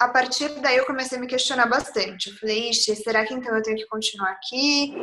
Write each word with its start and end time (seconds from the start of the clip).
a 0.00 0.08
partir 0.08 0.48
daí 0.60 0.76
eu 0.76 0.86
comecei 0.86 1.18
a 1.18 1.20
me 1.20 1.26
questionar 1.26 1.66
bastante. 1.66 2.30
Eu 2.30 2.36
falei, 2.36 2.70
ixi, 2.70 2.94
será 2.96 3.24
que 3.26 3.34
então 3.34 3.54
eu 3.54 3.62
tenho 3.62 3.76
que 3.76 3.86
continuar 3.86 4.30
aqui? 4.30 4.94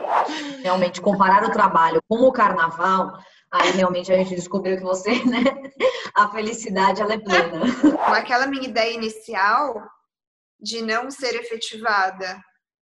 Realmente, 0.63 1.01
comparar 1.01 1.43
o 1.43 1.51
trabalho 1.51 2.01
com 2.07 2.19
o 2.19 2.31
carnaval, 2.31 3.11
aí 3.51 3.71
realmente 3.71 4.11
a 4.11 4.17
gente 4.17 4.35
descobriu 4.35 4.77
que 4.77 4.83
você, 4.83 5.11
né, 5.25 5.43
a 6.16 6.29
felicidade 6.29 7.01
ela 7.01 7.13
é 7.13 7.19
plena. 7.19 7.61
Aquela 8.07 8.47
minha 8.47 8.68
ideia 8.68 8.93
inicial 8.93 9.75
de 10.59 10.81
não 10.81 11.12
ser 11.12 11.36
efetivada 11.36 12.39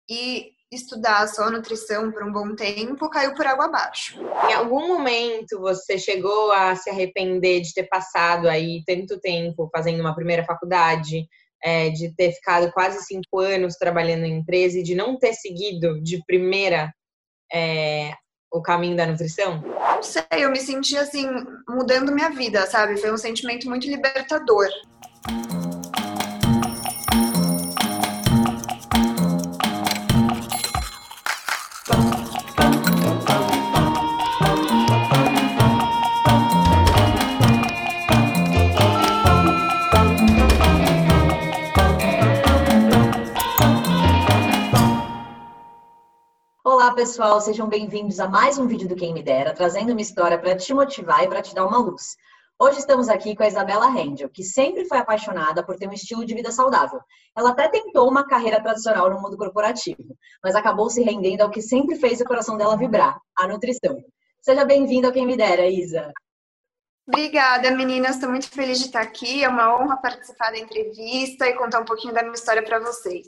e 0.09 0.51
estudar 0.71 1.27
só 1.27 1.49
nutrição 1.49 2.11
por 2.11 2.23
um 2.23 2.31
bom 2.31 2.55
tempo 2.55 3.09
caiu 3.09 3.33
por 3.33 3.45
água 3.45 3.65
abaixo. 3.65 4.17
Em 4.49 4.53
algum 4.53 4.87
momento 4.87 5.59
você 5.59 5.97
chegou 5.97 6.51
a 6.51 6.75
se 6.75 6.89
arrepender 6.89 7.61
de 7.61 7.73
ter 7.73 7.83
passado 7.83 8.47
aí 8.47 8.81
tanto 8.85 9.19
tempo 9.19 9.69
fazendo 9.73 9.99
uma 9.99 10.15
primeira 10.15 10.45
faculdade, 10.45 11.27
é, 11.63 11.89
de 11.89 12.13
ter 12.15 12.31
ficado 12.33 12.71
quase 12.71 13.03
cinco 13.05 13.39
anos 13.39 13.75
trabalhando 13.75 14.25
em 14.25 14.39
empresa 14.39 14.79
e 14.79 14.83
de 14.83 14.95
não 14.95 15.17
ter 15.17 15.33
seguido 15.33 16.01
de 16.01 16.23
primeira 16.25 16.93
é, 17.53 18.13
o 18.51 18.61
caminho 18.61 18.97
da 18.97 19.05
nutrição? 19.05 19.61
Não 19.61 20.03
sei, 20.03 20.23
eu 20.31 20.51
me 20.51 20.59
senti 20.59 20.97
assim, 20.97 21.27
mudando 21.69 22.13
minha 22.13 22.29
vida, 22.29 22.65
sabe? 22.67 22.97
Foi 22.97 23.11
um 23.11 23.17
sentimento 23.17 23.69
muito 23.69 23.87
libertador. 23.87 24.67
Olá, 46.91 46.97
pessoal, 46.97 47.39
sejam 47.39 47.69
bem-vindos 47.69 48.19
a 48.19 48.27
mais 48.27 48.57
um 48.57 48.67
vídeo 48.67 48.85
do 48.85 48.97
Quem 48.97 49.13
Me 49.13 49.23
Dera, 49.23 49.53
trazendo 49.53 49.93
uma 49.93 50.01
história 50.01 50.37
para 50.37 50.57
te 50.57 50.73
motivar 50.73 51.23
e 51.23 51.27
para 51.29 51.41
te 51.41 51.55
dar 51.55 51.65
uma 51.65 51.77
luz. 51.77 52.17
Hoje 52.59 52.79
estamos 52.79 53.07
aqui 53.07 53.33
com 53.33 53.43
a 53.43 53.47
Isabela 53.47 53.89
Rendel, 53.89 54.27
que 54.27 54.43
sempre 54.43 54.83
foi 54.83 54.97
apaixonada 54.97 55.65
por 55.65 55.77
ter 55.77 55.87
um 55.87 55.93
estilo 55.93 56.25
de 56.25 56.35
vida 56.35 56.51
saudável. 56.51 56.99
Ela 57.33 57.51
até 57.51 57.69
tentou 57.69 58.09
uma 58.09 58.27
carreira 58.27 58.61
tradicional 58.61 59.09
no 59.09 59.21
mundo 59.21 59.37
corporativo, 59.37 60.03
mas 60.43 60.53
acabou 60.53 60.89
se 60.89 61.01
rendendo 61.01 61.39
ao 61.39 61.49
que 61.49 61.61
sempre 61.61 61.95
fez 61.95 62.19
o 62.19 62.25
coração 62.25 62.57
dela 62.57 62.75
vibrar, 62.75 63.17
a 63.37 63.47
nutrição. 63.47 63.97
Seja 64.41 64.65
bem-vinda 64.65 65.07
ao 65.07 65.13
Quem 65.13 65.25
Me 65.25 65.37
Dera, 65.37 65.67
Isa. 65.67 66.11
Obrigada, 67.07 67.71
meninas. 67.71 68.15
Estou 68.15 68.29
muito 68.29 68.49
feliz 68.49 68.79
de 68.79 68.87
estar 68.87 69.01
aqui. 69.01 69.45
É 69.45 69.47
uma 69.47 69.79
honra 69.79 69.95
participar 69.95 70.51
da 70.51 70.59
entrevista 70.59 71.47
e 71.47 71.53
contar 71.53 71.79
um 71.79 71.85
pouquinho 71.85 72.13
da 72.13 72.21
minha 72.21 72.35
história 72.35 72.61
para 72.61 72.81
vocês. 72.81 73.27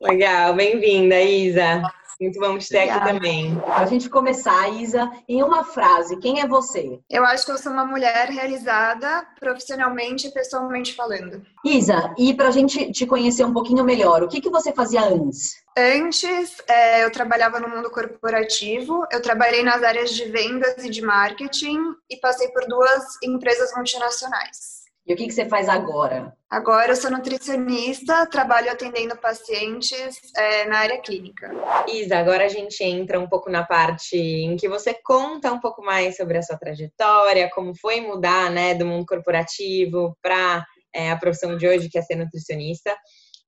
Legal, 0.00 0.54
bem-vinda, 0.54 1.20
Isa. 1.20 1.82
Muito 2.22 2.38
bom 2.38 2.56
te 2.56 2.68
ter 2.68 2.88
aqui 2.88 3.04
também. 3.04 3.56
Para 3.56 3.78
a 3.78 3.86
gente 3.86 4.08
começar, 4.08 4.68
Isa, 4.68 5.10
em 5.28 5.42
uma 5.42 5.64
frase, 5.64 6.16
quem 6.20 6.40
é 6.40 6.46
você? 6.46 7.00
Eu 7.10 7.24
acho 7.24 7.44
que 7.44 7.50
eu 7.50 7.58
sou 7.58 7.72
uma 7.72 7.84
mulher 7.84 8.28
realizada 8.28 9.26
profissionalmente 9.40 10.28
e 10.28 10.30
pessoalmente 10.30 10.94
falando. 10.94 11.42
Isa, 11.64 12.14
e 12.16 12.32
para 12.32 12.46
a 12.46 12.52
gente 12.52 12.92
te 12.92 13.06
conhecer 13.06 13.44
um 13.44 13.52
pouquinho 13.52 13.82
melhor, 13.82 14.22
o 14.22 14.28
que, 14.28 14.40
que 14.40 14.48
você 14.48 14.72
fazia 14.72 15.02
antes? 15.02 15.56
Antes, 15.76 16.62
é, 16.68 17.04
eu 17.04 17.10
trabalhava 17.10 17.58
no 17.58 17.68
mundo 17.68 17.90
corporativo, 17.90 19.04
eu 19.10 19.20
trabalhei 19.20 19.64
nas 19.64 19.82
áreas 19.82 20.14
de 20.14 20.26
vendas 20.26 20.84
e 20.84 20.90
de 20.90 21.02
marketing 21.02 21.80
e 22.08 22.16
passei 22.18 22.48
por 22.50 22.68
duas 22.68 23.02
empresas 23.24 23.74
multinacionais. 23.74 24.81
E 25.04 25.12
o 25.12 25.16
que, 25.16 25.26
que 25.26 25.32
você 25.32 25.48
faz 25.48 25.68
agora? 25.68 26.32
Agora 26.48 26.92
eu 26.92 26.96
sou 26.96 27.10
nutricionista, 27.10 28.24
trabalho 28.26 28.70
atendendo 28.70 29.16
pacientes 29.16 30.20
é, 30.36 30.64
na 30.66 30.78
área 30.78 31.00
clínica. 31.00 31.50
Isa, 31.88 32.18
agora 32.18 32.44
a 32.44 32.48
gente 32.48 32.84
entra 32.84 33.18
um 33.18 33.28
pouco 33.28 33.50
na 33.50 33.64
parte 33.64 34.16
em 34.16 34.56
que 34.56 34.68
você 34.68 34.94
conta 34.94 35.52
um 35.52 35.58
pouco 35.58 35.82
mais 35.82 36.16
sobre 36.16 36.38
a 36.38 36.42
sua 36.42 36.56
trajetória, 36.56 37.50
como 37.52 37.74
foi 37.74 38.00
mudar 38.00 38.48
né, 38.50 38.74
do 38.74 38.86
mundo 38.86 39.04
corporativo 39.04 40.16
para 40.22 40.64
é, 40.94 41.10
a 41.10 41.16
profissão 41.16 41.56
de 41.56 41.66
hoje, 41.66 41.88
que 41.88 41.98
é 41.98 42.02
ser 42.02 42.14
nutricionista. 42.14 42.94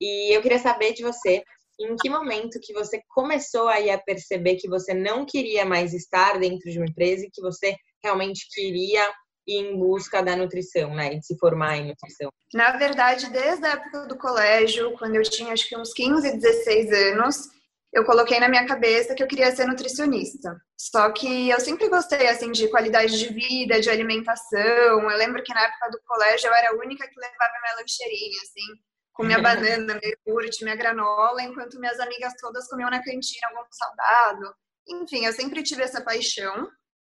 E 0.00 0.36
eu 0.36 0.42
queria 0.42 0.58
saber 0.58 0.92
de 0.92 1.04
você, 1.04 1.44
em 1.78 1.94
que 1.96 2.10
momento 2.10 2.58
que 2.60 2.72
você 2.72 3.00
começou 3.08 3.68
aí 3.68 3.90
a 3.90 3.98
perceber 3.98 4.56
que 4.56 4.68
você 4.68 4.92
não 4.92 5.24
queria 5.24 5.64
mais 5.64 5.94
estar 5.94 6.38
dentro 6.38 6.68
de 6.68 6.78
uma 6.78 6.88
empresa 6.88 7.26
e 7.26 7.30
que 7.30 7.40
você 7.40 7.76
realmente 8.02 8.46
queria 8.52 9.08
em 9.46 9.76
busca 9.78 10.22
da 10.22 10.36
nutrição, 10.36 10.94
né? 10.94 11.14
De 11.14 11.26
se 11.26 11.38
formar 11.38 11.76
em 11.76 11.88
nutrição? 11.88 12.30
Na 12.52 12.76
verdade, 12.76 13.30
desde 13.30 13.64
a 13.66 13.72
época 13.72 14.06
do 14.06 14.16
colégio, 14.16 14.92
quando 14.98 15.16
eu 15.16 15.22
tinha 15.22 15.52
acho 15.52 15.68
que 15.68 15.76
uns 15.76 15.92
15, 15.92 16.38
16 16.38 16.92
anos, 16.92 17.48
eu 17.94 18.04
coloquei 18.04 18.40
na 18.40 18.48
minha 18.48 18.66
cabeça 18.66 19.14
que 19.14 19.22
eu 19.22 19.26
queria 19.28 19.54
ser 19.54 19.66
nutricionista. 19.66 20.56
Só 20.76 21.12
que 21.12 21.48
eu 21.48 21.60
sempre 21.60 21.88
gostei 21.88 22.26
assim 22.26 22.50
de 22.50 22.68
qualidade 22.68 23.16
de 23.16 23.32
vida, 23.32 23.80
de 23.80 23.88
alimentação. 23.88 25.10
Eu 25.10 25.16
lembro 25.16 25.42
que 25.44 25.54
na 25.54 25.62
época 25.62 25.90
do 25.90 26.00
colégio 26.04 26.48
eu 26.48 26.54
era 26.54 26.70
a 26.70 26.74
única 26.74 27.06
que 27.08 27.20
levava 27.20 27.52
minha 27.62 27.76
lancheirinha, 27.76 28.40
assim, 28.42 28.80
com 29.12 29.22
minha 29.22 29.38
banana, 29.40 29.98
meu 30.02 30.12
iogurte, 30.26 30.64
minha 30.64 30.74
granola, 30.74 31.40
enquanto 31.42 31.78
minhas 31.78 32.00
amigas 32.00 32.34
todas 32.40 32.68
comiam 32.68 32.90
na 32.90 33.02
cantina 33.02 33.48
algum 33.48 33.70
salgado. 33.70 34.54
Enfim, 34.88 35.24
eu 35.24 35.32
sempre 35.32 35.62
tive 35.62 35.82
essa 35.82 36.02
paixão. 36.02 36.68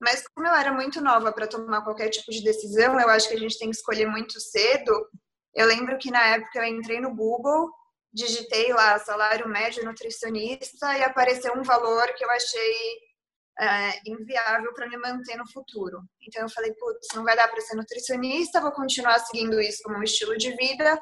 Mas 0.01 0.23
como 0.29 0.47
eu 0.47 0.55
era 0.55 0.73
muito 0.73 1.01
nova 1.01 1.33
para 1.33 1.47
tomar 1.47 1.83
qualquer 1.83 2.11
tipo 2.11 2.31
de 2.31 2.43
decisão, 2.43 3.01
eu 3.01 3.09
acho 3.09 3.29
que 3.29 3.35
a 3.35 3.39
gente 3.39 3.59
tem 3.59 3.71
que 3.71 3.77
escolher 3.77 4.07
muito 4.07 4.39
cedo. 4.41 5.09
Eu 5.55 5.67
lembro 5.67 5.97
que 5.99 6.11
na 6.11 6.23
época 6.35 6.59
eu 6.59 6.65
entrei 6.65 7.01
no 7.01 7.15
Google, 7.15 7.71
digitei 8.13 8.73
lá 8.73 8.99
salário 8.99 9.49
médio 9.49 9.85
nutricionista 9.85 10.97
e 10.99 11.03
apareceu 11.03 11.55
um 11.55 11.63
valor 11.63 12.07
que 12.15 12.25
eu 12.25 12.31
achei 12.31 12.99
é, 13.59 14.01
inviável 14.07 14.73
para 14.75 14.89
me 14.89 14.99
manter 14.99 15.37
no 15.37 15.51
futuro. 15.51 16.03
Então 16.23 16.43
eu 16.43 16.51
falei, 16.51 16.75
putz, 16.75 17.09
não 17.15 17.25
vai 17.25 17.35
dar 17.35 17.49
para 17.49 17.61
ser 17.63 17.75
nutricionista, 17.75 18.61
vou 18.61 18.73
continuar 18.73 19.19
seguindo 19.21 19.61
isso 19.61 19.83
como 19.83 19.99
um 19.99 20.03
estilo 20.03 20.37
de 20.37 20.55
vida, 20.57 21.01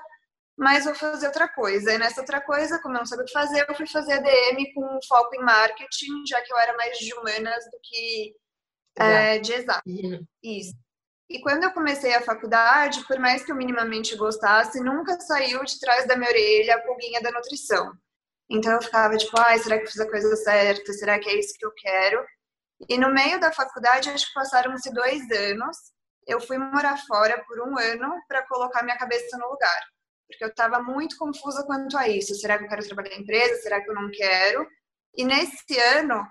mas 0.57 0.85
vou 0.85 0.95
fazer 0.95 1.27
outra 1.27 1.49
coisa. 1.49 1.93
E 1.93 1.99
nessa 1.99 2.21
outra 2.21 2.41
coisa, 2.41 2.81
como 2.81 2.95
eu 2.95 3.01
não 3.01 3.07
sabia 3.07 3.25
o 3.25 3.27
que 3.27 3.33
fazer, 3.33 3.67
eu 3.69 3.75
fui 3.75 3.89
fazer 3.89 4.15
ADM 4.15 4.73
com 4.73 4.99
foco 5.09 5.35
em 5.35 5.45
marketing, 5.45 6.25
já 6.29 6.41
que 6.43 6.53
eu 6.53 6.59
era 6.59 6.77
mais 6.77 6.97
de 6.99 7.13
humanas 7.15 7.65
do 7.73 7.79
que 7.83 8.35
é, 8.97 9.39
de 9.39 9.53
exato. 9.53 9.83
Uhum. 9.87 10.25
Isso. 10.43 10.75
E 11.29 11.41
quando 11.41 11.65
eu 11.65 11.73
comecei 11.73 12.15
a 12.15 12.23
faculdade, 12.23 13.05
por 13.07 13.19
mais 13.19 13.45
que 13.45 13.51
eu 13.51 13.57
minimamente 13.57 14.15
gostasse, 14.17 14.81
nunca 14.81 15.19
saiu 15.21 15.65
de 15.65 15.81
trás 15.81 16.07
da 16.07 16.17
minha 16.17 16.29
orelha 16.29 16.77
a 16.77 16.81
pulguinha 16.83 17.21
da 17.21 17.31
nutrição. 17.31 17.93
Então 18.49 18.73
eu 18.73 18.83
ficava 18.83 19.17
tipo, 19.17 19.39
ai, 19.39 19.59
será 19.59 19.79
que 19.79 19.87
fiz 19.87 20.01
a 20.01 20.09
coisa 20.09 20.37
certa? 20.37 20.93
Será 20.93 21.19
que 21.19 21.29
é 21.29 21.39
isso 21.39 21.55
que 21.59 21.65
eu 21.65 21.73
quero? 21.73 22.25
E 22.89 22.99
no 22.99 23.13
meio 23.13 23.41
da 23.41 23.53
faculdade, 23.53 24.11
acho 24.11 24.27
que 24.27 24.35
passaram-se 24.35 24.93
dois 24.93 25.31
anos, 25.31 25.77
eu 26.27 26.41
fui 26.41 26.59
morar 26.59 26.99
fora 27.07 27.43
por 27.47 27.61
um 27.61 27.79
ano 27.79 28.15
para 28.29 28.47
colocar 28.47 28.83
minha 28.83 28.99
cabeça 28.99 29.37
no 29.39 29.49
lugar. 29.49 29.81
Porque 30.29 30.45
eu 30.45 30.49
estava 30.49 30.83
muito 30.83 31.17
confusa 31.17 31.65
quanto 31.65 31.97
a 31.97 32.09
isso. 32.09 32.35
Será 32.35 32.59
que 32.59 32.65
eu 32.65 32.69
quero 32.69 32.87
trabalhar 32.87 33.15
em 33.15 33.23
empresa? 33.23 33.63
Será 33.63 33.81
que 33.83 33.91
eu 33.91 33.95
não 33.95 34.11
quero? 34.11 34.67
E 35.17 35.25
nesse 35.25 35.79
ano, 35.97 36.27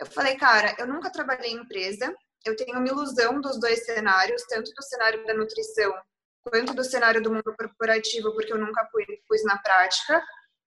eu 0.00 0.06
falei, 0.06 0.34
cara, 0.36 0.74
eu 0.78 0.86
nunca 0.86 1.10
trabalhei 1.10 1.52
em 1.52 1.58
empresa, 1.58 2.12
eu 2.44 2.56
tenho 2.56 2.78
uma 2.78 2.88
ilusão 2.88 3.38
dos 3.38 3.60
dois 3.60 3.84
cenários, 3.84 4.42
tanto 4.48 4.72
do 4.72 4.82
cenário 4.82 5.24
da 5.26 5.34
nutrição 5.34 5.92
quanto 6.42 6.72
do 6.72 6.82
cenário 6.82 7.22
do 7.22 7.30
mundo 7.30 7.54
corporativo, 7.54 8.32
porque 8.32 8.50
eu 8.50 8.58
nunca 8.58 8.88
pus 9.28 9.44
na 9.44 9.58
prática. 9.58 10.22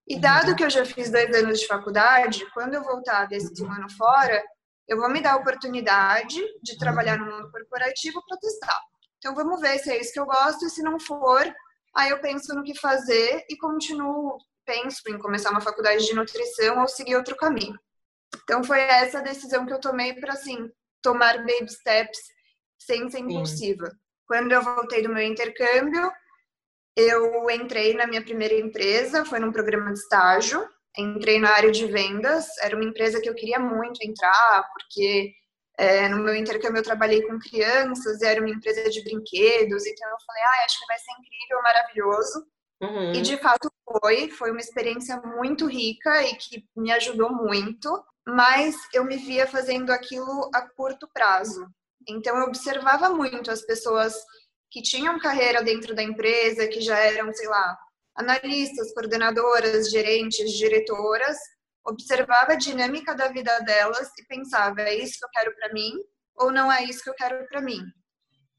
E 0.08 0.20
dado 0.20 0.50
uhum. 0.50 0.56
que 0.56 0.64
eu 0.64 0.70
já 0.70 0.86
fiz 0.86 1.10
dois 1.10 1.36
anos 1.36 1.60
de 1.60 1.66
faculdade, 1.66 2.46
quando 2.54 2.76
eu 2.76 2.84
voltar 2.84 3.26
desse 3.26 3.64
ano 3.64 3.90
fora, 3.98 4.44
eu 4.88 4.98
vou 4.98 5.10
me 5.10 5.20
dar 5.20 5.34
a 5.34 5.38
oportunidade 5.38 6.40
de 6.62 6.78
trabalhar 6.78 7.18
no 7.18 7.26
mundo 7.26 7.50
corporativo 7.52 8.22
para 8.28 8.38
testar. 8.38 8.80
Então 9.18 9.34
vamos 9.34 9.60
ver 9.62 9.80
se 9.80 9.90
é 9.90 10.00
isso 10.00 10.14
que 10.14 10.20
eu 10.20 10.26
gosto 10.26 10.66
e 10.66 10.70
se 10.70 10.84
não 10.84 11.00
for, 11.00 11.42
aí 11.96 12.10
eu 12.12 12.20
penso 12.20 12.54
no 12.54 12.64
que 12.64 12.78
fazer 12.78 13.44
e 13.50 13.58
continuo, 13.58 14.38
penso 14.66 15.02
em 15.08 15.18
começar 15.18 15.50
uma 15.50 15.62
faculdade 15.62 16.06
de 16.06 16.14
nutrição 16.14 16.82
ou 16.82 16.88
seguir 16.88 17.16
outro 17.16 17.36
caminho. 17.36 17.80
Então 18.44 18.64
foi 18.64 18.80
essa 18.80 19.22
decisão 19.22 19.66
que 19.66 19.74
eu 19.74 19.80
tomei 19.80 20.14
para 20.14 20.34
assim 20.34 20.70
tomar 21.02 21.38
baby 21.38 21.70
steps 21.70 22.20
sem 22.80 23.10
ser 23.10 23.20
impulsiva. 23.20 23.88
Sim. 23.88 23.98
Quando 24.28 24.52
eu 24.52 24.62
voltei 24.62 25.04
do 25.04 25.14
meu 25.14 25.24
intercâmbio, 25.24 26.12
eu 26.96 27.50
entrei 27.50 27.94
na 27.94 28.08
minha 28.08 28.24
primeira 28.24 28.56
empresa, 28.56 29.26
foi 29.26 29.40
num 29.40 29.52
programa 29.52 29.92
de 29.92 30.00
estágio. 30.00 30.68
Entrei 30.98 31.40
na 31.40 31.50
área 31.52 31.72
de 31.72 31.88
vendas, 31.88 32.46
era 32.62 32.76
uma 32.76 32.86
empresa 32.86 33.20
que 33.20 33.28
eu 33.28 33.34
queria 33.34 33.60
muito 33.60 34.00
entrar, 34.04 34.70
porque 34.74 35.34
é, 35.78 36.08
no 36.08 36.18
meu 36.18 36.36
intercâmbio 36.36 36.80
eu 36.80 36.84
trabalhei 36.84 37.24
com 37.24 37.40
crianças, 37.40 38.22
era 38.22 38.40
uma 38.40 38.50
empresa 38.50 38.88
de 38.92 39.04
brinquedos, 39.04 39.88
então 39.88 40.08
eu 40.08 40.18
falei, 40.26 40.44
ah, 40.44 40.66
acho 40.66 40.80
que 40.80 40.86
vai 40.86 40.98
ser 41.00 41.12
incrível, 41.14 41.64
maravilhoso. 41.64 42.48
Uhum. 42.82 43.14
E 43.14 43.22
de 43.22 43.38
fato 43.38 43.72
foi, 43.84 44.30
foi 44.30 44.52
uma 44.52 44.60
experiência 44.60 45.20
muito 45.22 45.66
rica 45.66 46.22
e 46.24 46.36
que 46.36 46.64
me 46.76 46.92
ajudou 46.92 47.32
muito 47.32 47.90
mas 48.28 48.76
eu 48.94 49.04
me 49.04 49.18
via 49.18 49.48
fazendo 49.48 49.92
aquilo 49.92 50.50
a 50.54 50.62
curto 50.70 51.08
prazo. 51.14 51.68
Então 52.08 52.38
eu 52.38 52.46
observava 52.46 53.10
muito 53.10 53.52
as 53.52 53.62
pessoas 53.62 54.16
que 54.72 54.82
tinham 54.82 55.20
carreira 55.20 55.64
dentro 55.64 55.96
da 55.96 56.02
empresa, 56.02 56.68
que 56.68 56.82
já 56.82 56.98
eram, 56.98 57.32
sei 57.34 57.48
lá, 57.48 57.78
analistas, 58.16 58.94
coordenadoras, 58.94 59.90
gerentes, 59.90 60.52
diretoras, 60.52 61.38
observava 61.86 62.54
a 62.54 62.58
dinâmica 62.58 63.16
da 63.16 63.28
vida 63.28 63.60
delas 63.60 64.10
e 64.18 64.26
pensava: 64.26 64.82
é 64.82 64.96
isso 64.96 65.20
que 65.20 65.26
eu 65.26 65.30
quero 65.34 65.56
para 65.56 65.74
mim 65.74 65.92
ou 66.36 66.52
não 66.52 66.72
é 66.72 66.84
isso 66.84 67.04
que 67.04 67.10
eu 67.10 67.16
quero 67.16 67.48
para 67.48 67.62
mim? 67.62 67.80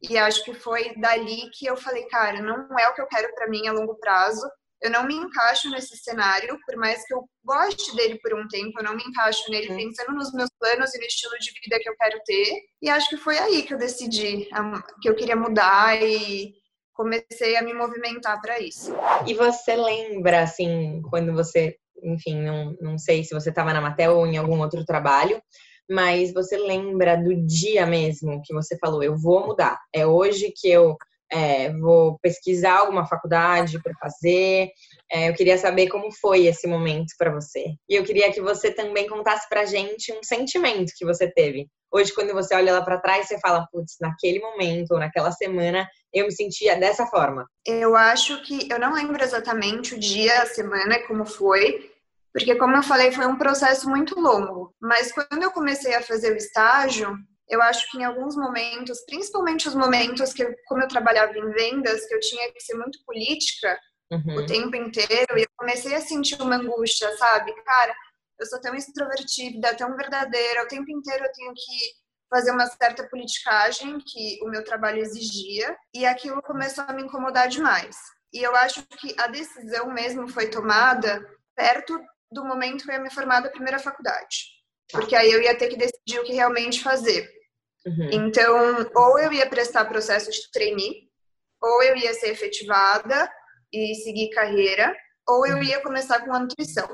E 0.03 0.19
acho 0.19 0.45
que 0.45 0.55
foi 0.55 0.95
dali 1.01 1.51
que 1.53 1.67
eu 1.67 1.77
falei, 1.77 2.07
cara, 2.09 2.41
não 2.43 2.79
é 2.79 2.89
o 2.89 2.95
que 2.95 3.01
eu 3.01 3.07
quero 3.07 3.35
para 3.35 3.49
mim 3.49 3.67
a 3.67 3.73
longo 3.73 3.97
prazo. 3.97 4.47
Eu 4.85 4.91
não 4.91 5.07
me 5.07 5.15
encaixo 5.15 5.71
nesse 5.71 5.97
cenário, 5.97 6.59
por 6.67 6.77
mais 6.77 7.03
que 7.07 7.15
eu 7.15 7.25
goste 7.43 7.97
dele 7.97 8.19
por 8.23 8.35
um 8.35 8.47
tempo, 8.47 8.79
eu 8.79 8.85
não 8.85 8.95
me 8.95 9.03
encaixo 9.03 9.51
nele 9.51 9.71
uhum. 9.71 9.77
pensando 9.79 10.13
nos 10.13 10.31
meus 10.35 10.51
planos 10.61 10.95
e 10.95 10.99
no 10.99 11.07
estilo 11.07 11.33
de 11.41 11.53
vida 11.59 11.81
que 11.81 11.89
eu 11.89 11.97
quero 11.97 12.21
ter. 12.27 12.61
E 12.83 12.91
acho 12.91 13.09
que 13.09 13.17
foi 13.17 13.39
aí 13.39 13.63
que 13.63 13.73
eu 13.73 13.79
decidi 13.79 14.47
que 15.01 15.09
eu 15.09 15.17
queria 15.17 15.35
mudar 15.35 15.99
e 16.03 16.53
comecei 16.93 17.57
a 17.57 17.63
me 17.63 17.73
movimentar 17.73 18.39
para 18.43 18.61
isso. 18.61 18.95
E 19.27 19.33
você 19.33 19.75
lembra, 19.75 20.43
assim, 20.43 21.01
quando 21.09 21.33
você, 21.33 21.79
enfim, 22.03 22.43
não, 22.43 22.77
não 22.79 22.99
sei 22.99 23.25
se 23.25 23.33
você 23.33 23.49
estava 23.49 23.73
na 23.73 23.81
Matel 23.81 24.19
ou 24.19 24.27
em 24.27 24.37
algum 24.37 24.61
outro 24.61 24.85
trabalho, 24.85 25.43
mas 25.89 26.31
você 26.35 26.59
lembra 26.59 27.17
do 27.17 27.35
dia 27.47 27.87
mesmo 27.87 28.43
que 28.45 28.53
você 28.53 28.77
falou, 28.77 29.03
eu 29.03 29.17
vou 29.17 29.47
mudar. 29.47 29.81
É 29.95 30.07
hoje 30.07 30.53
que 30.55 30.69
eu 30.69 30.95
é, 31.35 31.73
vou 31.73 32.17
pesquisar 32.23 32.79
alguma 32.79 33.07
faculdade 33.07 33.83
para 33.83 33.93
fazer. 33.95 34.71
É, 35.11 35.29
eu 35.29 35.35
queria 35.35 35.59
saber 35.59 35.89
como 35.89 36.13
foi 36.13 36.47
esse 36.47 36.69
momento 36.69 37.13
para 37.19 37.33
você. 37.33 37.75
E 37.89 37.97
eu 37.97 38.05
queria 38.05 38.33
que 38.33 38.41
você 38.41 38.71
também 38.71 39.09
contasse 39.09 39.49
para 39.49 39.65
gente 39.65 40.13
um 40.13 40.23
sentimento 40.23 40.93
que 40.97 41.05
você 41.05 41.29
teve. 41.29 41.67
Hoje, 41.93 42.15
quando 42.15 42.33
você 42.33 42.55
olha 42.55 42.73
lá 42.73 42.83
para 42.83 43.01
trás, 43.01 43.27
você 43.27 43.39
fala, 43.41 43.67
putz, 43.73 43.97
naquele 44.01 44.39
momento 44.39 44.93
ou 44.93 44.99
naquela 44.99 45.33
semana 45.33 45.89
eu 46.13 46.27
me 46.27 46.33
sentia 46.33 46.77
dessa 46.77 47.07
forma. 47.07 47.47
Eu 47.67 47.97
acho 47.97 48.41
que 48.43 48.69
eu 48.71 48.79
não 48.79 48.95
lembro 48.95 49.23
exatamente 49.23 49.95
o 49.95 49.99
dia, 49.99 50.43
a 50.43 50.47
semana, 50.47 51.05
como 51.07 51.27
foi, 51.27 51.91
porque, 52.33 52.57
como 52.57 52.77
eu 52.77 52.83
falei, 52.83 53.13
foi 53.13 53.27
um 53.27 53.39
processo 53.39 53.89
muito 53.89 54.19
longo. 54.19 54.73
Mas 54.81 55.13
quando 55.13 55.43
eu 55.43 55.51
comecei 55.51 55.95
a 55.95 56.03
fazer 56.03 56.33
o 56.33 56.37
estágio, 56.37 57.17
eu 57.49 57.61
acho 57.63 57.91
que 57.91 57.99
em 57.99 58.05
alguns 58.05 58.37
momentos, 58.37 59.05
principalmente 59.07 59.69
os 59.69 59.75
momentos 59.75 60.33
que, 60.33 60.45
como 60.67 60.83
eu 60.83 60.89
trabalhava 60.89 61.37
em 61.37 61.51
vendas, 61.51 62.07
que 62.07 62.15
eu 62.15 62.21
tinha 62.21 62.53
que 62.53 62.61
ser 62.61 62.75
muito 62.75 62.99
política 63.05 63.79
uhum. 64.11 64.37
o 64.37 64.47
tempo 64.47 64.77
inteiro, 64.77 65.37
e 65.37 65.43
eu 65.43 65.49
comecei 65.57 65.95
a 65.95 66.01
sentir 66.01 66.41
uma 66.41 66.57
angústia, 66.57 67.15
sabe? 67.17 67.53
Cara, 67.63 67.95
eu 68.39 68.47
sou 68.47 68.61
tão 68.61 68.75
extrovertida, 68.75 69.77
tão 69.77 69.95
verdadeira, 69.97 70.65
o 70.65 70.69
tempo 70.69 70.91
inteiro 70.91 71.25
eu 71.25 71.33
tenho 71.33 71.53
que 71.55 72.05
fazer 72.31 72.51
uma 72.51 72.67
certa 72.67 73.07
politicagem 73.09 73.99
que 74.01 74.41
o 74.43 74.49
meu 74.49 74.65
trabalho 74.65 74.99
exigia, 74.99 75.77
e 75.95 76.05
aquilo 76.07 76.43
começou 76.43 76.85
a 76.89 76.93
me 76.93 77.03
incomodar 77.03 77.49
demais. 77.49 77.97
E 78.33 78.43
eu 78.43 78.57
acho 78.57 78.83
que 78.99 79.15
a 79.21 79.29
decisão 79.29 79.93
mesmo 79.93 80.27
foi 80.27 80.49
tomada 80.49 81.25
perto 81.55 81.97
do 82.33 82.45
momento 82.45 82.85
que 82.85 82.91
eu 82.91 82.95
ia 82.95 83.01
me 83.01 83.13
formar 83.13 83.41
da 83.41 83.51
primeira 83.51 83.79
faculdade. 83.79 84.54
Porque 84.91 85.17
aí 85.17 85.31
eu 85.31 85.43
ia 85.43 85.57
ter 85.57 85.69
que 85.69 85.77
decidir 85.77 86.19
o 86.19 86.25
que 86.25 86.33
realmente 86.33 86.83
fazer. 86.83 87.29
Uhum. 87.87 88.11
Então, 88.13 88.87
ou 88.95 89.19
eu 89.19 89.33
ia 89.33 89.49
prestar 89.49 89.85
processo 89.85 90.31
de 90.31 90.51
trainee, 90.51 91.09
ou 91.61 91.83
eu 91.83 91.97
ia 91.97 92.15
ser 92.15 92.29
efetivada 92.29 93.31
e 93.73 93.95
seguir 93.97 94.31
carreira, 94.31 94.95
ou 95.27 95.47
eu 95.47 95.57
uhum. 95.57 95.63
ia 95.63 95.83
começar 95.83 96.21
com 96.25 96.33
a 96.33 96.39
nutrição. 96.39 96.89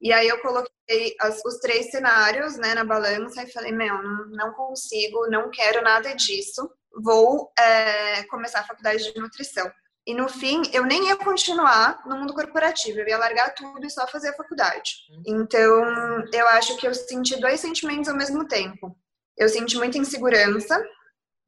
E 0.00 0.12
aí 0.12 0.28
eu 0.28 0.40
coloquei 0.40 1.14
as, 1.20 1.42
os 1.44 1.58
três 1.60 1.90
cenários 1.90 2.56
né, 2.58 2.74
na 2.74 2.84
balança 2.84 3.42
e 3.42 3.50
falei, 3.50 3.72
meu, 3.72 4.02
não, 4.02 4.26
não 4.26 4.52
consigo, 4.52 5.26
não 5.28 5.50
quero 5.50 5.82
nada 5.82 6.14
disso, 6.14 6.70
vou 7.02 7.50
é, 7.58 8.22
começar 8.24 8.60
a 8.60 8.66
faculdade 8.66 9.12
de 9.12 9.18
nutrição. 9.18 9.70
E 10.06 10.14
no 10.14 10.28
fim, 10.28 10.62
eu 10.72 10.84
nem 10.84 11.08
ia 11.08 11.16
continuar 11.16 12.02
no 12.06 12.18
mundo 12.18 12.34
corporativo, 12.34 13.00
eu 13.00 13.08
ia 13.08 13.16
largar 13.16 13.54
tudo 13.54 13.86
e 13.86 13.90
só 13.90 14.06
fazer 14.06 14.28
a 14.28 14.36
faculdade. 14.36 14.96
Então, 15.26 15.82
eu 16.30 16.48
acho 16.48 16.76
que 16.76 16.86
eu 16.86 16.94
senti 16.94 17.40
dois 17.40 17.60
sentimentos 17.60 18.08
ao 18.08 18.16
mesmo 18.16 18.46
tempo. 18.46 18.94
Eu 19.36 19.48
senti 19.48 19.76
muita 19.78 19.96
insegurança, 19.96 20.82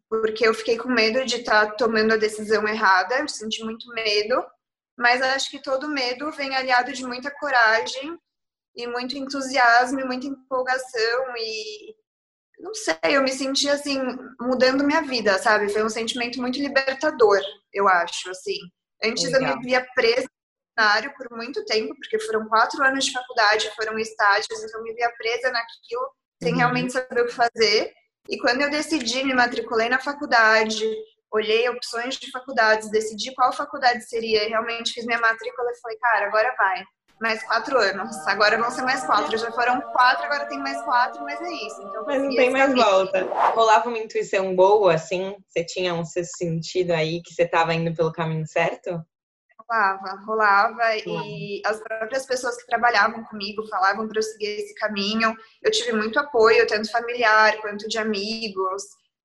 porque 0.09 0.47
eu 0.47 0.55
fiquei 0.55 0.79
com 0.79 0.89
medo 0.89 1.25
de 1.27 1.37
estar 1.37 1.67
tá 1.67 1.73
tomando 1.73 2.15
a 2.15 2.17
decisão 2.17 2.67
errada, 2.67 3.19
eu 3.19 3.29
senti 3.29 3.63
muito 3.63 3.89
medo, 3.93 4.43
mas 4.97 5.21
acho 5.21 5.51
que 5.51 5.63
todo 5.63 5.89
medo 5.89 6.31
vem 6.33 6.57
aliado 6.57 6.93
de 6.93 7.05
muita 7.05 7.31
coragem 7.31 8.19
e 8.75 8.87
muito 8.87 9.17
entusiasmo 9.19 10.01
e 10.01 10.05
muita 10.05 10.27
empolgação 10.27 11.37
e 11.37 11.95
não 12.59 12.75
sei, 12.75 12.97
eu 13.05 13.23
me 13.23 13.33
senti 13.33 13.69
assim, 13.69 14.01
mudando 14.41 14.85
minha 14.85 15.03
vida, 15.03 15.39
sabe? 15.39 15.69
Foi 15.69 15.85
um 15.85 15.89
sentimento 15.89 16.41
muito 16.41 16.59
libertador, 16.59 17.41
eu 17.73 17.87
acho, 17.87 18.31
assim. 18.31 18.59
Antes 19.05 19.25
Legal. 19.25 19.51
eu 19.51 19.57
me 19.57 19.63
via 19.63 19.87
presa 19.95 20.23
no 20.23 20.83
cenário 20.83 21.15
por 21.17 21.37
muito 21.37 21.65
tempo, 21.65 21.95
porque 21.95 22.19
foram 22.21 22.49
quatro 22.49 22.83
anos 22.83 23.05
de 23.05 23.13
faculdade, 23.13 23.71
foram 23.77 23.99
estágios, 23.99 24.63
então 24.63 24.81
eu 24.81 24.85
me 24.85 24.95
via 24.95 25.13
presa 25.19 25.51
naquilo, 25.51 26.11
sem 26.43 26.53
uhum. 26.53 26.59
realmente 26.59 26.93
saber 26.93 27.23
o 27.23 27.27
que 27.27 27.35
fazer. 27.35 27.93
E 28.29 28.39
quando 28.39 28.63
eu 28.63 28.71
decidi, 28.71 29.23
me 29.23 29.35
matriculei 29.35 29.89
na 29.89 29.99
faculdade, 29.99 30.85
olhei 31.31 31.69
opções 31.69 32.17
de 32.17 32.31
faculdades, 32.31 32.91
decidi 32.91 33.35
qual 33.35 33.53
faculdade 33.53 34.09
seria, 34.09 34.49
realmente 34.49 34.93
fiz 34.93 35.05
minha 35.05 35.21
matrícula 35.21 35.71
e 35.71 35.81
falei, 35.81 35.99
cara, 35.99 36.27
agora 36.27 36.55
vai 36.57 36.85
mais 37.21 37.43
quatro 37.45 37.79
anos. 37.79 38.17
Agora 38.27 38.59
vão 38.59 38.71
ser 38.71 38.83
mais 38.83 39.05
quatro. 39.05 39.37
Já 39.37 39.51
foram 39.53 39.81
quatro, 39.81 40.25
agora 40.25 40.47
tem 40.47 40.59
mais 40.59 40.81
quatro, 40.83 41.23
mas 41.25 41.41
é 41.41 41.51
isso. 41.51 41.83
Então, 41.83 42.05
mas 42.07 42.23
não 42.23 42.31
tem 42.31 42.51
mais 42.51 42.67
caminho. 42.67 42.85
volta. 42.85 43.25
Rolava 43.55 43.89
uma 43.89 43.99
intuição 43.99 44.55
boa, 44.55 44.95
assim? 44.95 45.37
Você 45.49 45.65
tinha 45.65 45.95
um 45.95 46.05
sentido 46.05 46.93
aí 46.93 47.23
que 47.23 47.33
você 47.33 47.43
estava 47.43 47.75
indo 47.75 47.95
pelo 47.95 48.13
caminho 48.13 48.47
certo? 48.47 49.03
Rolava, 49.69 50.23
rolava. 50.25 50.97
E 50.97 51.63
as 51.65 51.81
próprias 51.81 52.27
pessoas 52.27 52.57
que 52.57 52.67
trabalhavam 52.67 53.25
comigo 53.25 53.67
falavam 53.69 54.07
para 54.07 54.19
eu 54.19 54.23
seguir 54.23 54.61
esse 54.61 54.75
caminho. 54.75 55.35
Eu 55.63 55.71
tive 55.71 55.93
muito 55.93 56.19
apoio, 56.19 56.67
tanto 56.67 56.91
familiar 56.91 57.57
quanto 57.61 57.89
de 57.89 57.99
amigos. 57.99 58.83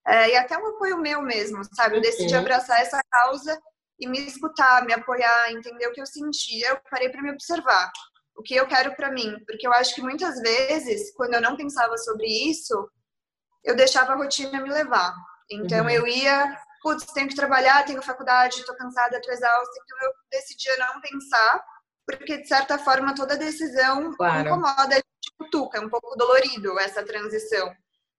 É, 0.07 0.29
e 0.29 0.35
até 0.35 0.57
um 0.57 0.67
apoio 0.67 0.97
meu 0.97 1.21
mesmo, 1.21 1.61
sabe? 1.75 1.97
Eu 1.97 2.01
decidi 2.01 2.33
uhum. 2.33 2.39
abraçar 2.39 2.81
essa 2.81 2.99
causa 3.11 3.61
e 4.01 4.07
me 4.07 4.19
escutar, 4.25 4.83
me 4.83 4.93
apoiar, 4.93 5.51
entender 5.51 5.87
o 5.87 5.93
que 5.93 6.01
eu 6.01 6.05
sentia, 6.07 6.69
eu 6.69 6.81
parei 6.89 7.09
para 7.09 7.21
me 7.21 7.31
observar. 7.31 7.91
O 8.35 8.41
que 8.41 8.55
eu 8.55 8.67
quero 8.67 8.95
para 8.95 9.11
mim, 9.11 9.37
porque 9.45 9.67
eu 9.67 9.71
acho 9.73 9.93
que 9.93 10.01
muitas 10.01 10.39
vezes, 10.41 11.13
quando 11.13 11.35
eu 11.35 11.41
não 11.41 11.55
pensava 11.55 11.95
sobre 11.99 12.25
isso, 12.25 12.89
eu 13.63 13.75
deixava 13.75 14.13
a 14.13 14.15
rotina 14.15 14.59
me 14.59 14.71
levar. 14.71 15.13
Então 15.51 15.83
uhum. 15.83 15.89
eu 15.89 16.07
ia, 16.07 16.57
putz, 16.81 17.05
tenho 17.13 17.27
que 17.27 17.35
trabalhar, 17.35 17.85
tenho 17.85 18.01
faculdade, 18.01 18.65
tô 18.65 18.75
cansada, 18.75 19.21
tô 19.21 19.31
exausta, 19.31 19.81
então 19.83 19.97
eu 20.01 20.13
decidia 20.31 20.75
não 20.77 20.99
pensar, 20.99 21.63
porque 22.07 22.39
de 22.39 22.47
certa 22.47 22.79
forma 22.79 23.13
toda 23.13 23.37
decisão 23.37 24.15
claro. 24.15 24.49
incomoda, 24.49 24.99
tipo, 25.21 25.47
tuca, 25.51 25.77
é 25.77 25.81
um 25.81 25.89
pouco 25.89 26.15
dolorido 26.17 26.79
essa 26.79 27.03
transição. 27.03 27.71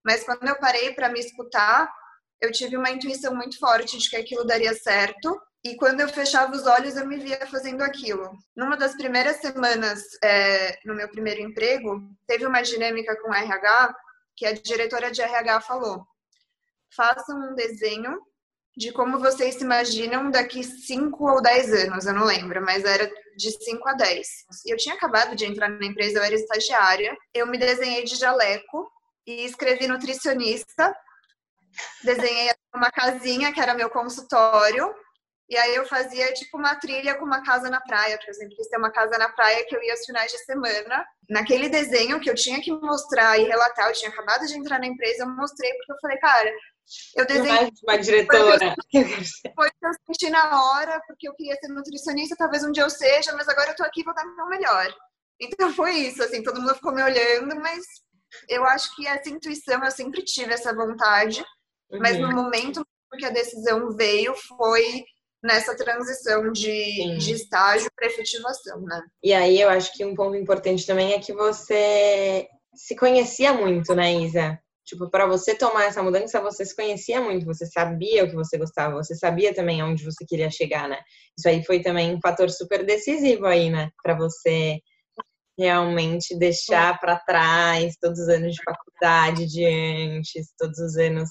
Mas 0.05 0.23
quando 0.23 0.47
eu 0.47 0.59
parei 0.61 0.95
para 0.95 1.09
me 1.09 1.19
escutar, 1.19 1.93
eu 2.41 2.53
tive 2.53 2.77
uma 2.77 2.91
intuição 2.91 3.35
muito 3.35 3.59
forte 3.59 3.99
de 3.99 4.09
que 4.09 4.17
aquilo 4.17 4.45
daria 4.45 4.75
certo 4.75 5.41
e 5.65 5.77
quando 5.77 6.01
eu 6.01 6.09
fechava 6.09 6.53
os 6.53 6.67
olhos, 6.67 6.97
eu 6.97 7.07
me 7.07 7.19
via 7.19 7.47
fazendo 7.47 7.83
aquilo. 7.83 8.37
Numa 8.57 8.77
das 8.77 8.97
primeiras 8.97 9.37
semanas 9.37 10.03
é, 10.23 10.79
no 10.85 10.95
meu 10.95 11.09
primeiro 11.09 11.41
emprego, 11.41 12.03
teve 12.27 12.45
uma 12.45 12.63
dinâmica 12.63 13.17
com 13.23 13.33
RH 13.33 13.95
que 14.35 14.45
a 14.45 14.53
diretora 14.53 15.11
de 15.11 15.23
RH 15.23 15.61
falou: 15.61 16.05
façam 16.95 17.39
um 17.39 17.55
desenho 17.55 18.21
de 18.77 18.91
como 18.91 19.19
vocês 19.19 19.57
se 19.57 19.65
imaginam 19.65 20.31
daqui 20.31 20.65
5 20.65 21.31
ou 21.31 21.43
10 21.43 21.73
anos, 21.75 22.07
eu 22.07 22.15
não 22.15 22.25
lembro, 22.25 22.61
mas 22.63 22.85
era 22.85 23.07
de 23.37 23.51
5 23.51 23.89
a 23.89 23.93
10. 23.93 24.29
Eu 24.67 24.77
tinha 24.77 24.95
acabado 24.95 25.37
de 25.37 25.45
entrar 25.45 25.69
na 25.69 25.87
empresa, 25.87 26.19
eu 26.19 26.23
era 26.23 26.35
estagiária, 26.35 27.17
eu 27.35 27.47
me 27.47 27.59
desenhei 27.59 28.03
de 28.05 28.17
jaleco 28.17 28.91
e 29.27 29.45
escrevi 29.45 29.87
nutricionista, 29.87 30.95
desenhei 32.03 32.51
uma 32.75 32.91
casinha 32.91 33.53
que 33.53 33.61
era 33.61 33.75
meu 33.75 33.91
consultório, 33.91 34.93
e 35.53 35.57
aí 35.59 35.75
eu 35.75 35.85
fazia 35.85 36.33
tipo 36.33 36.57
uma 36.57 36.75
trilha 36.77 37.15
com 37.17 37.27
uma 37.27 37.43
casa 37.43 37.69
na 37.69 37.79
praia, 37.79 38.17
por 38.17 38.31
exemplo, 38.31 38.57
quis 38.57 38.69
ter 38.69 38.79
uma 38.79 38.91
casa 38.91 39.19
na 39.19 39.29
praia 39.29 39.67
que 39.67 39.77
eu 39.77 39.83
ia 39.83 39.93
aos 39.93 40.07
finais 40.07 40.33
de 40.33 40.39
semana. 40.47 41.05
Naquele 41.29 41.69
desenho 41.69 42.19
que 42.19 42.31
eu 42.31 42.35
tinha 42.35 42.59
que 42.63 42.73
mostrar 42.73 43.39
e 43.39 43.45
relatar, 43.45 43.89
eu 43.89 43.93
tinha 43.93 44.11
acabado 44.11 44.47
de 44.47 44.57
entrar 44.57 44.79
na 44.79 44.87
empresa, 44.87 45.25
eu 45.25 45.29
mostrei 45.29 45.71
porque 45.75 45.93
eu 45.93 45.97
falei, 46.01 46.17
cara, 46.17 46.51
eu 47.17 47.27
desenhei. 47.27 47.71
Uma 47.87 47.99
diretora. 47.99 48.75
Foi 49.55 49.69
o 49.69 49.71
que 49.71 49.87
eu 49.87 49.91
senti 50.07 50.31
na 50.31 50.65
hora, 50.65 50.99
porque 51.07 51.29
eu 51.29 51.35
queria 51.35 51.55
ser 51.57 51.69
nutricionista, 51.69 52.35
talvez 52.35 52.65
um 52.65 52.73
dia 52.73 52.85
eu 52.85 52.91
seja, 52.91 53.35
mas 53.35 53.47
agora 53.47 53.73
eu 53.73 53.77
tô 53.77 53.85
aqui 53.85 54.01
e 54.01 54.05
vou 54.05 54.15
dar 54.15 54.25
meu 54.25 54.47
melhor. 54.47 54.91
Então 55.39 55.71
foi 55.75 55.97
isso, 55.97 56.23
assim, 56.23 56.43
todo 56.43 56.63
mundo 56.63 56.75
ficou 56.77 56.95
me 56.95 57.03
olhando, 57.03 57.55
mas 57.57 57.85
eu 58.49 58.65
acho 58.65 58.97
que 58.97 59.07
essa 59.07 59.29
intuição, 59.29 59.85
eu 59.85 59.91
sempre 59.91 60.25
tive 60.25 60.55
essa 60.55 60.75
vontade, 60.75 61.45
uhum. 61.91 61.99
mas 61.99 62.19
no 62.19 62.33
momento 62.33 62.83
que 63.19 63.27
a 63.27 63.31
decisão 63.31 63.91
veio 63.91 64.35
foi 64.35 65.05
nessa 65.43 65.77
transição 65.77 66.53
de, 66.53 67.19
de 67.19 67.33
estágio 67.33 67.91
para 67.97 68.07
efetivação, 68.07 68.81
né? 68.83 69.03
E 69.23 69.33
aí 69.33 69.61
eu 69.61 69.69
acho 69.69 69.93
que 69.93 70.05
um 70.05 70.15
ponto 70.15 70.37
importante 70.37 70.87
também 70.87 71.13
é 71.13 71.19
que 71.19 71.33
você 71.33 72.49
se 72.75 72.95
conhecia 72.95 73.53
muito, 73.53 73.95
né, 73.95 74.15
Isa? 74.15 74.59
Tipo, 74.85 75.09
para 75.11 75.27
você 75.27 75.55
tomar 75.55 75.85
essa 75.85 76.03
mudança, 76.03 76.41
você 76.41 76.65
se 76.65 76.75
conhecia 76.75 77.21
muito, 77.21 77.47
você 77.47 77.67
sabia 77.67 78.25
o 78.25 78.29
que 78.29 78.35
você 78.35 78.59
gostava, 78.59 78.95
você 78.97 79.15
sabia 79.15 79.55
também 79.55 79.81
aonde 79.81 80.05
você 80.05 80.25
queria 80.27 80.51
chegar, 80.51 80.89
né? 80.89 80.99
Isso 81.39 81.49
aí 81.49 81.65
foi 81.65 81.81
também 81.81 82.15
um 82.15 82.21
fator 82.21 82.51
super 82.51 82.85
decisivo 82.85 83.47
aí, 83.47 83.71
né? 83.71 83.91
Para 84.03 84.17
você 84.17 84.81
realmente 85.59 86.37
deixar 86.37 86.99
para 86.99 87.19
trás 87.19 87.95
todos 88.01 88.21
os 88.21 88.29
anos 88.29 88.55
de 88.55 88.63
faculdade 88.65 89.47
de 89.47 89.65
antes, 89.65 90.53
todos 90.59 90.79
os 90.79 90.97
anos 90.97 91.29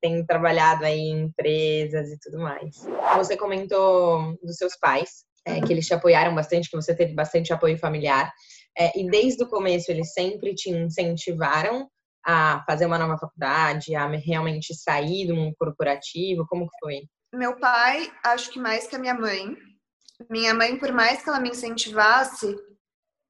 tem 0.00 0.24
trabalhado 0.24 0.84
aí 0.84 0.98
em 0.98 1.22
empresas 1.22 2.10
e 2.10 2.18
tudo 2.18 2.38
mais. 2.38 2.76
Você 3.16 3.36
comentou 3.36 4.36
dos 4.42 4.56
seus 4.56 4.76
pais, 4.76 5.24
é, 5.44 5.60
que 5.60 5.72
eles 5.72 5.86
te 5.86 5.94
apoiaram 5.94 6.34
bastante, 6.34 6.70
que 6.70 6.76
você 6.76 6.94
teve 6.94 7.14
bastante 7.14 7.52
apoio 7.52 7.78
familiar. 7.78 8.32
É, 8.78 8.98
e 8.98 9.08
desde 9.08 9.42
o 9.42 9.48
começo 9.48 9.90
eles 9.90 10.12
sempre 10.12 10.54
te 10.54 10.70
incentivaram 10.70 11.88
a 12.26 12.62
fazer 12.66 12.86
uma 12.86 12.98
nova 12.98 13.16
faculdade, 13.16 13.94
a 13.94 14.08
realmente 14.08 14.74
sair 14.74 15.28
do 15.28 15.36
mundo 15.36 15.54
corporativo? 15.56 16.44
Como 16.48 16.66
que 16.68 16.78
foi? 16.80 17.02
Meu 17.32 17.58
pai, 17.58 18.10
acho 18.24 18.50
que 18.50 18.58
mais 18.58 18.86
que 18.86 18.96
a 18.96 18.98
minha 18.98 19.14
mãe. 19.14 19.56
Minha 20.28 20.52
mãe, 20.52 20.76
por 20.76 20.92
mais 20.92 21.22
que 21.22 21.28
ela 21.28 21.38
me 21.38 21.50
incentivasse, 21.50 22.56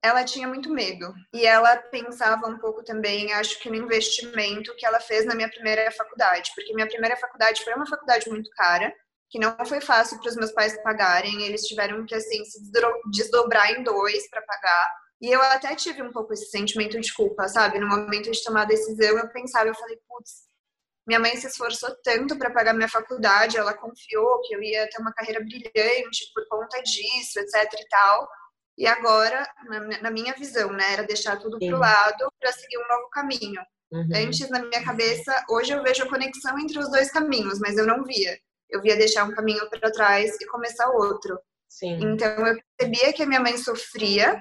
ela 0.02 0.24
tinha 0.24 0.46
muito 0.46 0.70
medo. 0.70 1.12
E 1.32 1.46
ela 1.46 1.76
pensava 1.76 2.46
um 2.46 2.58
pouco 2.58 2.84
também, 2.84 3.32
acho 3.32 3.58
que 3.60 3.68
no 3.68 3.76
investimento 3.76 4.74
que 4.76 4.86
ela 4.86 5.00
fez 5.00 5.24
na 5.24 5.34
minha 5.34 5.50
primeira 5.50 5.90
faculdade, 5.92 6.50
porque 6.54 6.74
minha 6.74 6.88
primeira 6.88 7.16
faculdade 7.16 7.64
foi 7.64 7.74
uma 7.74 7.86
faculdade 7.86 8.28
muito 8.28 8.50
cara, 8.50 8.92
que 9.28 9.38
não 9.38 9.56
foi 9.66 9.80
fácil 9.80 10.20
para 10.20 10.30
os 10.30 10.36
meus 10.36 10.52
pais 10.52 10.80
pagarem, 10.82 11.42
eles 11.42 11.62
tiveram 11.62 12.04
que 12.06 12.14
assim 12.14 12.44
se 12.44 12.60
desdobrar 13.10 13.72
em 13.72 13.82
dois 13.82 14.28
para 14.30 14.42
pagar. 14.42 14.92
E 15.20 15.30
eu 15.30 15.40
até 15.42 15.74
tive 15.74 16.02
um 16.02 16.12
pouco 16.12 16.32
esse 16.32 16.50
sentimento 16.50 17.00
de 17.00 17.12
culpa, 17.14 17.48
sabe? 17.48 17.78
No 17.78 17.88
momento 17.88 18.30
de 18.30 18.44
tomar 18.44 18.62
a 18.62 18.66
decisão, 18.66 19.18
eu 19.18 19.28
pensava, 19.30 19.68
eu 19.68 19.74
falei, 19.74 19.98
putz, 20.06 20.46
minha 21.06 21.20
mãe 21.20 21.36
se 21.36 21.46
esforçou 21.46 21.94
tanto 22.02 22.36
para 22.36 22.50
pagar 22.50 22.74
minha 22.74 22.88
faculdade, 22.88 23.56
ela 23.56 23.72
confiou 23.72 24.40
que 24.42 24.54
eu 24.54 24.62
ia 24.62 24.88
ter 24.90 25.00
uma 25.00 25.12
carreira 25.12 25.40
brilhante 25.40 26.30
por 26.34 26.46
conta 26.48 26.82
disso, 26.82 27.38
etc 27.38 27.72
e 27.80 27.88
tal. 27.88 28.28
E 28.76 28.86
agora, 28.86 29.48
na, 30.02 30.10
minha 30.10 30.34
visão, 30.34 30.70
né, 30.72 30.92
era 30.92 31.02
deixar 31.02 31.38
tudo 31.38 31.58
para 31.58 31.76
o 31.76 31.78
lado 31.78 32.32
para 32.38 32.52
seguir 32.52 32.76
um 32.78 32.88
novo 32.88 33.08
caminho. 33.08 33.62
Uhum. 33.90 34.08
Antes, 34.14 34.50
na 34.50 34.60
minha 34.60 34.84
cabeça, 34.84 35.44
hoje 35.48 35.72
eu 35.72 35.82
vejo 35.82 36.02
a 36.02 36.08
conexão 36.08 36.58
entre 36.58 36.78
os 36.78 36.90
dois 36.90 37.10
caminhos, 37.10 37.58
mas 37.58 37.78
eu 37.78 37.86
não 37.86 38.04
via. 38.04 38.38
Eu 38.68 38.82
via 38.82 38.96
deixar 38.96 39.24
um 39.24 39.34
caminho 39.34 39.68
para 39.70 39.90
trás 39.90 40.36
e 40.40 40.46
começar 40.46 40.90
outro. 40.90 41.38
Sim. 41.68 41.98
Então, 42.02 42.46
eu 42.46 42.58
percebia 42.76 43.12
que 43.12 43.22
a 43.22 43.26
minha 43.26 43.40
mãe 43.40 43.56
sofria, 43.56 44.38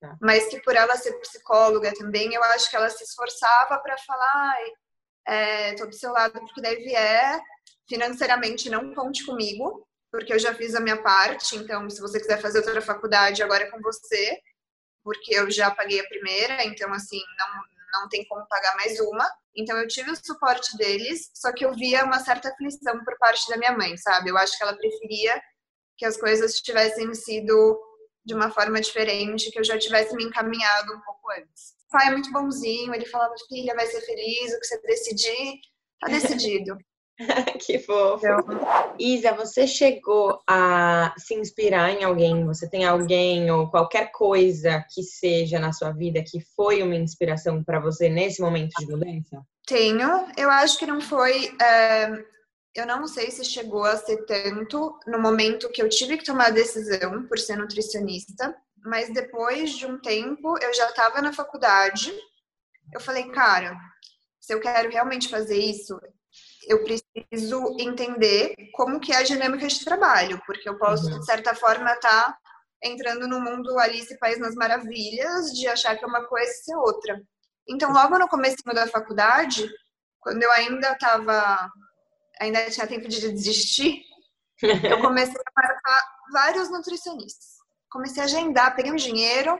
tá. 0.00 0.16
mas 0.22 0.46
que 0.48 0.60
por 0.62 0.74
ela 0.74 0.96
ser 0.96 1.12
psicóloga 1.20 1.92
também, 1.94 2.32
eu 2.32 2.42
acho 2.44 2.70
que 2.70 2.76
ela 2.76 2.88
se 2.88 3.04
esforçava 3.04 3.78
para 3.78 3.98
falar: 3.98 4.54
é, 5.26 5.74
tô 5.74 5.86
do 5.86 5.94
seu 5.94 6.12
lado 6.12 6.38
porque 6.40 6.62
daí 6.62 6.76
vier, 6.76 7.40
financeiramente 7.88 8.70
não 8.70 8.94
conte 8.94 9.26
comigo, 9.26 9.86
porque 10.10 10.32
eu 10.32 10.38
já 10.38 10.54
fiz 10.54 10.74
a 10.74 10.80
minha 10.80 11.02
parte, 11.02 11.56
então 11.56 11.88
se 11.90 12.00
você 12.00 12.18
quiser 12.20 12.40
fazer 12.40 12.58
outra 12.58 12.80
faculdade, 12.80 13.42
agora 13.42 13.64
é 13.64 13.70
com 13.70 13.80
você, 13.80 14.38
porque 15.02 15.34
eu 15.34 15.50
já 15.50 15.70
paguei 15.70 16.00
a 16.00 16.08
primeira, 16.08 16.64
então 16.64 16.92
assim, 16.92 17.20
não, 17.38 18.00
não 18.00 18.08
tem 18.08 18.26
como 18.26 18.46
pagar 18.48 18.76
mais 18.76 18.98
uma. 19.00 19.28
Então 19.54 19.76
eu 19.78 19.88
tive 19.88 20.10
o 20.10 20.16
suporte 20.16 20.76
deles, 20.76 21.30
só 21.34 21.52
que 21.52 21.64
eu 21.64 21.72
via 21.74 22.04
uma 22.04 22.20
certa 22.20 22.50
aflição 22.50 23.02
por 23.04 23.16
parte 23.18 23.48
da 23.48 23.56
minha 23.56 23.72
mãe, 23.72 23.96
sabe? 23.96 24.30
Eu 24.30 24.36
acho 24.36 24.56
que 24.56 24.62
ela 24.62 24.76
preferia 24.76 25.40
que 25.96 26.04
as 26.04 26.16
coisas 26.16 26.60
tivessem 26.60 27.12
sido 27.14 27.80
de 28.24 28.34
uma 28.34 28.50
forma 28.50 28.80
diferente, 28.80 29.50
que 29.50 29.58
eu 29.58 29.64
já 29.64 29.78
tivesse 29.78 30.14
me 30.14 30.24
encaminhado 30.24 30.92
um 30.92 31.00
pouco 31.00 31.30
antes. 31.30 31.74
O 31.88 31.92
pai 31.92 32.08
é 32.08 32.10
muito 32.10 32.30
bonzinho, 32.32 32.92
ele 32.92 33.06
falava, 33.06 33.32
filha, 33.48 33.74
vai 33.74 33.86
ser 33.86 34.00
feliz, 34.00 34.52
o 34.52 34.58
que 34.58 34.66
você 34.66 34.82
decidir, 34.82 35.60
tá 36.00 36.08
decidido. 36.10 36.76
que 37.64 37.78
fofo. 37.78 38.26
Isa, 38.98 39.32
você 39.32 39.66
chegou 39.66 40.42
a 40.46 41.14
se 41.16 41.34
inspirar 41.34 41.90
em 41.90 42.04
alguém? 42.04 42.44
Você 42.44 42.68
tem 42.68 42.84
alguém 42.84 43.50
ou 43.50 43.70
qualquer 43.70 44.12
coisa 44.12 44.84
que 44.92 45.02
seja 45.02 45.58
na 45.58 45.72
sua 45.72 45.92
vida 45.92 46.22
que 46.22 46.40
foi 46.54 46.82
uma 46.82 46.94
inspiração 46.94 47.62
para 47.64 47.80
você 47.80 48.08
nesse 48.08 48.40
momento 48.40 48.72
de 48.78 48.86
mudança? 48.86 49.42
Tenho. 49.66 50.26
Eu 50.36 50.50
acho 50.50 50.78
que 50.78 50.86
não 50.86 51.00
foi. 51.00 51.56
É... 51.60 52.36
Eu 52.74 52.86
não 52.86 53.06
sei 53.06 53.30
se 53.30 53.42
chegou 53.42 53.84
a 53.84 53.96
ser 53.96 54.26
tanto 54.26 54.98
no 55.06 55.18
momento 55.18 55.70
que 55.70 55.80
eu 55.80 55.88
tive 55.88 56.18
que 56.18 56.24
tomar 56.24 56.48
a 56.48 56.50
decisão 56.50 57.26
por 57.26 57.38
ser 57.38 57.56
nutricionista, 57.56 58.54
mas 58.84 59.10
depois 59.10 59.70
de 59.78 59.86
um 59.86 59.98
tempo 59.98 60.58
eu 60.62 60.74
já 60.74 60.86
estava 60.90 61.22
na 61.22 61.32
faculdade. 61.32 62.12
Eu 62.92 63.00
falei, 63.00 63.30
cara, 63.30 63.74
se 64.38 64.52
eu 64.52 64.60
quero 64.60 64.90
realmente 64.90 65.30
fazer 65.30 65.56
isso, 65.56 65.98
eu 66.66 66.82
preciso 66.82 67.76
entender 67.78 68.54
como 68.72 68.98
que 68.98 69.12
é 69.12 69.16
a 69.16 69.22
dinâmica 69.22 69.66
de 69.66 69.84
trabalho, 69.84 70.40
porque 70.46 70.68
eu 70.68 70.76
posso, 70.76 71.08
uhum. 71.08 71.20
de 71.20 71.24
certa 71.24 71.54
forma, 71.54 71.92
estar 71.92 72.24
tá 72.24 72.38
entrando 72.82 73.28
no 73.28 73.40
mundo 73.40 73.78
Alice 73.78 74.18
País 74.18 74.38
nas 74.38 74.54
Maravilhas, 74.54 75.52
de 75.52 75.66
achar 75.68 75.96
que 75.96 76.04
é 76.04 76.08
uma 76.08 76.26
coisa 76.26 76.50
e 76.50 76.54
ser 76.54 76.76
outra. 76.76 77.22
Então, 77.68 77.92
logo 77.92 78.18
no 78.18 78.28
começo 78.28 78.56
da 78.66 78.86
faculdade, 78.86 79.68
quando 80.20 80.42
eu 80.42 80.50
ainda 80.52 80.92
estava, 80.92 81.70
ainda 82.40 82.70
tinha 82.70 82.86
tempo 82.86 83.08
de 83.08 83.20
desistir, 83.32 84.02
eu 84.62 85.00
comecei 85.00 85.40
a 85.40 85.62
marcar 85.62 86.02
vários 86.32 86.70
nutricionistas. 86.70 87.56
Comecei 87.90 88.22
a 88.22 88.26
agendar, 88.26 88.74
peguei 88.74 88.90
um 88.90 88.96
dinheiro 88.96 89.58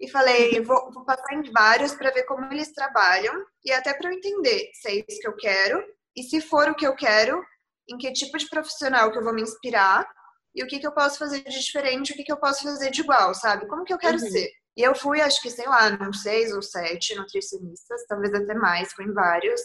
e 0.00 0.08
falei, 0.08 0.60
vou, 0.60 0.92
vou 0.92 1.04
passar 1.04 1.32
em 1.34 1.50
vários 1.52 1.94
para 1.94 2.10
ver 2.10 2.24
como 2.24 2.52
eles 2.52 2.72
trabalham 2.72 3.34
e 3.64 3.72
até 3.72 3.94
para 3.94 4.10
eu 4.10 4.16
entender 4.16 4.70
se 4.74 4.88
é 4.88 4.94
isso 4.96 5.20
que 5.20 5.28
eu 5.28 5.36
quero 5.36 5.82
e 6.16 6.22
se 6.22 6.40
for 6.40 6.68
o 6.68 6.74
que 6.74 6.86
eu 6.86 6.94
quero, 6.94 7.42
em 7.88 7.98
que 7.98 8.12
tipo 8.12 8.38
de 8.38 8.48
profissional 8.48 9.12
que 9.12 9.18
eu 9.18 9.24
vou 9.24 9.34
me 9.34 9.42
inspirar 9.42 10.08
e 10.54 10.62
o 10.62 10.66
que, 10.66 10.78
que 10.78 10.86
eu 10.86 10.92
posso 10.92 11.18
fazer 11.18 11.44
de 11.44 11.60
diferente, 11.60 12.12
o 12.12 12.16
que, 12.16 12.24
que 12.24 12.32
eu 12.32 12.38
posso 12.38 12.62
fazer 12.62 12.90
de 12.90 13.02
igual, 13.02 13.34
sabe? 13.34 13.68
Como 13.68 13.84
que 13.84 13.92
eu 13.92 13.98
quero 13.98 14.18
uhum. 14.18 14.30
ser? 14.30 14.50
E 14.76 14.82
eu 14.82 14.94
fui, 14.94 15.20
acho 15.20 15.40
que, 15.42 15.50
sei 15.50 15.66
lá, 15.66 15.88
uns 16.00 16.22
seis 16.22 16.52
ou 16.52 16.62
sete 16.62 17.14
nutricionistas, 17.14 18.06
talvez 18.06 18.32
até 18.34 18.54
mais, 18.54 18.92
fui 18.92 19.04
em 19.04 19.12
vários. 19.12 19.60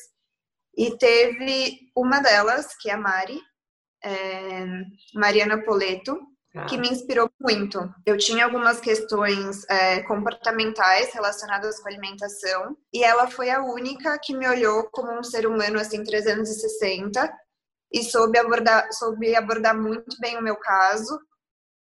E 0.77 0.97
teve 0.97 1.79
uma 1.95 2.19
delas, 2.19 2.75
que 2.77 2.89
é 2.89 2.93
a 2.93 2.97
Mari, 2.97 3.39
é, 4.03 4.65
Mariana 5.13 5.63
Poleto, 5.63 6.17
ah. 6.55 6.65
que 6.65 6.77
me 6.77 6.89
inspirou 6.89 7.29
muito. 7.39 7.79
Eu 8.05 8.17
tinha 8.17 8.45
algumas 8.45 8.79
questões 8.79 9.63
é, 9.69 10.01
comportamentais 10.03 11.13
relacionadas 11.13 11.79
com 11.79 11.89
alimentação 11.89 12.75
e 12.93 13.03
ela 13.03 13.29
foi 13.29 13.49
a 13.49 13.63
única 13.63 14.19
que 14.19 14.35
me 14.35 14.47
olhou 14.47 14.89
como 14.91 15.17
um 15.17 15.23
ser 15.23 15.47
humano 15.47 15.79
assim 15.79 16.03
360 16.03 17.33
e 17.93 18.03
soube 18.03 18.37
abordar, 18.37 18.91
soube 18.93 19.35
abordar 19.35 19.77
muito 19.77 20.17
bem 20.19 20.37
o 20.37 20.43
meu 20.43 20.55
caso 20.57 21.19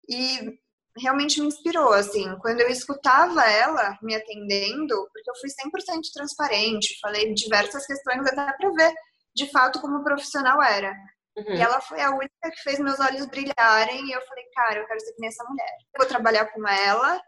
e 0.09 0.59
realmente 0.99 1.41
me 1.41 1.47
inspirou 1.47 1.93
assim. 1.93 2.37
Quando 2.41 2.61
eu 2.61 2.69
escutava 2.69 3.45
ela 3.45 3.97
me 4.03 4.15
atendendo, 4.15 4.95
porque 5.13 5.31
eu 5.31 5.37
fui 5.41 5.51
100% 5.51 6.01
transparente, 6.13 6.99
falei 7.01 7.33
diversas 7.35 7.87
questões 7.87 8.27
até 8.27 8.53
para 8.57 8.71
ver 8.71 8.93
de 9.35 9.51
fato 9.51 9.81
como 9.81 10.03
profissional 10.03 10.63
era. 10.63 10.95
Uhum. 11.39 11.55
E 11.55 11.61
ela 11.61 11.81
foi 11.81 12.01
a 12.01 12.11
única 12.11 12.51
que 12.51 12.63
fez 12.63 12.79
meus 12.81 12.99
olhos 12.99 13.27
brilharem. 13.27 14.07
E 14.07 14.13
eu 14.13 14.21
falei, 14.23 14.45
cara, 14.55 14.81
eu 14.81 14.87
quero 14.87 15.01
ser 15.01 15.13
que 15.13 15.21
nem 15.21 15.29
essa 15.29 15.45
mulher. 15.45 15.73
Eu 15.95 15.99
vou 15.99 16.07
trabalhar 16.07 16.47
com 16.47 16.67
ela, 16.67 17.21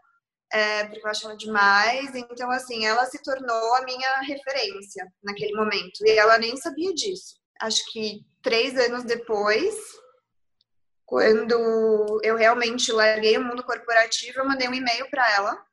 é, 0.51 0.85
porque 0.85 1.05
eu 1.05 1.09
acho 1.09 1.25
ela 1.25 1.37
demais. 1.37 2.13
Então, 2.13 2.51
assim, 2.51 2.85
ela 2.85 3.05
se 3.05 3.21
tornou 3.23 3.75
a 3.75 3.83
minha 3.83 4.19
referência 4.21 5.07
naquele 5.23 5.55
momento. 5.55 6.05
E 6.05 6.11
ela 6.11 6.37
nem 6.37 6.57
sabia 6.57 6.93
disso. 6.93 7.39
Acho 7.61 7.81
que 7.91 8.19
três 8.41 8.77
anos 8.77 9.03
depois, 9.03 9.75
quando 11.05 12.19
eu 12.23 12.35
realmente 12.35 12.91
larguei 12.91 13.37
o 13.37 13.43
mundo 13.43 13.63
corporativo, 13.63 14.39
eu 14.39 14.47
mandei 14.47 14.67
um 14.67 14.73
e-mail 14.73 15.09
para 15.09 15.31
ela. 15.31 15.65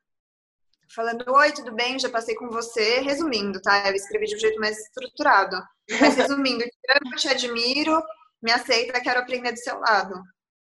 Falando, 0.95 1.23
oi, 1.31 1.51
tudo 1.51 1.71
bem? 1.73 1.99
Já 1.99 2.09
passei 2.09 2.35
com 2.35 2.49
você. 2.49 2.99
Resumindo, 3.01 3.61
tá? 3.61 3.89
Eu 3.89 3.95
escrevi 3.95 4.25
de 4.27 4.35
um 4.35 4.39
jeito 4.39 4.59
mais 4.59 4.77
estruturado. 4.77 5.57
Mas 5.99 6.15
resumindo, 6.15 6.63
eu 6.63 7.15
te 7.15 7.27
admiro, 7.27 8.01
me 8.41 8.51
aceita, 8.51 9.01
quero 9.01 9.19
aprender 9.19 9.51
do 9.51 9.59
seu 9.59 9.79
lado. 9.79 10.21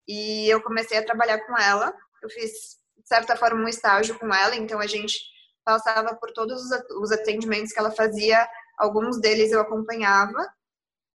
E 0.06 0.48
eu 0.48 0.62
comecei 0.62 0.98
a 0.98 1.04
trabalhar 1.04 1.38
com 1.46 1.56
ela. 1.56 1.92
Eu 2.22 2.28
fiz, 2.30 2.50
de 2.96 3.08
certa 3.08 3.36
forma, 3.36 3.62
um 3.62 3.68
estágio 3.68 4.18
com 4.18 4.32
ela, 4.32 4.56
então 4.56 4.78
a 4.80 4.86
gente 4.86 5.18
passava 5.64 6.14
por 6.16 6.32
todos 6.32 6.60
os 7.00 7.12
atendimentos 7.12 7.72
que 7.72 7.78
ela 7.78 7.90
fazia, 7.90 8.48
alguns 8.78 9.20
deles 9.20 9.52
eu 9.52 9.60
acompanhava. 9.60 10.46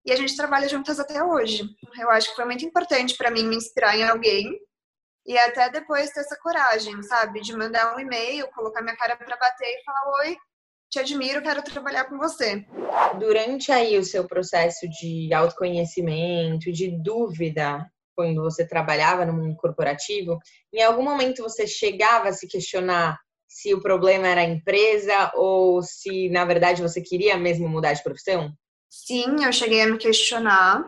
E 0.05 0.11
a 0.11 0.15
gente 0.15 0.35
trabalha 0.35 0.67
juntas 0.67 0.99
até 0.99 1.23
hoje. 1.23 1.63
Eu 1.97 2.09
acho 2.09 2.29
que 2.29 2.35
foi 2.35 2.45
muito 2.45 2.65
importante 2.65 3.15
para 3.15 3.31
mim 3.31 3.45
me 3.45 3.55
inspirar 3.55 3.95
em 3.95 4.03
alguém 4.03 4.59
e 5.25 5.37
até 5.37 5.69
depois 5.69 6.11
ter 6.11 6.19
essa 6.19 6.37
coragem, 6.37 7.01
sabe? 7.03 7.39
De 7.39 7.55
mandar 7.55 7.95
um 7.95 7.99
e-mail, 7.99 8.49
colocar 8.51 8.81
minha 8.81 8.97
cara 8.97 9.15
para 9.15 9.37
bater 9.37 9.65
e 9.65 9.83
falar: 9.85 10.17
Oi, 10.19 10.37
te 10.93 10.99
admiro, 10.99 11.41
quero 11.41 11.63
trabalhar 11.63 12.05
com 12.05 12.19
você. 12.19 12.63
Durante 13.19 13.71
aí 13.71 13.97
o 13.97 14.03
seu 14.03 14.27
processo 14.27 14.87
de 14.87 15.33
autoconhecimento, 15.33 16.71
de 16.71 16.95
dúvida, 17.01 17.83
quando 18.15 18.43
você 18.43 18.67
trabalhava 18.67 19.25
no 19.25 19.33
mundo 19.33 19.55
corporativo, 19.55 20.37
em 20.71 20.83
algum 20.83 21.01
momento 21.01 21.41
você 21.41 21.65
chegava 21.65 22.29
a 22.29 22.33
se 22.33 22.47
questionar 22.47 23.17
se 23.47 23.73
o 23.73 23.81
problema 23.81 24.27
era 24.27 24.41
a 24.41 24.45
empresa 24.45 25.31
ou 25.33 25.81
se, 25.81 26.29
na 26.29 26.45
verdade, 26.45 26.83
você 26.83 27.01
queria 27.01 27.37
mesmo 27.37 27.67
mudar 27.67 27.93
de 27.93 28.03
profissão? 28.03 28.51
Sim, 28.87 29.43
eu 29.43 29.51
cheguei 29.51 29.81
a 29.81 29.87
me 29.87 29.97
questionar. 29.97 30.85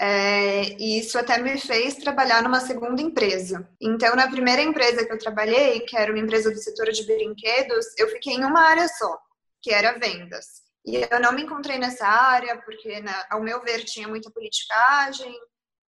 É, 0.00 0.70
e 0.80 0.98
isso 0.98 1.16
até 1.16 1.38
me 1.38 1.58
fez 1.58 1.94
trabalhar 1.94 2.42
numa 2.42 2.60
segunda 2.60 3.00
empresa. 3.00 3.68
Então, 3.80 4.16
na 4.16 4.28
primeira 4.28 4.60
empresa 4.60 5.06
que 5.06 5.12
eu 5.12 5.18
trabalhei, 5.18 5.80
que 5.80 5.96
era 5.96 6.10
uma 6.10 6.20
empresa 6.20 6.50
do 6.50 6.58
setor 6.58 6.90
de 6.90 7.06
brinquedos, 7.06 7.86
eu 7.96 8.08
fiquei 8.08 8.34
em 8.34 8.44
uma 8.44 8.60
área 8.60 8.88
só, 8.88 9.18
que 9.62 9.72
era 9.72 9.98
vendas. 9.98 10.64
E 10.84 10.96
eu 10.96 11.20
não 11.20 11.32
me 11.32 11.42
encontrei 11.42 11.78
nessa 11.78 12.06
área, 12.06 12.60
porque, 12.62 13.00
né, 13.00 13.14
ao 13.30 13.40
meu 13.40 13.62
ver, 13.62 13.84
tinha 13.84 14.08
muita 14.08 14.30
politicagem, 14.30 15.32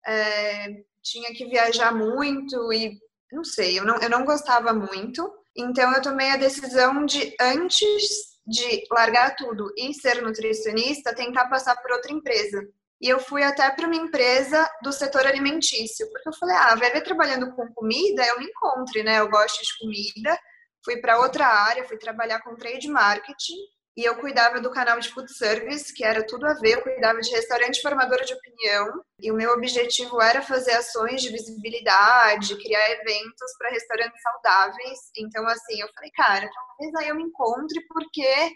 é, 0.06 0.84
tinha 1.02 1.34
que 1.34 1.46
viajar 1.46 1.94
muito 1.94 2.72
e, 2.72 3.00
não 3.32 3.44
sei, 3.44 3.80
eu 3.80 3.84
não, 3.84 3.98
eu 3.98 4.10
não 4.10 4.24
gostava 4.24 4.74
muito. 4.74 5.30
Então, 5.56 5.92
eu 5.92 6.02
tomei 6.02 6.30
a 6.30 6.38
decisão 6.38 7.04
de, 7.04 7.36
antes 7.42 8.38
de 8.46 8.84
largar 8.92 9.36
tudo 9.36 9.74
e 9.76 9.94
ser 9.94 10.22
nutricionista, 10.22 11.16
tentar 11.16 11.50
passar 11.50 11.76
por 11.78 11.92
outra 11.92 12.14
empresa. 12.14 12.62
E 13.02 13.08
eu 13.08 13.20
fui 13.20 13.44
até 13.44 13.70
para 13.72 13.86
uma 13.86 13.96
empresa 13.96 14.70
do 14.82 14.92
setor 14.92 15.26
alimentício, 15.28 16.10
porque 16.12 16.30
eu 16.30 16.34
falei, 16.34 16.56
ah, 16.56 16.76
vai 16.76 16.92
ver 16.92 17.02
trabalhando 17.02 17.54
com 17.56 17.72
comida, 17.74 18.26
eu 18.26 18.40
me 18.40 18.46
encontre, 18.46 19.04
né? 19.04 19.20
Eu 19.20 19.30
gosto 19.30 19.62
de 19.64 19.78
comida. 19.80 20.38
Fui 20.84 20.98
para 20.98 21.20
outra 21.20 21.46
área, 21.46 21.86
fui 21.86 21.98
trabalhar 21.98 22.42
com 22.42 22.56
trade 22.56 22.88
marketing 22.88 23.58
e 23.98 24.06
eu 24.06 24.16
cuidava 24.18 24.62
do 24.62 24.70
canal 24.70 25.00
de 25.00 25.10
food 25.10 25.32
service, 25.34 25.92
que 25.92 26.04
era 26.06 26.24
tudo 26.24 26.46
a 26.46 26.54
ver, 26.54 26.76
eu 26.76 26.84
cuidava 26.84 27.20
de 27.20 27.32
restaurante 27.32 27.82
formadora 27.82 28.24
de 28.24 28.34
opinião, 28.36 29.04
e 29.20 29.32
o 29.32 29.36
meu 29.36 29.52
objetivo 29.54 30.22
era 30.22 30.40
fazer 30.44 30.74
ações 30.74 31.20
de 31.20 31.30
visibilidade, 31.30 32.56
criar 32.62 32.92
eventos 32.92 33.58
para 33.58 33.72
restaurantes 33.72 34.22
saudáveis. 34.22 35.00
Então, 35.18 35.48
assim, 35.48 35.82
eu 35.82 35.88
falei, 35.96 36.12
cara, 36.12 36.48
talvez 36.48 36.96
aí 36.96 37.10
eu 37.10 37.16
me 37.16 37.24
encontre, 37.24 37.82
porque 37.88 38.54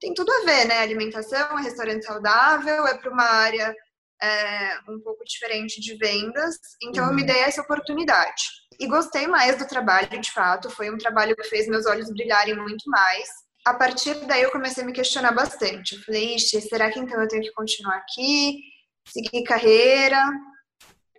tem 0.00 0.14
tudo 0.14 0.30
a 0.32 0.44
ver, 0.44 0.64
né? 0.66 0.78
Alimentação, 0.78 1.56
restaurante 1.56 2.04
saudável, 2.04 2.86
é 2.86 2.96
para 2.96 3.10
uma 3.10 3.24
área 3.24 3.74
é, 4.22 4.78
um 4.88 5.00
pouco 5.00 5.24
diferente 5.24 5.80
de 5.80 5.96
vendas, 5.96 6.56
então 6.82 7.04
uhum. 7.04 7.10
eu 7.10 7.14
me 7.16 7.22
uhum. 7.22 7.26
dei 7.26 7.40
essa 7.40 7.62
oportunidade. 7.62 8.42
E 8.78 8.86
gostei 8.86 9.26
mais 9.26 9.56
do 9.58 9.66
trabalho, 9.66 10.08
de 10.20 10.32
fato, 10.32 10.70
foi 10.70 10.90
um 10.90 10.98
trabalho 10.98 11.36
que 11.36 11.44
fez 11.44 11.68
meus 11.68 11.86
olhos 11.86 12.10
brilharem 12.10 12.56
muito 12.56 12.88
mais 12.90 13.28
a 13.64 13.72
partir 13.72 14.14
daí 14.26 14.42
eu 14.42 14.52
comecei 14.52 14.82
a 14.82 14.86
me 14.86 14.92
questionar 14.92 15.32
bastante. 15.32 15.94
Eu 15.94 16.02
falei, 16.02 16.34
Ixi, 16.34 16.60
será 16.60 16.90
que 16.90 17.00
então 17.00 17.20
eu 17.20 17.28
tenho 17.28 17.42
que 17.42 17.52
continuar 17.52 17.96
aqui, 17.96 18.60
seguir 19.08 19.42
carreira? 19.42 20.22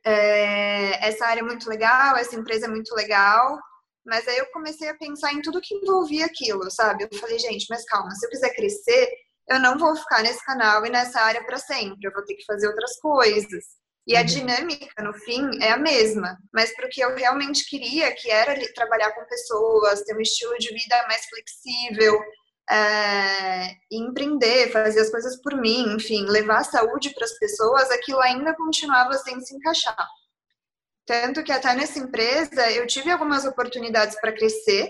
É, 0.06 1.08
essa 1.08 1.26
área 1.26 1.42
é 1.42 1.44
muito 1.44 1.68
legal, 1.68 2.16
essa 2.16 2.36
empresa 2.36 2.68
é 2.68 2.70
muito 2.70 2.94
legal. 2.94 3.60
Mas 4.06 4.28
aí 4.28 4.38
eu 4.38 4.46
comecei 4.52 4.88
a 4.88 4.96
pensar 4.96 5.34
em 5.34 5.42
tudo 5.42 5.60
que 5.60 5.74
envolvia 5.74 6.28
aquilo, 6.28 6.70
sabe? 6.70 7.08
Eu 7.12 7.20
falei, 7.20 7.40
gente, 7.40 7.66
mas 7.68 7.84
calma, 7.86 8.12
se 8.12 8.24
eu 8.24 8.30
quiser 8.30 8.54
crescer, 8.54 9.10
eu 9.50 9.60
não 9.60 9.78
vou 9.78 9.96
ficar 9.96 10.24
nesse 10.24 10.44
canal 10.44 10.86
e 10.86 10.90
nessa 10.90 11.22
área 11.22 11.44
para 11.46 11.58
sempre, 11.58 12.00
eu 12.04 12.12
vou 12.12 12.24
ter 12.26 12.36
que 12.36 12.46
fazer 12.46 12.68
outras 12.68 13.00
coisas. 13.00 13.64
E 14.08 14.16
a 14.16 14.20
uhum. 14.20 14.26
dinâmica, 14.26 15.04
no 15.04 15.14
fim, 15.14 15.50
é 15.62 15.72
a 15.72 15.78
mesma. 15.78 16.38
Mas 16.54 16.76
para 16.76 16.86
o 16.86 16.90
que 16.90 17.02
eu 17.02 17.16
realmente 17.16 17.68
queria, 17.68 18.14
que 18.14 18.30
era 18.30 18.56
trabalhar 18.74 19.12
com 19.14 19.26
pessoas, 19.26 20.04
ter 20.04 20.16
um 20.16 20.22
estilo 20.22 20.56
de 20.60 20.72
vida 20.72 21.06
mais 21.08 21.26
flexível, 21.26 22.20
é, 22.70 23.76
empreender, 23.92 24.72
fazer 24.72 25.00
as 25.02 25.10
coisas 25.10 25.42
por 25.42 25.56
mim, 25.60 25.96
enfim, 25.96 26.26
levar 26.26 26.64
saúde 26.64 27.14
para 27.14 27.26
as 27.26 27.38
pessoas, 27.38 27.90
aquilo 27.92 28.20
ainda 28.22 28.56
continuava 28.56 29.14
sem 29.14 29.40
se 29.42 29.56
encaixar. 29.56 30.08
Tanto 31.06 31.44
que 31.44 31.52
até 31.52 31.74
nessa 31.76 32.00
empresa 32.00 32.72
eu 32.72 32.88
tive 32.88 33.12
algumas 33.12 33.46
oportunidades 33.46 34.20
para 34.20 34.34
crescer, 34.34 34.90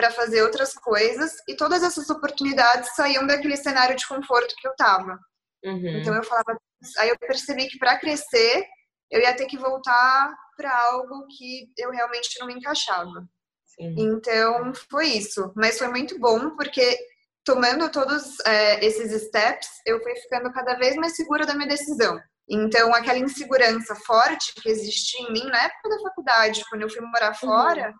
para 0.00 0.10
fazer 0.10 0.42
outras 0.42 0.72
coisas, 0.72 1.30
e 1.46 1.54
todas 1.54 1.82
essas 1.82 2.08
oportunidades 2.08 2.94
saíam 2.96 3.26
daquele 3.26 3.56
cenário 3.58 3.94
de 3.94 4.08
conforto 4.08 4.54
que 4.56 4.66
eu 4.66 4.70
estava. 4.70 5.18
Uhum. 5.62 5.98
Então 5.98 6.14
eu 6.14 6.24
falava, 6.24 6.56
aí 6.96 7.10
eu 7.10 7.18
percebi 7.18 7.68
que 7.68 7.78
para 7.78 7.98
crescer 7.98 8.64
eu 9.10 9.20
ia 9.20 9.36
ter 9.36 9.44
que 9.44 9.58
voltar 9.58 10.34
para 10.56 10.74
algo 10.86 11.26
que 11.36 11.70
eu 11.76 11.90
realmente 11.90 12.38
não 12.40 12.46
me 12.46 12.54
encaixava. 12.54 13.28
Sim. 13.66 13.94
Então 13.98 14.72
foi 14.90 15.08
isso, 15.08 15.52
mas 15.54 15.76
foi 15.76 15.88
muito 15.88 16.18
bom 16.18 16.56
porque 16.56 16.96
tomando 17.44 17.90
todos 17.90 18.40
é, 18.46 18.82
esses 18.82 19.26
steps 19.26 19.68
eu 19.84 20.02
fui 20.02 20.16
ficando 20.16 20.50
cada 20.50 20.76
vez 20.76 20.96
mais 20.96 21.14
segura 21.14 21.44
da 21.44 21.54
minha 21.54 21.68
decisão. 21.68 22.18
Então 22.48 22.94
aquela 22.94 23.18
insegurança 23.18 23.94
forte 24.06 24.54
que 24.54 24.70
existia 24.70 25.28
em 25.28 25.32
mim 25.32 25.44
na 25.44 25.64
época 25.64 25.90
da 25.90 26.00
faculdade, 26.08 26.64
quando 26.70 26.82
eu 26.82 26.90
fui 26.90 27.02
morar 27.02 27.32
uhum. 27.32 27.34
fora, 27.34 27.88
uhum. 27.88 27.94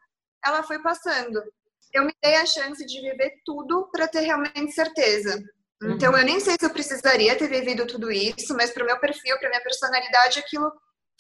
ela 0.46 0.62
foi 0.62 0.80
passando. 0.80 1.42
Eu 1.92 2.04
me 2.04 2.12
dei 2.22 2.36
a 2.36 2.46
chance 2.46 2.84
de 2.84 3.00
viver 3.00 3.34
tudo 3.44 3.88
para 3.90 4.06
ter 4.06 4.20
realmente 4.20 4.72
certeza. 4.72 5.42
Então, 5.82 6.16
eu 6.16 6.24
nem 6.24 6.38
sei 6.40 6.56
se 6.58 6.66
eu 6.66 6.70
precisaria 6.70 7.36
ter 7.36 7.48
vivido 7.48 7.86
tudo 7.86 8.12
isso, 8.12 8.54
mas 8.54 8.70
para 8.70 8.82
o 8.82 8.86
meu 8.86 8.98
perfil, 9.00 9.38
para 9.38 9.48
minha 9.48 9.62
personalidade, 9.62 10.38
aquilo 10.38 10.70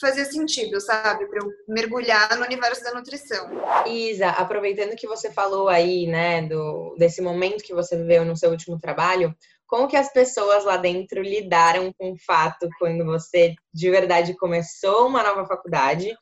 fazia 0.00 0.24
sentido, 0.24 0.80
sabe? 0.80 1.26
Para 1.26 1.40
eu 1.44 1.50
mergulhar 1.68 2.36
no 2.38 2.44
universo 2.44 2.82
da 2.82 2.94
nutrição. 2.94 3.48
Isa, 3.86 4.28
aproveitando 4.30 4.96
que 4.96 5.06
você 5.06 5.30
falou 5.30 5.68
aí, 5.68 6.06
né, 6.06 6.42
do, 6.42 6.96
desse 6.98 7.20
momento 7.20 7.62
que 7.62 7.74
você 7.74 7.96
viveu 7.96 8.24
no 8.24 8.36
seu 8.36 8.50
último 8.50 8.78
trabalho, 8.78 9.34
como 9.66 9.86
que 9.86 9.96
as 9.96 10.12
pessoas 10.12 10.64
lá 10.64 10.76
dentro 10.76 11.22
lidaram 11.22 11.92
com 11.92 12.12
o 12.12 12.18
fato 12.18 12.68
quando 12.78 13.04
você 13.04 13.54
de 13.72 13.90
verdade 13.90 14.36
começou 14.36 15.06
uma 15.06 15.22
nova 15.22 15.46
faculdade 15.46 16.12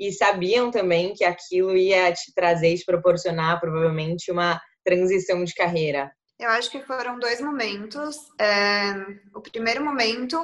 e 0.00 0.10
sabiam 0.10 0.70
também 0.70 1.12
que 1.12 1.22
aquilo 1.22 1.76
ia 1.76 2.10
te 2.10 2.32
trazer, 2.34 2.78
te 2.78 2.86
proporcionar 2.86 3.60
provavelmente 3.60 4.32
uma 4.32 4.58
transição 4.82 5.44
de 5.44 5.54
carreira? 5.54 6.10
Eu 6.38 6.48
acho 6.48 6.70
que 6.70 6.80
foram 6.80 7.18
dois 7.18 7.38
momentos. 7.38 8.16
É, 8.40 8.94
o 9.34 9.42
primeiro 9.42 9.84
momento 9.84 10.42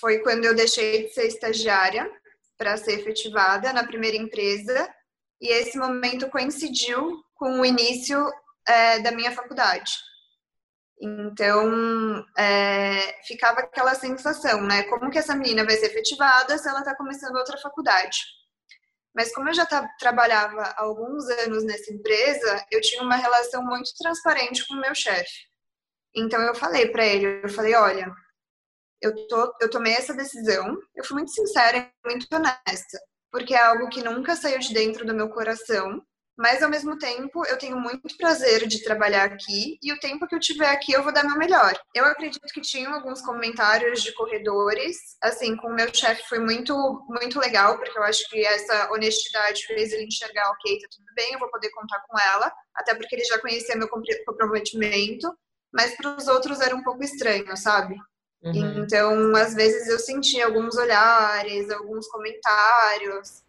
foi 0.00 0.20
quando 0.20 0.46
eu 0.46 0.54
deixei 0.54 1.04
de 1.04 1.10
ser 1.10 1.26
estagiária 1.26 2.10
para 2.56 2.78
ser 2.78 2.98
efetivada 2.98 3.70
na 3.72 3.84
primeira 3.84 4.16
empresa, 4.16 4.88
e 5.40 5.48
esse 5.48 5.78
momento 5.78 6.28
coincidiu 6.28 7.22
com 7.34 7.60
o 7.60 7.64
início 7.64 8.30
é, 8.66 8.98
da 9.00 9.12
minha 9.12 9.32
faculdade. 9.32 9.92
Então, 11.00 12.22
é, 12.36 13.22
ficava 13.26 13.60
aquela 13.60 13.94
sensação, 13.94 14.62
né? 14.62 14.82
Como 14.84 15.10
que 15.10 15.18
essa 15.18 15.34
menina 15.34 15.64
vai 15.64 15.76
ser 15.76 15.86
efetivada 15.86 16.58
se 16.58 16.68
ela 16.68 16.80
está 16.80 16.94
começando 16.94 17.36
outra 17.36 17.56
faculdade? 17.56 18.18
Mas 19.14 19.34
como 19.34 19.48
eu 19.48 19.54
já 19.54 19.66
trabalhava 19.98 20.62
há 20.62 20.82
alguns 20.82 21.28
anos 21.28 21.64
nessa 21.64 21.92
empresa, 21.92 22.64
eu 22.70 22.80
tinha 22.80 23.02
uma 23.02 23.16
relação 23.16 23.62
muito 23.64 23.90
transparente 23.98 24.66
com 24.66 24.74
o 24.74 24.80
meu 24.80 24.94
chefe. 24.94 25.48
Então 26.14 26.40
eu 26.42 26.54
falei 26.54 26.88
para 26.90 27.04
ele, 27.04 27.40
eu 27.42 27.48
falei, 27.48 27.74
olha, 27.74 28.12
eu, 29.00 29.14
tô, 29.28 29.54
eu 29.60 29.70
tomei 29.70 29.94
essa 29.94 30.14
decisão, 30.14 30.76
eu 30.94 31.04
fui 31.04 31.16
muito 31.16 31.32
sincera 31.32 31.78
e 31.78 32.08
muito 32.08 32.26
honesta, 32.32 32.98
porque 33.30 33.54
é 33.54 33.64
algo 33.64 33.88
que 33.88 34.02
nunca 34.02 34.36
saiu 34.36 34.58
de 34.58 34.74
dentro 34.74 35.06
do 35.06 35.14
meu 35.14 35.28
coração 35.30 36.02
mas 36.40 36.62
ao 36.62 36.70
mesmo 36.70 36.96
tempo 36.96 37.44
eu 37.44 37.58
tenho 37.58 37.78
muito 37.78 38.16
prazer 38.16 38.66
de 38.66 38.82
trabalhar 38.82 39.26
aqui 39.26 39.78
e 39.82 39.92
o 39.92 40.00
tempo 40.00 40.26
que 40.26 40.34
eu 40.34 40.40
tiver 40.40 40.70
aqui 40.70 40.90
eu 40.90 41.02
vou 41.02 41.12
dar 41.12 41.22
meu 41.22 41.36
melhor. 41.36 41.78
Eu 41.94 42.06
acredito 42.06 42.40
que 42.54 42.62
tinham 42.62 42.94
alguns 42.94 43.20
comentários 43.20 44.02
de 44.02 44.10
corredores, 44.14 44.96
assim, 45.22 45.54
com 45.54 45.68
o 45.68 45.74
meu 45.74 45.94
chefe 45.94 46.26
foi 46.26 46.38
muito 46.38 46.74
muito 47.10 47.38
legal, 47.38 47.76
porque 47.76 47.98
eu 47.98 48.02
acho 48.04 48.26
que 48.30 48.42
essa 48.42 48.90
honestidade 48.90 49.66
fez 49.66 49.92
ele 49.92 50.06
enxergar, 50.06 50.50
ok, 50.52 50.78
tá 50.78 50.88
tudo 50.90 51.14
bem, 51.14 51.34
eu 51.34 51.38
vou 51.38 51.50
poder 51.50 51.68
contar 51.72 52.00
com 52.08 52.18
ela, 52.18 52.50
até 52.74 52.94
porque 52.94 53.14
ele 53.14 53.24
já 53.24 53.38
conhecia 53.38 53.76
meu 53.76 53.88
comprometimento, 54.24 55.30
mas 55.70 55.94
para 55.94 56.16
os 56.16 56.26
outros 56.26 56.60
era 56.60 56.74
um 56.74 56.82
pouco 56.82 57.04
estranho, 57.04 57.54
sabe? 57.54 57.96
Uhum. 58.42 58.82
Então, 58.82 59.36
às 59.36 59.54
vezes 59.54 59.86
eu 59.88 59.98
senti 59.98 60.40
alguns 60.40 60.74
olhares, 60.76 61.70
alguns 61.70 62.08
comentários. 62.08 63.44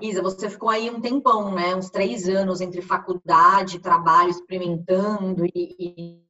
Isa, 0.00 0.22
você 0.22 0.50
ficou 0.50 0.68
aí 0.68 0.90
um 0.90 1.00
tempão, 1.00 1.54
né? 1.54 1.74
Uns 1.74 1.88
três 1.88 2.28
anos 2.28 2.60
entre 2.60 2.82
faculdade, 2.82 3.78
trabalho, 3.78 4.30
experimentando 4.30 5.46
e, 5.46 5.76
e 5.78 6.24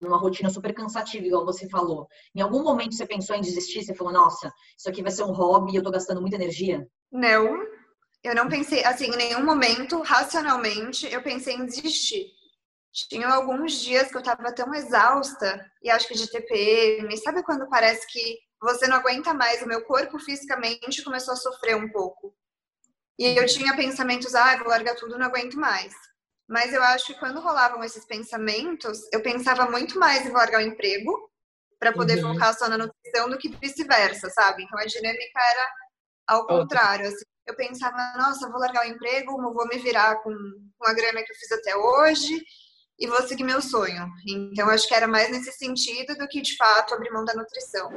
numa 0.00 0.18
rotina 0.18 0.50
super 0.50 0.74
cansativa, 0.74 1.24
igual 1.24 1.46
você 1.46 1.68
falou. 1.68 2.06
Em 2.34 2.40
algum 2.40 2.62
momento 2.62 2.94
você 2.94 3.06
pensou 3.06 3.34
em 3.34 3.40
desistir? 3.40 3.82
Você 3.82 3.94
falou, 3.94 4.12
nossa, 4.12 4.52
isso 4.76 4.88
aqui 4.88 5.02
vai 5.02 5.12
ser 5.12 5.22
um 5.22 5.32
hobby 5.32 5.72
e 5.72 5.76
eu 5.76 5.82
tô 5.82 5.90
gastando 5.90 6.20
muita 6.20 6.36
energia? 6.36 6.86
Não, 7.10 7.56
eu 8.22 8.34
não 8.34 8.48
pensei, 8.48 8.84
assim, 8.84 9.06
em 9.06 9.16
nenhum 9.16 9.44
momento, 9.44 10.02
racionalmente, 10.02 11.10
eu 11.10 11.22
pensei 11.22 11.54
em 11.54 11.64
desistir. 11.64 12.26
Tinha 12.92 13.28
alguns 13.28 13.80
dias 13.80 14.10
que 14.10 14.16
eu 14.18 14.22
tava 14.22 14.52
tão 14.54 14.74
exausta, 14.74 15.66
e 15.82 15.90
acho 15.90 16.06
que 16.06 16.14
de 16.14 16.30
TPM, 16.30 17.16
sabe 17.16 17.42
quando 17.42 17.68
parece 17.68 18.06
que 18.06 18.38
você 18.60 18.86
não 18.86 18.98
aguenta 18.98 19.32
mais, 19.32 19.62
o 19.62 19.66
meu 19.66 19.82
corpo 19.84 20.18
fisicamente 20.18 21.02
começou 21.02 21.32
a 21.32 21.36
sofrer 21.36 21.74
um 21.74 21.90
pouco. 21.90 22.34
E 23.18 23.36
eu 23.36 23.46
tinha 23.46 23.74
pensamentos, 23.74 24.34
ah, 24.34 24.56
vou 24.58 24.68
largar 24.68 24.94
tudo, 24.94 25.18
não 25.18 25.26
aguento 25.26 25.58
mais. 25.58 25.94
Mas 26.48 26.72
eu 26.72 26.82
acho 26.82 27.06
que 27.06 27.18
quando 27.18 27.40
rolavam 27.40 27.82
esses 27.82 28.04
pensamentos, 28.04 29.00
eu 29.12 29.22
pensava 29.22 29.70
muito 29.70 29.98
mais 29.98 30.26
em 30.26 30.30
largar 30.30 30.60
o 30.60 30.66
emprego 30.66 31.30
para 31.78 31.92
poder 31.92 32.22
uhum. 32.22 32.34
focar 32.34 32.56
só 32.56 32.68
na 32.68 32.78
nutrição 32.78 33.28
do 33.28 33.38
que 33.38 33.48
vice-versa, 33.48 34.28
sabe? 34.30 34.64
Então 34.64 34.78
a 34.78 34.84
dinâmica 34.84 35.40
era 35.40 35.70
ao 36.28 36.46
contrário. 36.46 37.08
Assim. 37.08 37.24
eu 37.46 37.56
pensava, 37.56 37.96
nossa, 38.18 38.50
vou 38.50 38.60
largar 38.60 38.86
o 38.86 38.88
emprego, 38.88 39.40
vou 39.40 39.66
me 39.66 39.78
virar 39.78 40.16
com, 40.22 40.32
com 40.78 40.88
a 40.88 40.92
grana 40.92 41.22
que 41.22 41.32
eu 41.32 41.36
fiz 41.36 41.50
até 41.52 41.76
hoje 41.76 42.44
e 43.02 43.06
vou 43.08 43.20
seguir 43.26 43.42
meu 43.42 43.60
sonho. 43.60 44.06
Então, 44.24 44.68
acho 44.70 44.86
que 44.86 44.94
era 44.94 45.08
mais 45.08 45.28
nesse 45.28 45.50
sentido 45.50 46.14
do 46.14 46.28
que, 46.28 46.40
de 46.40 46.56
fato, 46.56 46.94
abrir 46.94 47.10
mão 47.10 47.24
da 47.24 47.34
nutrição. 47.34 47.90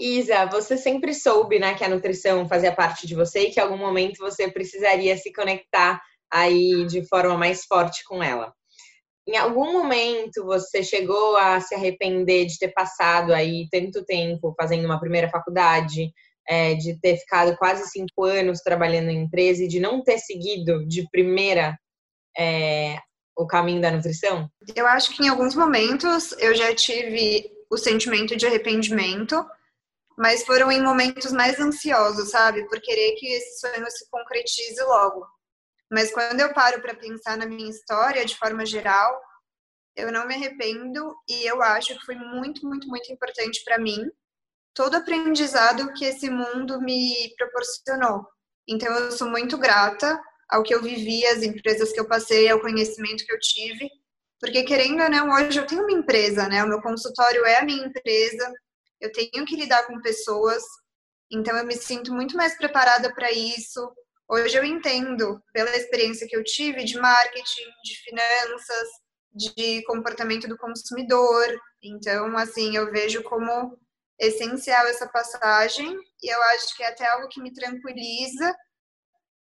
Isa, 0.00 0.46
você 0.46 0.76
sempre 0.76 1.14
soube, 1.14 1.60
né, 1.60 1.74
que 1.74 1.84
a 1.84 1.88
nutrição 1.88 2.48
fazia 2.48 2.74
parte 2.74 3.06
de 3.06 3.14
você 3.14 3.42
e 3.42 3.50
que 3.52 3.60
em 3.60 3.62
algum 3.62 3.78
momento 3.78 4.18
você 4.18 4.50
precisaria 4.50 5.16
se 5.16 5.32
conectar 5.32 6.02
aí 6.28 6.84
de 6.86 7.06
forma 7.06 7.38
mais 7.38 7.64
forte 7.66 8.02
com 8.04 8.20
ela. 8.20 8.52
Em 9.28 9.36
algum 9.36 9.72
momento 9.72 10.44
você 10.44 10.82
chegou 10.82 11.36
a 11.36 11.60
se 11.60 11.76
arrepender 11.76 12.46
de 12.46 12.58
ter 12.58 12.72
passado 12.72 13.32
aí 13.32 13.68
tanto 13.70 14.04
tempo 14.04 14.52
fazendo 14.60 14.86
uma 14.86 14.98
primeira 14.98 15.28
faculdade, 15.30 16.10
é, 16.48 16.74
de 16.74 16.98
ter 16.98 17.16
ficado 17.18 17.56
quase 17.58 17.88
cinco 17.90 18.24
anos 18.24 18.58
trabalhando 18.60 19.10
em 19.10 19.22
empresa 19.22 19.62
e 19.62 19.68
de 19.68 19.78
não 19.78 20.02
ter 20.02 20.18
seguido 20.18 20.84
de 20.84 21.08
primeira 21.10 21.78
é, 22.36 22.98
o 23.38 23.46
caminho 23.46 23.80
da 23.80 23.92
nutrição? 23.92 24.50
Eu 24.74 24.86
acho 24.88 25.16
que 25.16 25.24
em 25.24 25.28
alguns 25.28 25.54
momentos 25.54 26.32
eu 26.38 26.54
já 26.54 26.74
tive 26.74 27.48
o 27.70 27.76
sentimento 27.76 28.36
de 28.36 28.46
arrependimento, 28.46 29.46
mas 30.18 30.44
foram 30.44 30.72
em 30.72 30.82
momentos 30.82 31.30
mais 31.30 31.60
ansiosos, 31.60 32.30
sabe? 32.30 32.66
Por 32.68 32.80
querer 32.80 33.14
que 33.14 33.26
esse 33.26 33.60
sonho 33.60 33.88
se 33.88 34.10
concretize 34.10 34.82
logo. 34.82 35.24
Mas 35.90 36.12
quando 36.12 36.40
eu 36.40 36.52
paro 36.52 36.82
para 36.82 36.96
pensar 36.96 37.38
na 37.38 37.46
minha 37.46 37.70
história 37.70 38.24
de 38.24 38.36
forma 38.36 38.66
geral, 38.66 39.22
eu 39.96 40.10
não 40.10 40.26
me 40.26 40.34
arrependo 40.34 41.14
e 41.28 41.46
eu 41.46 41.62
acho 41.62 41.96
que 41.96 42.04
foi 42.04 42.16
muito, 42.16 42.66
muito, 42.66 42.88
muito 42.88 43.12
importante 43.12 43.62
para 43.64 43.78
mim 43.78 44.04
todo 44.74 44.96
aprendizado 44.96 45.92
que 45.92 46.04
esse 46.04 46.28
mundo 46.28 46.80
me 46.80 47.32
proporcionou. 47.36 48.26
Então 48.68 48.92
eu 48.92 49.12
sou 49.12 49.28
muito 49.28 49.56
grata 49.56 50.20
ao 50.48 50.62
que 50.62 50.74
eu 50.74 50.82
vivi, 50.82 51.24
às 51.26 51.42
empresas 51.42 51.92
que 51.92 52.00
eu 52.00 52.08
passei, 52.08 52.48
ao 52.48 52.60
conhecimento 52.60 53.24
que 53.24 53.32
eu 53.32 53.38
tive, 53.38 53.88
porque 54.40 54.62
querendo 54.62 55.02
ou 55.02 55.10
não, 55.10 55.30
hoje 55.30 55.58
eu 55.58 55.66
tenho 55.66 55.82
uma 55.82 55.92
empresa, 55.92 56.48
né? 56.48 56.62
O 56.62 56.68
meu 56.68 56.80
consultório 56.80 57.44
é 57.44 57.58
a 57.58 57.64
minha 57.64 57.86
empresa, 57.86 58.52
eu 59.00 59.10
tenho 59.12 59.44
que 59.44 59.56
lidar 59.56 59.86
com 59.86 60.00
pessoas, 60.00 60.62
então 61.30 61.56
eu 61.56 61.66
me 61.66 61.76
sinto 61.76 62.12
muito 62.12 62.36
mais 62.36 62.56
preparada 62.56 63.12
para 63.14 63.30
isso. 63.32 63.92
Hoje 64.28 64.56
eu 64.56 64.64
entendo, 64.64 65.42
pela 65.52 65.76
experiência 65.76 66.26
que 66.26 66.36
eu 66.36 66.44
tive 66.44 66.84
de 66.84 66.98
marketing, 66.98 67.66
de 67.84 67.96
finanças, 68.02 68.88
de 69.34 69.82
comportamento 69.84 70.48
do 70.48 70.56
consumidor. 70.56 71.46
Então, 71.82 72.36
assim, 72.36 72.76
eu 72.76 72.90
vejo 72.90 73.22
como 73.22 73.76
essencial 74.18 74.86
essa 74.86 75.08
passagem 75.08 75.96
e 76.22 76.32
eu 76.32 76.42
acho 76.54 76.76
que 76.76 76.82
é 76.82 76.88
até 76.88 77.06
algo 77.06 77.28
que 77.28 77.40
me 77.40 77.52
tranquiliza 77.52 78.54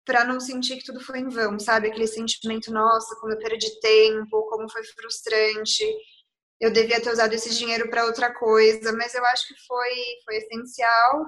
para 0.08 0.24
não 0.24 0.40
sentir 0.40 0.78
que 0.78 0.86
tudo 0.86 1.02
foi 1.02 1.20
em 1.20 1.28
vão, 1.28 1.60
sabe? 1.60 1.90
Aquele 1.90 2.08
sentimento, 2.08 2.72
nossa, 2.72 3.14
como 3.18 3.34
eu 3.34 3.38
perdi 3.38 3.78
tempo, 3.82 4.48
como 4.50 4.72
foi 4.72 4.84
frustrante. 4.86 5.84
Eu 6.60 6.72
devia 6.72 7.02
ter 7.02 7.12
usado 7.12 7.34
esse 7.34 7.54
dinheiro 7.54 7.90
para 7.90 8.06
outra 8.06 8.34
coisa, 8.34 8.94
mas 8.94 9.14
eu 9.14 9.24
acho 9.26 9.48
que 9.50 9.54
foi 9.68 9.90
foi 10.26 10.38
essencial 10.38 11.26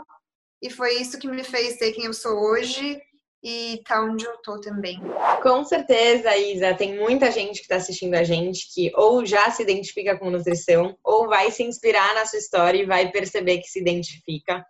e 0.62 0.70
foi 0.70 0.94
isso 0.94 1.20
que 1.20 1.28
me 1.28 1.44
fez 1.44 1.78
ser 1.78 1.92
quem 1.92 2.06
eu 2.06 2.14
sou 2.14 2.40
hoje 2.40 3.00
e 3.44 3.82
tá 3.86 4.02
onde 4.02 4.26
eu 4.26 4.38
tô 4.42 4.60
também. 4.62 5.00
Com 5.44 5.64
certeza, 5.66 6.36
Isa, 6.38 6.74
tem 6.74 6.98
muita 6.98 7.32
gente 7.32 7.58
que 7.58 7.64
está 7.64 7.76
assistindo 7.76 8.16
a 8.16 8.24
gente 8.24 8.74
que 8.74 8.92
ou 8.96 9.26
já 9.26 9.52
se 9.52 9.62
identifica 9.62 10.18
com 10.18 10.30
nutrição 10.30 10.98
ou 11.04 11.28
vai 11.28 11.52
se 11.52 11.64
inspirar 11.64 12.14
na 12.16 12.26
sua 12.26 12.40
história 12.40 12.82
e 12.82 12.86
vai 12.86 13.12
perceber 13.12 13.60
que 13.60 13.68
se 13.68 13.80
identifica. 13.80 14.66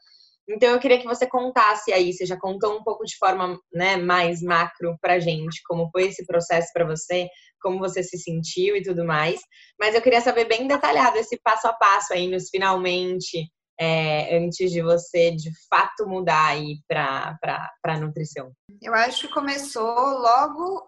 Então 0.49 0.69
eu 0.69 0.79
queria 0.79 0.99
que 0.99 1.05
você 1.05 1.27
contasse 1.27 1.93
aí, 1.93 2.11
você 2.11 2.25
já 2.25 2.37
contou 2.37 2.75
um 2.75 2.83
pouco 2.83 3.05
de 3.05 3.15
forma 3.17 3.59
né, 3.71 3.97
mais 3.97 4.41
macro 4.41 4.97
pra 4.99 5.19
gente, 5.19 5.61
como 5.67 5.89
foi 5.91 6.07
esse 6.07 6.25
processo 6.25 6.69
para 6.73 6.85
você, 6.85 7.27
como 7.61 7.77
você 7.77 8.01
se 8.01 8.17
sentiu 8.17 8.75
e 8.75 8.81
tudo 8.81 9.05
mais. 9.05 9.39
Mas 9.79 9.93
eu 9.93 10.01
queria 10.01 10.21
saber 10.21 10.45
bem 10.45 10.67
detalhado 10.67 11.17
esse 11.17 11.39
passo 11.43 11.67
a 11.67 11.73
passo 11.73 12.13
aí 12.13 12.27
nos 12.27 12.49
finalmente, 12.49 13.47
é, 13.79 14.37
antes 14.37 14.71
de 14.71 14.81
você 14.81 15.31
de 15.31 15.51
fato 15.69 16.07
mudar 16.07 16.47
aí 16.47 16.79
para 16.87 17.99
nutrição. 17.99 18.51
Eu 18.81 18.93
acho 18.95 19.27
que 19.27 19.33
começou 19.33 19.85
logo 19.85 20.83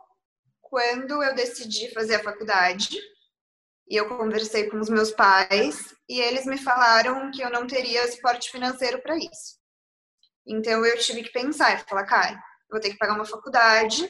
quando 0.62 1.22
eu 1.22 1.36
decidi 1.36 1.92
fazer 1.94 2.16
a 2.16 2.24
faculdade. 2.24 2.98
E 3.90 3.96
eu 3.96 4.08
conversei 4.08 4.70
com 4.70 4.80
os 4.80 4.90
meus 4.90 5.12
pais 5.12 5.94
e 6.08 6.20
eles 6.20 6.46
me 6.46 6.58
falaram 6.58 7.30
que 7.32 7.42
eu 7.42 7.50
não 7.50 7.68
teria 7.68 8.10
suporte 8.12 8.50
financeiro 8.50 9.02
para 9.02 9.18
isso. 9.18 9.60
Então 10.48 10.86
eu 10.86 10.98
tive 10.98 11.24
que 11.24 11.32
pensar 11.32 11.74
e 11.74 11.90
falar, 11.90 12.06
cara, 12.06 12.42
vou 12.70 12.80
ter 12.80 12.92
que 12.92 12.98
pagar 12.98 13.16
uma 13.16 13.26
faculdade, 13.26 14.10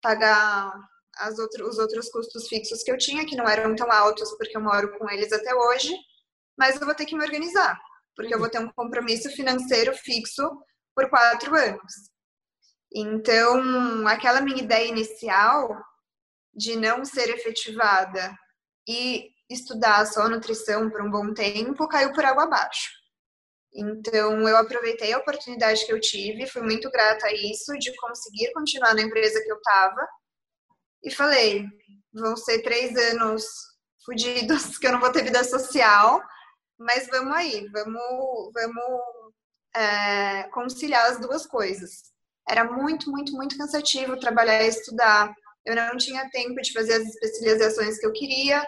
pagar 0.00 0.72
as 1.18 1.38
outro, 1.38 1.68
os 1.68 1.78
outros 1.78 2.08
custos 2.10 2.46
fixos 2.48 2.82
que 2.82 2.90
eu 2.90 2.98
tinha, 2.98 3.26
que 3.26 3.36
não 3.36 3.48
eram 3.48 3.74
tão 3.74 3.90
altos 3.90 4.30
porque 4.36 4.56
eu 4.56 4.60
moro 4.60 4.96
com 4.98 5.10
eles 5.10 5.32
até 5.32 5.54
hoje, 5.54 5.94
mas 6.56 6.80
eu 6.80 6.86
vou 6.86 6.94
ter 6.94 7.06
que 7.06 7.16
me 7.16 7.24
organizar, 7.24 7.78
porque 8.14 8.34
eu 8.34 8.38
vou 8.38 8.48
ter 8.48 8.58
um 8.58 8.70
compromisso 8.72 9.30
financeiro 9.30 9.94
fixo 9.94 10.42
por 10.94 11.08
quatro 11.10 11.54
anos. 11.54 11.92
Então, 12.94 14.06
aquela 14.06 14.40
minha 14.40 14.62
ideia 14.62 14.88
inicial 14.88 15.68
de 16.54 16.76
não 16.76 17.04
ser 17.04 17.28
efetivada 17.28 18.34
e 18.86 19.30
estudar 19.48 20.04
só 20.06 20.28
nutrição 20.28 20.90
por 20.90 21.02
um 21.02 21.10
bom 21.10 21.32
tempo 21.32 21.88
caiu 21.88 22.12
por 22.12 22.24
água 22.24 22.44
abaixo. 22.44 22.90
Então, 23.74 24.48
eu 24.48 24.56
aproveitei 24.56 25.12
a 25.12 25.18
oportunidade 25.18 25.84
que 25.84 25.92
eu 25.92 26.00
tive, 26.00 26.46
fui 26.46 26.62
muito 26.62 26.90
grata 26.90 27.26
a 27.26 27.34
isso, 27.34 27.76
de 27.78 27.94
conseguir 27.96 28.50
continuar 28.52 28.94
na 28.94 29.02
empresa 29.02 29.42
que 29.42 29.52
eu 29.52 29.56
estava. 29.56 30.08
E 31.02 31.10
falei: 31.10 31.64
vão 32.12 32.36
ser 32.36 32.62
três 32.62 32.96
anos 33.12 33.44
fodidos, 34.04 34.78
que 34.78 34.86
eu 34.86 34.92
não 34.92 35.00
vou 35.00 35.12
ter 35.12 35.24
vida 35.24 35.44
social, 35.44 36.22
mas 36.78 37.06
vamos 37.08 37.34
aí, 37.34 37.68
vamos, 37.68 38.52
vamos 38.54 39.00
é, 39.74 40.44
conciliar 40.44 41.10
as 41.10 41.20
duas 41.20 41.44
coisas. 41.46 42.04
Era 42.48 42.64
muito, 42.64 43.10
muito, 43.10 43.32
muito 43.32 43.58
cansativo 43.58 44.18
trabalhar 44.18 44.62
e 44.62 44.68
estudar. 44.68 45.34
Eu 45.66 45.74
não 45.74 45.96
tinha 45.96 46.30
tempo 46.30 46.60
de 46.62 46.72
fazer 46.72 46.94
as 46.94 47.02
especializações 47.02 47.98
que 47.98 48.06
eu 48.06 48.12
queria, 48.12 48.64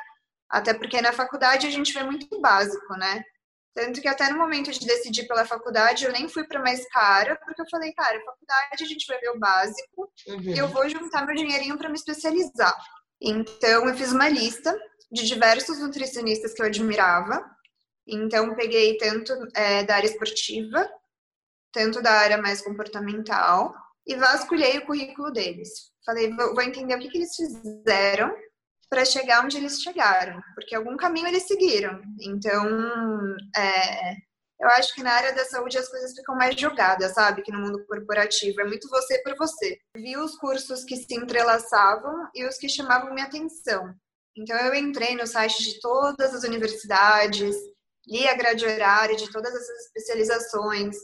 até 0.51 0.75
porque 0.75 1.01
na 1.01 1.13
faculdade 1.13 1.67
a 1.67 1.71
gente 1.71 1.93
vê 1.93 2.03
muito 2.03 2.41
básico, 2.41 2.95
né? 2.99 3.23
Tanto 3.75 4.01
que 4.01 4.09
até 4.09 4.29
no 4.29 4.39
momento 4.39 4.73
de 4.73 4.85
decidir 4.85 5.29
pela 5.29 5.47
faculdade, 5.47 6.05
eu 6.05 6.11
nem 6.11 6.29
fui 6.29 6.45
para 6.45 6.61
mais 6.61 6.85
cara, 6.89 7.37
porque 7.37 7.63
eu 7.63 7.67
falei, 7.71 7.93
cara, 7.93 8.21
faculdade 8.25 8.83
a 8.83 8.87
gente 8.87 9.07
vai 9.07 9.19
ver 9.21 9.31
o 9.31 9.39
básico 9.39 10.11
uhum. 10.27 10.41
e 10.41 10.59
eu 10.59 10.67
vou 10.67 10.89
juntar 10.89 11.25
meu 11.25 11.37
dinheirinho 11.37 11.79
para 11.79 11.89
me 11.89 11.95
especializar. 11.95 12.75
Então, 13.21 13.87
eu 13.87 13.97
fiz 13.97 14.11
uma 14.11 14.29
lista 14.29 14.77
de 15.13 15.25
diversos 15.25 15.79
nutricionistas 15.79 16.55
que 16.55 16.63
eu 16.63 16.67
admirava. 16.67 17.45
Então, 18.05 18.55
peguei 18.57 18.97
tanto 18.97 19.33
é, 19.55 19.85
da 19.85 19.95
área 19.95 20.09
esportiva, 20.09 20.89
tanto 21.73 22.03
da 22.03 22.13
área 22.13 22.39
mais 22.39 22.61
comportamental, 22.61 23.73
e 24.09 24.16
vasculhei 24.16 24.79
o 24.79 24.87
currículo 24.87 25.31
deles. 25.31 25.68
Falei, 26.05 26.35
vou 26.35 26.62
entender 26.62 26.94
o 26.94 26.99
que, 26.99 27.11
que 27.11 27.18
eles 27.18 27.37
fizeram 27.37 28.35
para 28.88 29.05
chegar 29.05 29.44
onde 29.44 29.59
eles 29.59 29.83
chegaram, 29.83 30.40
porque 30.55 30.75
algum 30.75 30.97
caminho 30.97 31.29
eles 31.29 31.47
seguiram. 31.47 32.01
Então, 32.18 32.66
é, 33.55 34.14
eu 34.61 34.68
acho 34.71 34.94
que 34.94 35.03
na 35.03 35.12
área 35.12 35.35
da 35.35 35.44
saúde 35.44 35.77
as 35.77 35.88
coisas 35.88 36.14
ficam 36.14 36.35
mais 36.35 36.59
jogadas, 36.59 37.12
sabe? 37.12 37.42
Que 37.42 37.53
no 37.53 37.61
mundo 37.61 37.85
corporativo 37.87 38.62
é 38.62 38.64
muito 38.64 38.88
você 38.88 39.18
por 39.23 39.37
você. 39.37 39.79
Vi 39.94 40.16
os 40.16 40.37
cursos 40.38 40.85
que 40.85 40.97
se 40.97 41.14
entrelaçavam 41.14 42.14
e 42.35 42.47
os 42.47 42.57
que 42.57 42.68
chamavam 42.68 43.12
minha 43.12 43.27
atenção. 43.27 43.94
Então, 44.35 44.57
eu 44.57 44.75
entrei 44.75 45.14
no 45.16 45.27
site 45.27 45.62
de 45.62 45.81
todas 45.81 46.35
as 46.35 46.44
universidades, 46.44 47.55
li 48.07 48.27
a 48.27 48.35
grade 48.35 48.64
horária 48.64 49.16
de 49.16 49.31
todas 49.31 49.55
essas 49.55 49.87
especializações, 49.87 50.97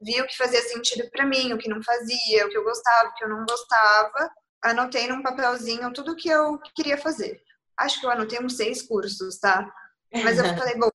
vi 0.00 0.20
o 0.20 0.26
que 0.26 0.36
fazia 0.36 0.62
sentido 0.62 1.08
para 1.10 1.26
mim, 1.26 1.52
o 1.52 1.58
que 1.58 1.68
não 1.68 1.82
fazia, 1.82 2.46
o 2.46 2.48
que 2.48 2.56
eu 2.56 2.64
gostava, 2.64 3.08
o 3.08 3.14
que 3.14 3.24
eu 3.24 3.28
não 3.28 3.44
gostava, 3.44 4.30
anotei 4.62 5.08
num 5.08 5.22
papelzinho 5.22 5.92
tudo 5.92 6.16
que 6.16 6.28
eu 6.28 6.58
queria 6.74 6.96
fazer. 6.96 7.40
Acho 7.76 8.00
que 8.00 8.06
eu 8.06 8.10
anotei 8.10 8.38
uns 8.40 8.56
seis 8.56 8.82
cursos, 8.82 9.38
tá? 9.38 9.70
Mas 10.12 10.38
eu 10.38 10.44
falei, 10.56 10.76
bom, 10.76 10.90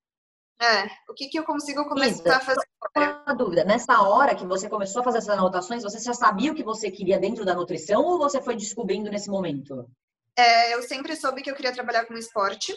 é, 0.61 0.85
o 1.09 1.13
que, 1.13 1.27
que 1.27 1.37
eu 1.37 1.43
consigo 1.43 1.87
começar 1.87 2.23
Isa, 2.23 2.37
a 2.37 2.39
fazer? 2.39 2.61
Uma 2.95 3.35
dúvida, 3.35 3.63
nessa 3.63 4.01
hora 4.01 4.35
que 4.35 4.45
você 4.45 4.69
começou 4.69 5.01
a 5.01 5.03
fazer 5.03 5.17
essas 5.17 5.37
anotações, 5.37 5.83
você 5.83 5.99
já 5.99 6.13
sabia 6.13 6.51
o 6.51 6.55
que 6.55 6.63
você 6.63 6.89
queria 6.89 7.19
dentro 7.19 7.43
da 7.43 7.53
nutrição 7.53 8.03
ou 8.03 8.17
você 8.17 8.41
foi 8.41 8.55
descobrindo 8.55 9.09
nesse 9.09 9.29
momento? 9.29 9.89
É, 10.37 10.73
eu 10.73 10.81
sempre 10.81 11.15
soube 11.15 11.41
que 11.41 11.49
eu 11.49 11.55
queria 11.55 11.73
trabalhar 11.73 12.05
com 12.05 12.13
esporte, 12.13 12.73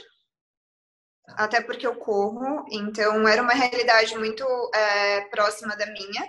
até 1.36 1.60
porque 1.60 1.86
eu 1.86 1.96
corro, 1.96 2.64
então 2.70 3.26
era 3.28 3.42
uma 3.42 3.52
realidade 3.52 4.16
muito 4.16 4.44
é, 4.74 5.22
próxima 5.26 5.76
da 5.76 5.86
minha. 5.86 6.26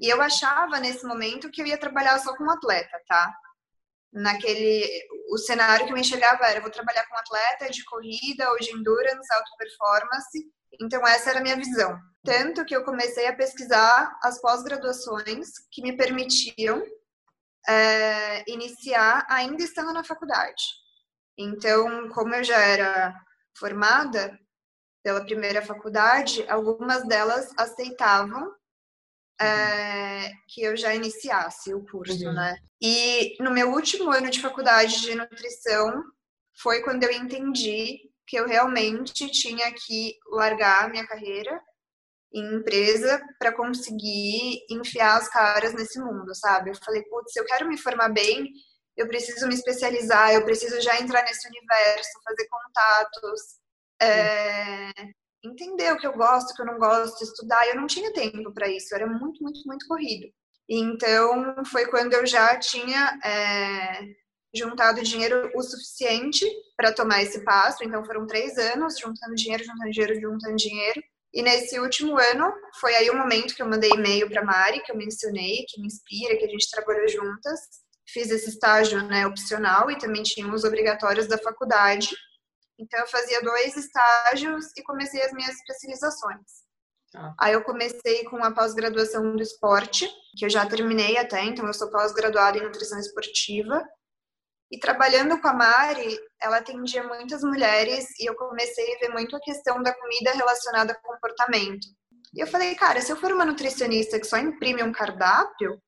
E 0.00 0.08
eu 0.08 0.20
achava 0.22 0.80
nesse 0.80 1.04
momento 1.04 1.50
que 1.50 1.60
eu 1.60 1.66
ia 1.66 1.78
trabalhar 1.78 2.18
só 2.18 2.34
com 2.36 2.50
atleta, 2.50 2.98
tá? 3.06 3.34
naquele 4.12 4.86
o 5.30 5.38
cenário 5.38 5.86
que 5.86 5.92
me 5.92 6.00
enxergava 6.00 6.44
era 6.44 6.60
vou 6.60 6.70
trabalhar 6.70 7.06
com 7.06 7.16
atleta 7.16 7.70
de 7.70 7.84
corrida 7.84 8.50
ou 8.50 8.58
de 8.58 8.70
endurance, 8.72 9.32
alta 9.32 9.50
performance. 9.56 10.50
Então 10.80 11.06
essa 11.06 11.30
era 11.30 11.38
a 11.38 11.42
minha 11.42 11.56
visão. 11.56 11.98
Tanto 12.24 12.64
que 12.64 12.74
eu 12.74 12.84
comecei 12.84 13.26
a 13.26 13.34
pesquisar 13.34 14.18
as 14.22 14.40
pós-graduações 14.40 15.48
que 15.70 15.82
me 15.82 15.96
permitiam 15.96 16.82
é, 17.68 18.50
iniciar 18.50 19.26
ainda 19.28 19.62
estando 19.62 19.92
na 19.92 20.04
faculdade. 20.04 20.62
Então, 21.38 22.08
como 22.10 22.34
eu 22.34 22.44
já 22.44 22.58
era 22.58 23.14
formada 23.56 24.38
pela 25.02 25.24
primeira 25.24 25.62
faculdade, 25.62 26.44
algumas 26.48 27.06
delas 27.06 27.50
aceitavam 27.56 28.54
é, 29.40 30.30
que 30.48 30.62
eu 30.62 30.76
já 30.76 30.94
iniciasse 30.94 31.72
o 31.72 31.84
curso, 31.86 32.26
uhum. 32.26 32.34
né? 32.34 32.56
E 32.80 33.36
no 33.42 33.50
meu 33.50 33.72
último 33.72 34.10
ano 34.10 34.28
de 34.30 34.40
faculdade 34.40 35.00
de 35.00 35.14
nutrição 35.14 36.04
foi 36.60 36.82
quando 36.82 37.04
eu 37.04 37.12
entendi 37.12 37.98
que 38.26 38.36
eu 38.36 38.46
realmente 38.46 39.28
tinha 39.30 39.72
que 39.72 40.16
largar 40.30 40.90
minha 40.90 41.06
carreira 41.06 41.60
em 42.32 42.54
empresa 42.54 43.20
para 43.38 43.52
conseguir 43.52 44.60
enfiar 44.70 45.16
as 45.16 45.28
caras 45.28 45.74
nesse 45.74 45.98
mundo, 45.98 46.32
sabe? 46.34 46.70
Eu 46.70 46.76
falei, 46.76 47.02
putz, 47.04 47.34
eu 47.34 47.44
quero 47.44 47.66
me 47.66 47.76
formar 47.76 48.08
bem, 48.10 48.52
eu 48.96 49.08
preciso 49.08 49.46
me 49.46 49.54
especializar, 49.54 50.32
eu 50.32 50.44
preciso 50.44 50.80
já 50.80 51.00
entrar 51.00 51.22
nesse 51.22 51.46
universo, 51.48 52.20
fazer 52.24 52.48
contatos, 52.48 53.40
é, 54.02 54.90
entender 55.44 55.92
o 55.92 55.98
que 55.98 56.06
eu 56.06 56.12
gosto, 56.12 56.50
o 56.50 56.54
que 56.54 56.62
eu 56.62 56.66
não 56.66 56.78
gosto, 56.78 57.22
estudar. 57.22 57.66
Eu 57.68 57.76
não 57.76 57.86
tinha 57.86 58.12
tempo 58.12 58.52
para 58.52 58.68
isso, 58.68 58.94
era 58.94 59.06
muito, 59.06 59.42
muito, 59.42 59.60
muito 59.66 59.86
corrido. 59.86 60.28
Então, 60.68 61.64
foi 61.66 61.86
quando 61.86 62.14
eu 62.14 62.26
já 62.26 62.56
tinha 62.58 63.18
é, 63.24 64.00
juntado 64.54 65.02
dinheiro 65.02 65.50
o 65.54 65.62
suficiente 65.62 66.44
para 66.76 66.92
tomar 66.92 67.22
esse 67.22 67.44
passo. 67.44 67.82
Então, 67.82 68.04
foram 68.04 68.26
três 68.26 68.56
anos 68.56 68.98
juntando 68.98 69.34
dinheiro, 69.34 69.64
juntando 69.64 69.90
dinheiro, 69.90 70.20
juntando 70.20 70.56
dinheiro. 70.56 71.02
E 71.32 71.42
nesse 71.42 71.78
último 71.78 72.18
ano, 72.18 72.52
foi 72.80 72.94
aí 72.94 73.08
o 73.08 73.16
momento 73.16 73.54
que 73.54 73.62
eu 73.62 73.68
mandei 73.68 73.90
e-mail 73.90 74.28
para 74.28 74.44
Mari, 74.44 74.82
que 74.82 74.90
eu 74.90 74.96
mencionei, 74.96 75.64
que 75.68 75.80
me 75.80 75.86
inspira, 75.86 76.36
que 76.36 76.44
a 76.44 76.48
gente 76.48 76.70
trabalhou 76.70 77.08
juntas. 77.08 77.60
Fiz 78.12 78.30
esse 78.30 78.50
estágio 78.50 79.02
né, 79.06 79.26
opcional 79.26 79.90
e 79.90 79.98
também 79.98 80.22
tinha 80.22 80.52
os 80.52 80.64
obrigatórios 80.64 81.26
da 81.26 81.38
faculdade. 81.38 82.10
Então, 82.78 82.98
eu 83.00 83.06
fazia 83.06 83.42
dois 83.42 83.76
estágios 83.76 84.66
e 84.76 84.82
comecei 84.82 85.22
as 85.22 85.32
minhas 85.32 85.54
especializações. 85.56 86.70
Ah. 87.14 87.34
Aí 87.38 87.52
eu 87.52 87.62
comecei 87.62 88.24
com 88.24 88.42
a 88.42 88.52
pós-graduação 88.52 89.34
do 89.36 89.42
esporte, 89.42 90.08
que 90.36 90.44
eu 90.44 90.50
já 90.50 90.64
terminei 90.66 91.18
até, 91.18 91.44
então 91.44 91.66
eu 91.66 91.74
sou 91.74 91.90
pós-graduada 91.90 92.58
em 92.58 92.62
nutrição 92.62 92.98
esportiva. 92.98 93.84
E 94.70 94.78
trabalhando 94.78 95.40
com 95.40 95.48
a 95.48 95.52
Mari, 95.52 96.16
ela 96.40 96.58
atendia 96.58 97.02
muitas 97.02 97.42
mulheres 97.42 98.06
e 98.20 98.30
eu 98.30 98.36
comecei 98.36 98.94
a 98.94 98.98
ver 99.00 99.08
muito 99.08 99.34
a 99.34 99.40
questão 99.40 99.82
da 99.82 99.92
comida 99.92 100.32
relacionada 100.32 100.92
ao 100.92 101.02
comportamento. 101.02 101.88
E 102.32 102.40
eu 102.40 102.46
falei, 102.46 102.76
cara, 102.76 103.00
se 103.00 103.10
eu 103.10 103.16
for 103.16 103.32
uma 103.32 103.44
nutricionista 103.44 104.18
que 104.18 104.26
só 104.26 104.38
imprime 104.38 104.82
um 104.84 104.92
cardápio, 104.92 105.82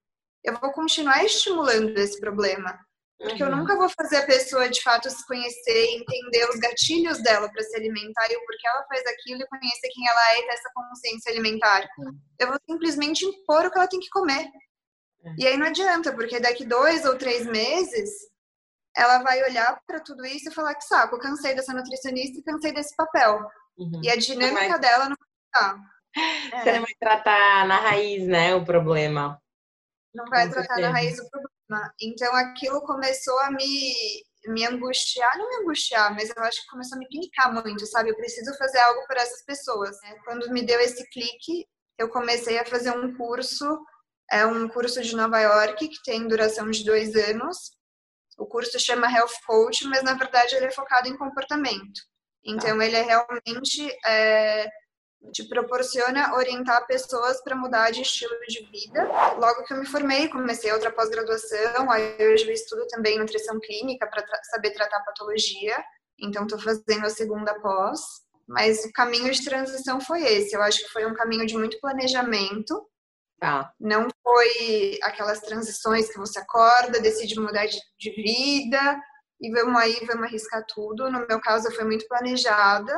eu 0.44 0.58
vou 0.58 0.72
continuar 0.72 1.24
estimulando 1.24 1.96
esse 1.98 2.18
problema. 2.20 2.78
Porque 3.18 3.42
uhum. 3.42 3.50
eu 3.50 3.56
nunca 3.56 3.76
vou 3.76 3.88
fazer 3.88 4.16
a 4.16 4.26
pessoa 4.26 4.68
de 4.68 4.82
fato 4.82 5.08
se 5.08 5.24
conhecer, 5.26 5.86
entender 5.90 6.48
os 6.48 6.58
gatilhos 6.58 7.22
dela 7.22 7.48
para 7.48 7.62
se 7.62 7.76
alimentar 7.76 8.28
e 8.30 8.36
o 8.36 8.44
porquê 8.44 8.66
ela 8.66 8.84
faz 8.88 9.02
aquilo 9.06 9.42
e 9.42 9.46
conhecer 9.46 9.88
quem 9.92 10.08
ela 10.08 10.32
é 10.32 10.40
e 10.40 10.42
ter 10.42 10.52
essa 10.54 10.70
consciência 10.74 11.30
alimentar. 11.30 11.88
Uhum. 11.98 12.18
Eu 12.40 12.48
vou 12.48 12.58
simplesmente 12.68 13.24
impor 13.24 13.64
o 13.64 13.70
que 13.70 13.78
ela 13.78 13.88
tem 13.88 14.00
que 14.00 14.10
comer. 14.10 14.48
Uhum. 15.22 15.36
E 15.38 15.46
aí 15.46 15.56
não 15.56 15.66
adianta, 15.66 16.12
porque 16.12 16.40
daqui 16.40 16.64
dois 16.64 17.04
ou 17.04 17.16
três 17.16 17.46
meses 17.46 18.10
ela 18.96 19.22
vai 19.22 19.42
olhar 19.44 19.80
para 19.86 20.00
tudo 20.00 20.26
isso 20.26 20.50
e 20.50 20.54
falar 20.54 20.74
que 20.74 20.84
saco, 20.84 21.18
cansei 21.18 21.54
dessa 21.54 21.72
nutricionista 21.72 22.38
e 22.38 22.42
cansei 22.42 22.72
desse 22.72 22.94
papel. 22.96 23.38
Uhum. 23.78 24.00
E 24.02 24.10
a 24.10 24.16
dinâmica 24.16 24.78
dela 24.78 25.08
não 25.08 25.16
vai 25.16 25.28
estar. 25.46 25.92
Você 26.60 26.68
é. 26.68 26.72
não 26.74 26.82
vai 26.82 26.94
tratar 26.98 27.66
na 27.66 27.78
raiz, 27.78 28.26
né, 28.26 28.54
o 28.54 28.64
problema. 28.64 29.40
Não 30.14 30.24
vai 30.26 30.46
Com 30.46 30.54
tratar 30.54 30.74
certeza. 30.74 30.88
na 30.88 30.94
raiz 30.94 31.18
o 31.18 31.30
problema. 31.30 31.94
Então 32.00 32.34
aquilo 32.36 32.82
começou 32.82 33.38
a 33.40 33.50
me, 33.50 33.94
me 34.46 34.66
angustiar, 34.66 35.38
não 35.38 35.48
me 35.48 35.56
angustiar, 35.56 36.14
mas 36.14 36.30
eu 36.34 36.42
acho 36.42 36.62
que 36.62 36.68
começou 36.68 36.96
a 36.96 36.98
me 36.98 37.08
picar 37.08 37.52
muito, 37.52 37.86
sabe? 37.86 38.10
Eu 38.10 38.16
preciso 38.16 38.56
fazer 38.58 38.78
algo 38.78 39.06
por 39.06 39.16
essas 39.16 39.44
pessoas. 39.44 39.96
Né? 40.02 40.16
Quando 40.24 40.50
me 40.50 40.62
deu 40.62 40.78
esse 40.80 41.08
clique, 41.10 41.66
eu 41.98 42.08
comecei 42.08 42.58
a 42.58 42.64
fazer 42.64 42.90
um 42.90 43.16
curso, 43.16 43.64
é 44.30 44.44
um 44.44 44.68
curso 44.68 45.00
de 45.02 45.14
Nova 45.14 45.38
York 45.40 45.88
que 45.88 46.02
tem 46.04 46.26
duração 46.26 46.70
de 46.70 46.84
dois 46.84 47.14
anos. 47.14 47.72
O 48.38 48.46
curso 48.46 48.78
chama 48.78 49.10
Health 49.10 49.34
Coach, 49.46 49.86
mas 49.86 50.02
na 50.02 50.14
verdade 50.14 50.54
ele 50.54 50.66
é 50.66 50.70
focado 50.70 51.08
em 51.08 51.16
comportamento. 51.16 52.00
Então 52.44 52.82
ele 52.82 52.96
é 52.96 53.02
realmente 53.02 53.88
é, 54.04 54.68
te 55.30 55.44
proporciona 55.44 56.34
orientar 56.34 56.86
pessoas 56.86 57.42
para 57.42 57.54
mudar 57.54 57.90
de 57.90 58.02
estilo 58.02 58.34
de 58.48 58.64
vida. 58.70 59.04
Logo 59.38 59.64
que 59.64 59.72
eu 59.72 59.78
me 59.78 59.86
formei, 59.86 60.28
comecei 60.28 60.72
outra 60.72 60.90
pós-graduação, 60.90 61.90
aí 61.90 62.16
hoje 62.32 62.46
eu 62.46 62.52
estudo 62.52 62.86
também 62.88 63.18
nutrição 63.18 63.60
clínica 63.60 64.06
para 64.06 64.22
tra 64.22 64.42
saber 64.44 64.70
tratar 64.70 65.04
patologia, 65.04 65.82
então 66.18 66.44
estou 66.44 66.58
fazendo 66.58 67.06
a 67.06 67.10
segunda 67.10 67.54
pós. 67.60 68.00
Mas 68.48 68.84
o 68.84 68.92
caminho 68.92 69.32
de 69.32 69.44
transição 69.44 70.00
foi 70.00 70.22
esse. 70.24 70.54
Eu 70.54 70.62
acho 70.62 70.80
que 70.84 70.92
foi 70.92 71.06
um 71.06 71.14
caminho 71.14 71.46
de 71.46 71.56
muito 71.56 71.78
planejamento. 71.80 72.86
Tá. 73.38 73.72
Não 73.80 74.08
foi 74.22 74.98
aquelas 75.02 75.40
transições 75.40 76.10
que 76.10 76.18
você 76.18 76.40
acorda, 76.40 77.00
decide 77.00 77.38
mudar 77.40 77.66
de, 77.66 77.78
de 77.98 78.10
vida 78.10 79.00
e 79.40 79.50
vamos 79.50 79.80
aí, 79.80 80.04
vamos 80.06 80.24
arriscar 80.24 80.64
tudo. 80.66 81.10
No 81.10 81.26
meu 81.26 81.40
caso, 81.40 81.70
foi 81.72 81.84
muito 81.84 82.06
planejada 82.08 82.92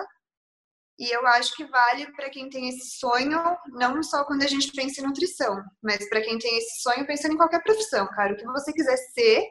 e 0.99 1.11
eu 1.11 1.27
acho 1.27 1.55
que 1.57 1.65
vale 1.65 2.13
para 2.13 2.31
quem 2.31 2.49
tem 2.49 2.69
esse 2.69 2.99
sonho, 2.99 3.41
não 3.69 4.03
só 4.03 4.25
quando 4.25 4.43
a 4.43 4.47
gente 4.47 4.71
pensa 4.73 5.01
em 5.01 5.05
nutrição, 5.05 5.63
mas 5.83 6.09
para 6.09 6.23
quem 6.23 6.39
tem 6.39 6.57
esse 6.59 6.83
sonho 6.83 7.07
pensando 7.07 7.35
em 7.35 7.37
qualquer 7.37 7.63
profissão, 7.63 8.07
cara. 8.09 8.33
O 8.33 8.37
que 8.37 8.45
você 8.45 8.73
quiser 8.73 8.97
ser, 8.97 9.45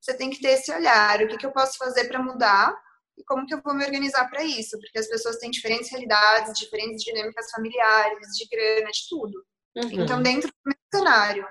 você 0.00 0.14
tem 0.14 0.30
que 0.30 0.40
ter 0.40 0.50
esse 0.50 0.72
olhar. 0.72 1.22
O 1.22 1.28
que, 1.28 1.36
que 1.36 1.46
eu 1.46 1.52
posso 1.52 1.78
fazer 1.78 2.08
para 2.08 2.22
mudar 2.22 2.74
e 3.16 3.24
como 3.24 3.46
que 3.46 3.54
eu 3.54 3.60
vou 3.62 3.74
me 3.74 3.84
organizar 3.84 4.28
para 4.28 4.42
isso? 4.42 4.78
Porque 4.80 4.98
as 4.98 5.06
pessoas 5.06 5.36
têm 5.36 5.50
diferentes 5.50 5.90
realidades, 5.90 6.58
diferentes 6.58 7.04
dinâmicas 7.04 7.50
familiares, 7.50 8.28
de 8.36 8.48
grana, 8.48 8.90
de 8.90 9.08
tudo. 9.08 9.44
Uhum. 9.76 10.02
Então, 10.02 10.20
dentro 10.20 10.48
do 10.48 10.54
meu 10.64 10.76
cenário, 10.92 11.46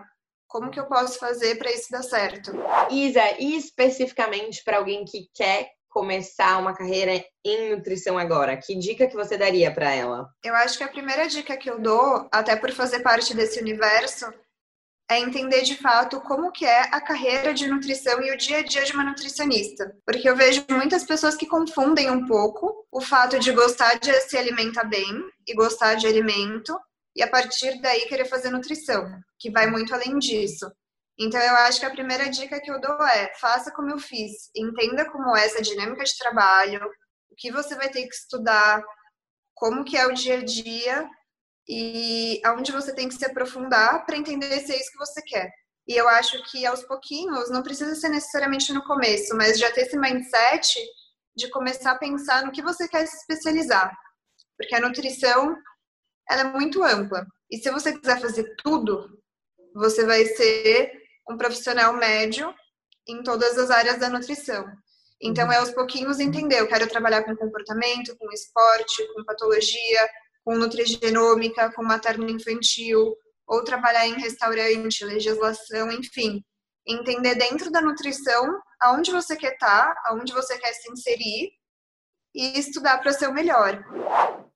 como 0.48 0.70
que 0.70 0.80
eu 0.80 0.88
posso 0.88 1.18
fazer 1.18 1.58
para 1.58 1.72
isso 1.72 1.92
dar 1.92 2.04
certo? 2.04 2.52
Isa, 2.92 3.40
e 3.40 3.56
especificamente 3.56 4.64
para 4.66 4.78
alguém 4.78 5.06
que 5.06 5.30
quer 5.34 5.70
começar 5.90 6.58
uma 6.58 6.74
carreira 6.74 7.24
em 7.44 7.76
nutrição 7.76 8.18
agora? 8.18 8.56
Que 8.56 8.76
dica 8.76 9.08
que 9.08 9.16
você 9.16 9.38
daria 9.38 9.74
para 9.74 9.94
ela? 9.94 10.30
Eu 10.44 10.56
acho 10.56 10.78
que 10.78 10.84
a 10.84 10.90
primeira 10.90 11.28
dica 11.28 11.58
que 11.58 11.70
eu 11.70 11.80
dou, 11.80 12.28
até 12.32 12.56
por 12.56 12.72
fazer 12.72 13.00
parte 13.00 13.36
desse 13.36 13.60
universo, 13.60 14.32
é 15.10 15.20
entender 15.20 15.64
de 15.64 15.76
fato 15.76 16.22
como 16.22 16.52
que 16.52 16.66
é 16.66 16.82
a 16.82 17.02
carreira 17.02 17.52
de 17.52 17.68
nutrição 17.68 18.22
e 18.22 18.32
o 18.32 18.38
dia 18.38 18.60
a 18.60 18.64
dia 18.64 18.86
de 18.86 18.94
uma 18.94 19.04
nutricionista. 19.04 19.96
Porque 20.06 20.30
eu 20.30 20.36
vejo 20.36 20.64
muitas 20.70 21.04
pessoas 21.04 21.36
que 21.36 21.48
confundem 21.48 22.12
um 22.12 22.28
pouco 22.28 22.86
o 22.92 23.02
fato 23.02 23.40
de 23.40 23.52
gostar 23.52 23.96
de 23.96 24.14
se 24.22 24.38
alimentar 24.38 24.84
bem 24.84 25.24
e 25.48 25.56
gostar 25.56 25.96
de 25.96 26.06
alimento 26.06 26.80
e 27.16 27.24
a 27.24 27.28
partir 27.28 27.82
daí 27.82 28.02
querer 28.02 28.26
fazer 28.26 28.52
nutrição, 28.52 29.20
que 29.40 29.50
vai 29.50 29.68
muito 29.68 29.94
além 29.94 30.20
disso. 30.20 30.72
Então, 31.20 31.42
eu 31.42 31.54
acho 31.56 31.82
que 31.82 31.86
a 31.86 31.92
primeira 31.92 32.30
dica 32.30 32.62
que 32.62 32.72
eu 32.72 32.80
dou 32.80 33.04
é: 33.06 33.34
faça 33.40 33.72
como 33.72 33.92
eu 33.92 34.00
fiz, 34.00 34.50
entenda 34.56 35.10
como 35.12 35.36
é 35.36 35.46
essa 35.46 35.62
dinâmica 35.62 36.04
de 36.04 36.18
trabalho, 36.18 36.82
o 37.30 37.36
que 37.36 37.52
você 37.52 37.76
vai 37.76 37.90
ter 37.90 38.08
que 38.08 38.16
estudar, 38.16 38.82
como 39.54 39.84
que 39.84 39.98
é 39.98 40.08
o 40.08 40.14
dia 40.14 40.40
a 40.40 40.44
dia 40.44 41.10
e 41.68 42.42
aonde 42.46 42.72
você 42.72 42.96
tem 42.96 43.08
que 43.08 43.16
se 43.16 43.26
aprofundar 43.26 44.06
para 44.06 44.18
entender 44.18 44.60
se 44.62 44.74
é 44.74 44.78
isso 44.80 44.92
que 44.92 44.98
você 44.98 45.22
quer. 45.22 45.52
E 45.88 45.96
eu 45.96 46.08
acho 46.08 46.42
que 46.50 46.66
aos 46.66 46.84
pouquinhos, 46.84 47.50
não 47.50 47.62
precisa 47.62 47.94
ser 47.96 48.10
necessariamente 48.10 48.72
no 48.72 48.84
começo, 48.84 49.36
mas 49.36 49.60
já 49.60 49.72
ter 49.72 49.82
esse 49.82 49.98
mindset 49.98 50.80
de 51.36 51.50
começar 51.50 51.92
a 51.92 51.98
pensar 51.98 52.46
no 52.46 52.52
que 52.52 52.62
você 52.62 52.88
quer 52.88 53.06
se 53.06 53.18
especializar. 53.18 53.92
Porque 54.58 54.76
a 54.76 54.80
nutrição, 54.80 55.56
ela 56.30 56.42
é 56.42 56.44
muito 56.46 56.84
ampla. 56.84 57.26
E 57.52 57.58
se 57.58 57.70
você 57.72 57.98
quiser 57.98 58.20
fazer 58.20 58.56
tudo, 58.64 59.20
você 59.74 60.06
vai 60.06 60.26
ser 60.26 60.92
um 61.30 61.38
profissional 61.38 61.94
médio 61.94 62.54
em 63.08 63.22
todas 63.24 63.58
as 63.58 63.70
áreas 63.70 64.00
da 64.00 64.10
nutrição. 64.10 64.66
Então, 65.22 65.46
uhum. 65.46 65.52
é 65.52 65.58
aos 65.58 65.72
pouquinhos 65.72 66.20
entender. 66.20 66.60
Eu 66.60 66.68
quero 66.68 66.88
trabalhar 66.88 67.24
com 67.24 67.36
comportamento, 67.36 68.16
com 68.18 68.32
esporte, 68.32 69.06
com 69.14 69.24
patologia, 69.24 70.10
com 70.44 70.56
nutrigenômica, 70.56 71.72
com 71.74 71.84
materno-infantil, 71.84 73.16
ou 73.48 73.64
trabalhar 73.64 74.08
em 74.08 74.20
restaurante, 74.20 75.04
legislação, 75.04 75.92
enfim. 75.92 76.44
Entender 76.88 77.36
dentro 77.36 77.70
da 77.72 77.82
nutrição 77.82 78.60
aonde 78.80 79.12
você 79.12 79.36
quer 79.36 79.54
estar, 79.54 79.94
aonde 80.06 80.34
você 80.34 80.58
quer 80.58 80.74
se 80.74 80.92
inserir 80.92 81.52
e 82.34 82.60
estudar 82.60 83.00
para 83.00 83.12
ser 83.12 83.28
o 83.28 83.34
melhor. 83.34 83.84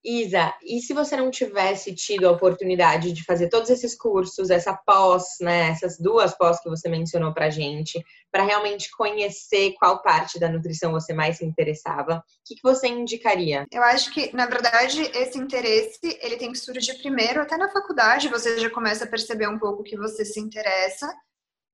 Isa, 0.03 0.53
e 0.61 0.81
se 0.81 0.93
você 0.93 1.15
não 1.15 1.31
tivesse 1.31 1.95
tido 1.95 2.27
a 2.27 2.31
oportunidade 2.31 3.13
de 3.13 3.23
fazer 3.23 3.47
todos 3.47 3.69
esses 3.69 3.95
cursos, 3.95 4.49
essa 4.49 4.73
pós, 4.73 5.37
né, 5.39 5.69
essas 5.69 5.97
duas 5.97 6.37
pós 6.37 6.59
que 6.59 6.69
você 6.69 6.89
mencionou 6.89 7.33
pra 7.33 7.49
gente, 7.49 8.03
para 8.29 8.43
realmente 8.43 8.91
conhecer 8.91 9.73
qual 9.79 10.01
parte 10.01 10.39
da 10.39 10.49
nutrição 10.49 10.91
você 10.91 11.13
mais 11.13 11.37
se 11.37 11.45
interessava, 11.45 12.17
o 12.17 12.21
que, 12.45 12.55
que 12.55 12.63
você 12.63 12.87
indicaria? 12.87 13.65
Eu 13.71 13.81
acho 13.83 14.11
que, 14.11 14.35
na 14.35 14.45
verdade, 14.45 15.01
esse 15.13 15.37
interesse, 15.37 15.99
ele 16.21 16.35
tem 16.35 16.51
que 16.51 16.59
surgir 16.59 16.97
primeiro, 16.97 17.41
até 17.41 17.55
na 17.55 17.69
faculdade, 17.69 18.27
você 18.27 18.59
já 18.59 18.69
começa 18.69 19.05
a 19.05 19.09
perceber 19.09 19.47
um 19.47 19.59
pouco 19.59 19.83
que 19.83 19.95
você 19.95 20.25
se 20.25 20.39
interessa, 20.39 21.13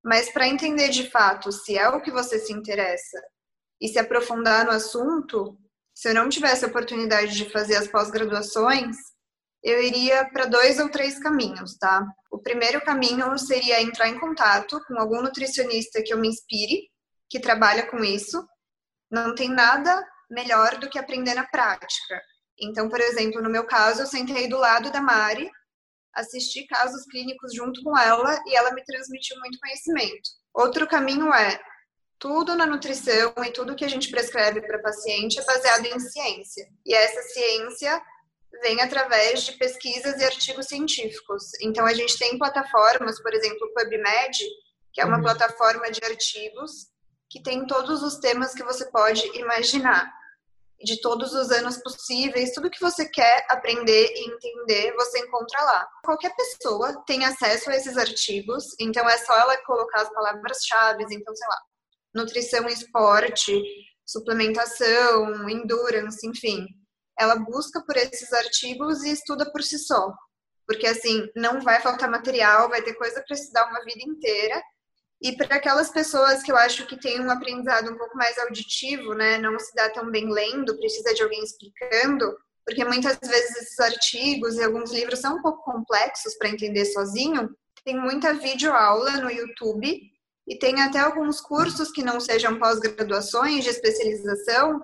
Mas 0.03 0.31
para 0.31 0.47
entender 0.47 0.89
de 0.89 1.09
fato 1.09 1.51
se 1.51 1.77
é 1.77 1.89
o 1.89 2.01
que 2.01 2.11
você 2.11 2.39
se 2.39 2.53
interessa 2.53 3.21
e 3.81 3.87
se 3.87 3.99
aprofundar 3.99 4.65
no 4.65 4.71
assunto, 4.71 5.57
se 5.99 6.07
eu 6.07 6.13
não 6.13 6.29
tivesse 6.29 6.63
a 6.63 6.69
oportunidade 6.69 7.35
de 7.35 7.51
fazer 7.51 7.75
as 7.75 7.85
pós-graduações, 7.85 8.95
eu 9.62 9.83
iria 9.83 10.23
para 10.31 10.45
dois 10.45 10.79
ou 10.79 10.88
três 10.88 11.19
caminhos, 11.19 11.77
tá? 11.77 12.07
O 12.31 12.39
primeiro 12.39 12.79
caminho 12.79 13.38
seria 13.38 13.81
entrar 13.81 14.07
em 14.07 14.17
contato 14.17 14.79
com 14.88 14.97
algum 14.97 15.21
nutricionista 15.21 16.01
que 16.01 16.13
eu 16.13 16.17
me 16.17 16.29
inspire, 16.29 16.89
que 17.29 17.38
trabalha 17.38 17.85
com 17.91 18.01
isso. 18.01 18.47
Não 19.12 19.35
tem 19.35 19.49
nada 19.49 20.01
melhor 20.31 20.77
do 20.77 20.89
que 20.89 20.97
aprender 20.97 21.33
na 21.33 21.45
prática. 21.45 22.21
Então, 22.57 22.88
por 22.88 23.01
exemplo, 23.01 23.41
no 23.41 23.49
meu 23.49 23.65
caso, 23.65 24.03
eu 24.03 24.07
sentei 24.07 24.47
do 24.47 24.57
lado 24.57 24.89
da 24.93 25.01
Mari, 25.01 25.51
assisti 26.15 26.65
casos 26.65 27.03
clínicos 27.12 27.53
junto 27.53 27.83
com 27.83 27.97
ela 27.97 28.41
e 28.45 28.55
ela 28.55 28.71
me 28.71 28.85
transmitiu 28.85 29.38
muito 29.39 29.59
conhecimento. 29.59 30.29
Outro 30.53 30.88
caminho 30.88 31.33
é 31.33 31.59
tudo 32.19 32.55
na 32.55 32.65
nutrição 32.65 33.34
e 33.45 33.51
tudo 33.51 33.75
que 33.75 33.86
a 33.86 33.89
gente 33.89 34.12
prescreve 34.12 34.62
para 34.62 34.82
paciente 34.82 35.39
é 35.39 35.45
baseado 35.45 35.86
em 35.86 35.99
ciência. 35.99 36.67
E 36.86 36.93
essa 36.93 37.21
ciência 37.21 38.01
vem 38.62 38.82
através 38.82 39.43
de 39.43 39.53
pesquisas 39.53 40.19
e 40.19 40.25
artigos 40.25 40.65
científicos. 40.67 41.43
Então, 41.62 41.86
a 41.86 41.93
gente 41.93 42.17
tem 42.19 42.38
plataformas, 42.38 43.21
por 43.21 43.34
exemplo, 43.34 43.67
o 43.67 43.73
PubMed, 43.73 44.38
que 44.93 45.01
é 45.01 45.05
uma 45.05 45.17
uhum. 45.17 45.23
plataforma 45.23 45.89
de 45.89 46.03
artigos 46.03 46.88
que 47.29 47.41
tem 47.41 47.65
todos 47.65 48.03
os 48.03 48.17
temas 48.17 48.53
que 48.53 48.63
você 48.63 48.89
pode 48.91 49.25
imaginar, 49.38 50.12
de 50.82 50.99
todos 50.99 51.34
os 51.34 51.51
anos 51.51 51.77
possíveis, 51.77 52.53
tudo 52.53 52.69
que 52.71 52.82
você 52.82 53.08
quer 53.08 53.45
aprender 53.49 54.12
e 54.13 54.32
entender, 54.32 54.93
você 54.95 55.19
encontra 55.19 55.62
lá. 55.62 55.88
Qualquer 56.03 56.36
pessoa 56.36 57.03
tem 57.05 57.23
acesso 57.25 57.69
a 57.69 57.75
esses 57.75 57.97
artigos, 57.97 58.65
então 58.79 59.08
é 59.08 59.17
só 59.19 59.38
ela 59.38 59.58
colocar 59.58 60.01
as 60.01 60.10
palavras-chave, 60.10 61.03
então, 61.12 61.36
sei 61.36 61.47
lá, 61.47 61.58
nutrição 62.13 62.67
esporte, 62.67 63.62
suplementação, 64.06 65.50
endurance, 65.50 66.26
enfim 66.28 66.65
ela 67.19 67.36
busca 67.36 67.82
por 67.82 67.98
esses 67.98 68.32
artigos 68.32 69.04
e 69.04 69.12
estuda 69.12 69.52
por 69.52 69.62
si 69.62 69.78
só. 69.78 70.13
Porque, 70.65 70.88
assim, 70.88 71.28
não 71.36 71.60
vai 71.60 71.82
faltar 71.82 72.10
material, 72.10 72.69
vai 72.69 72.82
ter 72.82 72.93
coisa 72.93 73.22
para 73.22 73.36
estudar 73.36 73.69
uma 73.69 73.84
vida 73.84 74.02
inteira. 74.08 74.63
E 75.22 75.36
para 75.36 75.58
aquelas 75.58 75.89
pessoas 75.89 76.41
que 76.41 76.52
eu 76.52 76.56
acho 76.56 76.88
que 76.88 76.98
têm 76.98 77.19
um 77.19 77.30
aprendizado 77.30 77.91
um 77.91 77.98
pouco 77.98 78.15
mais 78.15 78.38
auditivo, 78.38 79.13
né, 79.13 79.38
não 79.38 79.60
se 79.60 79.76
dá 79.76 79.89
tão 79.89 80.10
bem 80.10 80.32
lendo, 80.32 80.78
precisa 80.78 81.13
de 81.13 81.22
alguém 81.22 81.43
explicando, 81.43 82.38
porque 82.65 82.86
muitas 82.86 83.17
vezes 83.22 83.58
esses 83.58 83.80
artigos 83.80 84.56
e 84.56 84.63
alguns 84.63 84.93
livros 84.93 85.19
são 85.19 85.36
um 85.36 85.41
pouco 85.41 85.62
complexos 85.63 86.38
para 86.38 86.48
entender 86.48 86.86
sozinho. 86.86 87.50
Tem 87.84 88.00
muita 88.00 88.34
videoaula 88.34 89.17
no 89.17 89.30
YouTube 89.30 90.00
e 90.49 90.57
tem 90.57 90.81
até 90.81 90.97
alguns 90.97 91.39
cursos 91.39 91.91
que 91.91 92.01
não 92.01 92.19
sejam 92.19 92.57
pós-graduações 92.57 93.63
de 93.63 93.69
especialização 93.69 94.83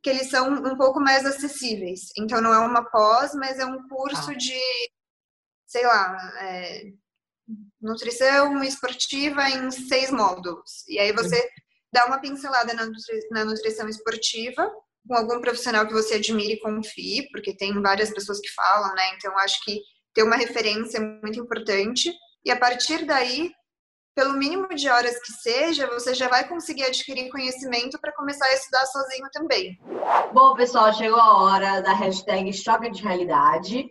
que 0.00 0.08
eles 0.08 0.30
são 0.30 0.48
um 0.48 0.76
pouco 0.76 1.00
mais 1.00 1.26
acessíveis. 1.26 2.12
Então, 2.16 2.40
não 2.40 2.54
é 2.54 2.58
uma 2.60 2.88
pós, 2.88 3.34
mas 3.34 3.58
é 3.58 3.66
um 3.66 3.88
curso 3.88 4.30
ah. 4.30 4.34
de, 4.34 4.60
sei 5.66 5.84
lá, 5.84 6.16
é, 6.40 6.92
nutrição 7.82 8.62
esportiva 8.62 9.50
em 9.50 9.68
seis 9.72 10.12
módulos. 10.12 10.86
E 10.88 10.98
aí 11.00 11.12
você 11.12 11.50
dá 11.92 12.06
uma 12.06 12.20
pincelada 12.20 12.72
na, 12.72 12.86
nutri 12.86 13.18
na 13.32 13.44
nutrição 13.44 13.88
esportiva 13.88 14.70
com 15.08 15.14
algum 15.16 15.40
profissional 15.40 15.88
que 15.88 15.92
você 15.92 16.14
admire 16.14 16.52
e 16.52 16.60
confie, 16.60 17.28
porque 17.32 17.56
tem 17.56 17.82
várias 17.82 18.10
pessoas 18.10 18.38
que 18.38 18.52
falam, 18.52 18.94
né? 18.94 19.14
Então, 19.16 19.36
acho 19.38 19.62
que 19.64 19.80
ter 20.14 20.22
uma 20.22 20.36
referência 20.36 20.98
é 20.98 21.00
muito 21.00 21.40
importante. 21.40 22.14
E 22.44 22.50
a 22.50 22.56
partir 22.56 23.04
daí, 23.04 23.52
pelo 24.14 24.34
mínimo 24.34 24.68
de 24.74 24.88
horas 24.88 25.18
que 25.20 25.32
seja, 25.32 25.86
você 25.86 26.14
já 26.14 26.28
vai 26.28 26.46
conseguir 26.48 26.84
adquirir 26.84 27.30
conhecimento 27.30 27.98
para 28.00 28.12
começar 28.12 28.46
a 28.46 28.54
estudar 28.54 28.86
sozinho 28.86 29.28
também. 29.32 29.78
Bom, 30.32 30.54
pessoal, 30.54 30.92
chegou 30.92 31.20
a 31.20 31.42
hora 31.42 31.80
da 31.80 31.92
hashtag 31.92 32.52
Choque 32.52 32.90
de 32.90 33.02
Realidade. 33.02 33.90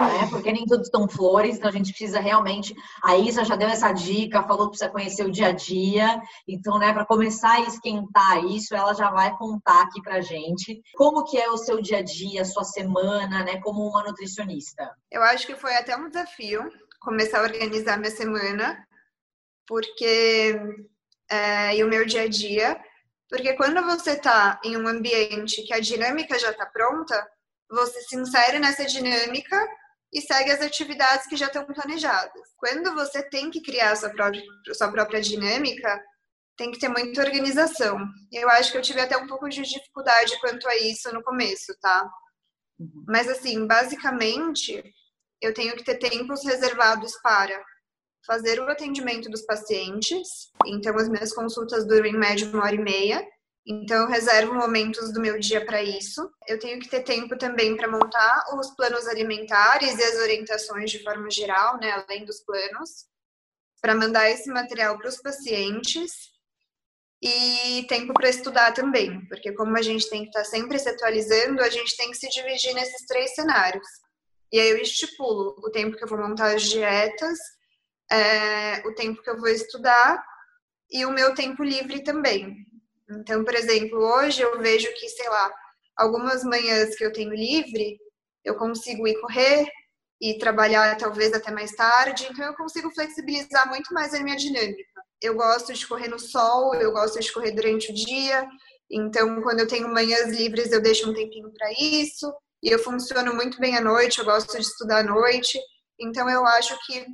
Né? 0.00 0.28
Porque 0.30 0.52
nem 0.52 0.64
tudo 0.64 0.84
são 0.84 1.08
flores, 1.08 1.56
então 1.56 1.68
a 1.68 1.72
gente 1.72 1.90
precisa 1.90 2.20
realmente. 2.20 2.74
A 3.02 3.16
Isa 3.16 3.44
já 3.44 3.56
deu 3.56 3.68
essa 3.68 3.92
dica, 3.92 4.42
falou 4.42 4.66
que 4.66 4.78
precisa 4.78 4.90
conhecer 4.90 5.24
o 5.24 5.30
dia 5.30 5.48
a 5.48 5.52
dia. 5.52 6.20
Então, 6.48 6.78
né, 6.78 6.92
para 6.92 7.06
começar 7.06 7.52
a 7.52 7.60
esquentar 7.60 8.44
isso, 8.44 8.74
ela 8.74 8.94
já 8.94 9.10
vai 9.10 9.36
contar 9.36 9.82
aqui 9.82 10.00
pra 10.02 10.20
gente 10.20 10.80
como 10.94 11.24
que 11.24 11.38
é 11.38 11.48
o 11.50 11.56
seu 11.56 11.80
dia 11.80 11.98
a 11.98 12.02
dia, 12.02 12.42
a 12.42 12.44
sua 12.44 12.64
semana, 12.64 13.44
né, 13.44 13.60
como 13.60 13.86
uma 13.88 14.02
nutricionista. 14.04 14.90
Eu 15.10 15.22
acho 15.22 15.46
que 15.46 15.54
foi 15.54 15.74
até 15.76 15.96
um 15.96 16.08
desafio 16.08 16.70
começar 17.00 17.40
a 17.40 17.44
organizar 17.44 17.98
minha 17.98 18.10
semana, 18.10 18.86
porque 19.66 20.60
é, 21.30 21.76
e 21.76 21.82
o 21.82 21.88
meu 21.88 22.04
dia 22.04 22.22
a 22.22 22.28
dia, 22.28 22.78
porque 23.28 23.54
quando 23.54 23.82
você 23.82 24.12
está 24.12 24.60
em 24.64 24.76
um 24.76 24.86
ambiente 24.86 25.62
que 25.62 25.72
a 25.72 25.80
dinâmica 25.80 26.38
já 26.38 26.50
está 26.50 26.66
pronta, 26.66 27.26
você 27.70 28.00
se 28.02 28.16
insere 28.16 28.58
nessa 28.58 28.84
dinâmica 28.84 29.56
e 30.12 30.20
segue 30.20 30.50
as 30.50 30.60
atividades 30.60 31.26
que 31.26 31.36
já 31.36 31.46
estão 31.46 31.64
planejadas. 31.64 32.48
Quando 32.56 32.94
você 32.94 33.22
tem 33.22 33.50
que 33.50 33.62
criar 33.62 33.94
sua 33.96 34.10
própria, 34.10 34.42
sua 34.74 34.90
própria 34.90 35.20
dinâmica, 35.20 36.02
tem 36.56 36.70
que 36.70 36.78
ter 36.78 36.88
muita 36.88 37.22
organização. 37.22 37.98
Eu 38.30 38.48
acho 38.50 38.72
que 38.72 38.78
eu 38.78 38.82
tive 38.82 39.00
até 39.00 39.16
um 39.16 39.26
pouco 39.26 39.48
de 39.48 39.62
dificuldade 39.62 40.38
quanto 40.40 40.68
a 40.68 40.76
isso 40.76 41.12
no 41.12 41.22
começo, 41.22 41.74
tá? 41.80 42.10
Uhum. 42.78 43.04
Mas 43.08 43.28
assim, 43.28 43.66
basicamente, 43.66 44.82
eu 45.40 45.54
tenho 45.54 45.74
que 45.76 45.84
ter 45.84 45.98
tempos 45.98 46.44
reservados 46.44 47.12
para 47.22 47.58
fazer 48.26 48.60
o 48.60 48.68
atendimento 48.68 49.30
dos 49.30 49.42
pacientes. 49.42 50.50
Então, 50.66 50.96
as 50.98 51.08
minhas 51.08 51.32
consultas 51.32 51.86
duram 51.86 52.06
em 52.06 52.18
média 52.18 52.48
uma 52.48 52.64
hora 52.64 52.74
e 52.74 52.78
meia. 52.78 53.26
Então, 53.66 54.02
eu 54.02 54.08
reservo 54.08 54.54
momentos 54.54 55.12
do 55.12 55.20
meu 55.20 55.38
dia 55.38 55.64
para 55.64 55.82
isso. 55.82 56.30
Eu 56.48 56.58
tenho 56.58 56.80
que 56.80 56.88
ter 56.88 57.02
tempo 57.02 57.36
também 57.36 57.76
para 57.76 57.90
montar 57.90 58.44
os 58.58 58.74
planos 58.74 59.06
alimentares 59.06 59.98
e 59.98 60.02
as 60.02 60.16
orientações 60.16 60.90
de 60.90 61.02
forma 61.02 61.30
geral, 61.30 61.78
né, 61.78 61.90
além 61.92 62.24
dos 62.24 62.40
planos, 62.40 63.06
para 63.80 63.94
mandar 63.94 64.30
esse 64.30 64.50
material 64.50 64.98
para 64.98 65.08
os 65.08 65.20
pacientes. 65.20 66.30
E 67.22 67.84
tempo 67.86 68.14
para 68.14 68.30
estudar 68.30 68.72
também, 68.72 69.26
porque 69.26 69.52
como 69.52 69.76
a 69.76 69.82
gente 69.82 70.08
tem 70.08 70.22
que 70.22 70.28
estar 70.28 70.42
tá 70.42 70.46
sempre 70.46 70.78
se 70.78 70.88
atualizando, 70.88 71.60
a 71.60 71.68
gente 71.68 71.94
tem 71.94 72.10
que 72.10 72.16
se 72.16 72.30
dividir 72.30 72.72
nesses 72.72 73.06
três 73.06 73.34
cenários. 73.34 73.86
E 74.50 74.58
aí 74.58 74.70
eu 74.70 74.78
estipulo 74.78 75.54
o 75.58 75.70
tempo 75.70 75.98
que 75.98 76.02
eu 76.02 76.08
vou 76.08 76.18
montar 76.18 76.54
as 76.54 76.62
dietas, 76.62 77.38
é, 78.10 78.78
o 78.88 78.94
tempo 78.94 79.22
que 79.22 79.28
eu 79.28 79.38
vou 79.38 79.48
estudar 79.48 80.24
e 80.90 81.04
o 81.04 81.12
meu 81.12 81.34
tempo 81.34 81.62
livre 81.62 82.02
também. 82.02 82.66
Então, 83.10 83.44
por 83.44 83.54
exemplo, 83.54 83.98
hoje 83.98 84.40
eu 84.40 84.58
vejo 84.60 84.92
que, 84.94 85.08
sei 85.08 85.28
lá, 85.28 85.52
algumas 85.96 86.44
manhãs 86.44 86.94
que 86.96 87.04
eu 87.04 87.12
tenho 87.12 87.34
livre, 87.34 87.98
eu 88.44 88.56
consigo 88.56 89.06
ir 89.06 89.20
correr 89.20 89.66
e 90.20 90.38
trabalhar 90.38 90.96
talvez 90.96 91.32
até 91.32 91.50
mais 91.50 91.72
tarde, 91.72 92.26
então 92.30 92.44
eu 92.44 92.54
consigo 92.54 92.90
flexibilizar 92.92 93.68
muito 93.68 93.92
mais 93.92 94.14
a 94.14 94.22
minha 94.22 94.36
dinâmica. 94.36 94.84
Eu 95.20 95.34
gosto 95.34 95.72
de 95.72 95.86
correr 95.86 96.08
no 96.08 96.18
sol, 96.18 96.74
eu 96.74 96.92
gosto 96.92 97.18
de 97.20 97.32
correr 97.32 97.52
durante 97.52 97.90
o 97.90 97.94
dia, 97.94 98.46
então 98.90 99.42
quando 99.42 99.60
eu 99.60 99.68
tenho 99.68 99.88
manhãs 99.88 100.28
livres 100.28 100.72
eu 100.72 100.80
deixo 100.80 101.10
um 101.10 101.14
tempinho 101.14 101.50
para 101.52 101.72
isso, 101.72 102.32
e 102.62 102.70
eu 102.70 102.78
funciono 102.78 103.34
muito 103.34 103.58
bem 103.58 103.76
à 103.76 103.80
noite, 103.80 104.18
eu 104.18 104.24
gosto 104.24 104.52
de 104.52 104.62
estudar 104.62 104.98
à 104.98 105.02
noite, 105.02 105.58
então 105.98 106.28
eu 106.28 106.44
acho 106.46 106.78
que 106.86 107.06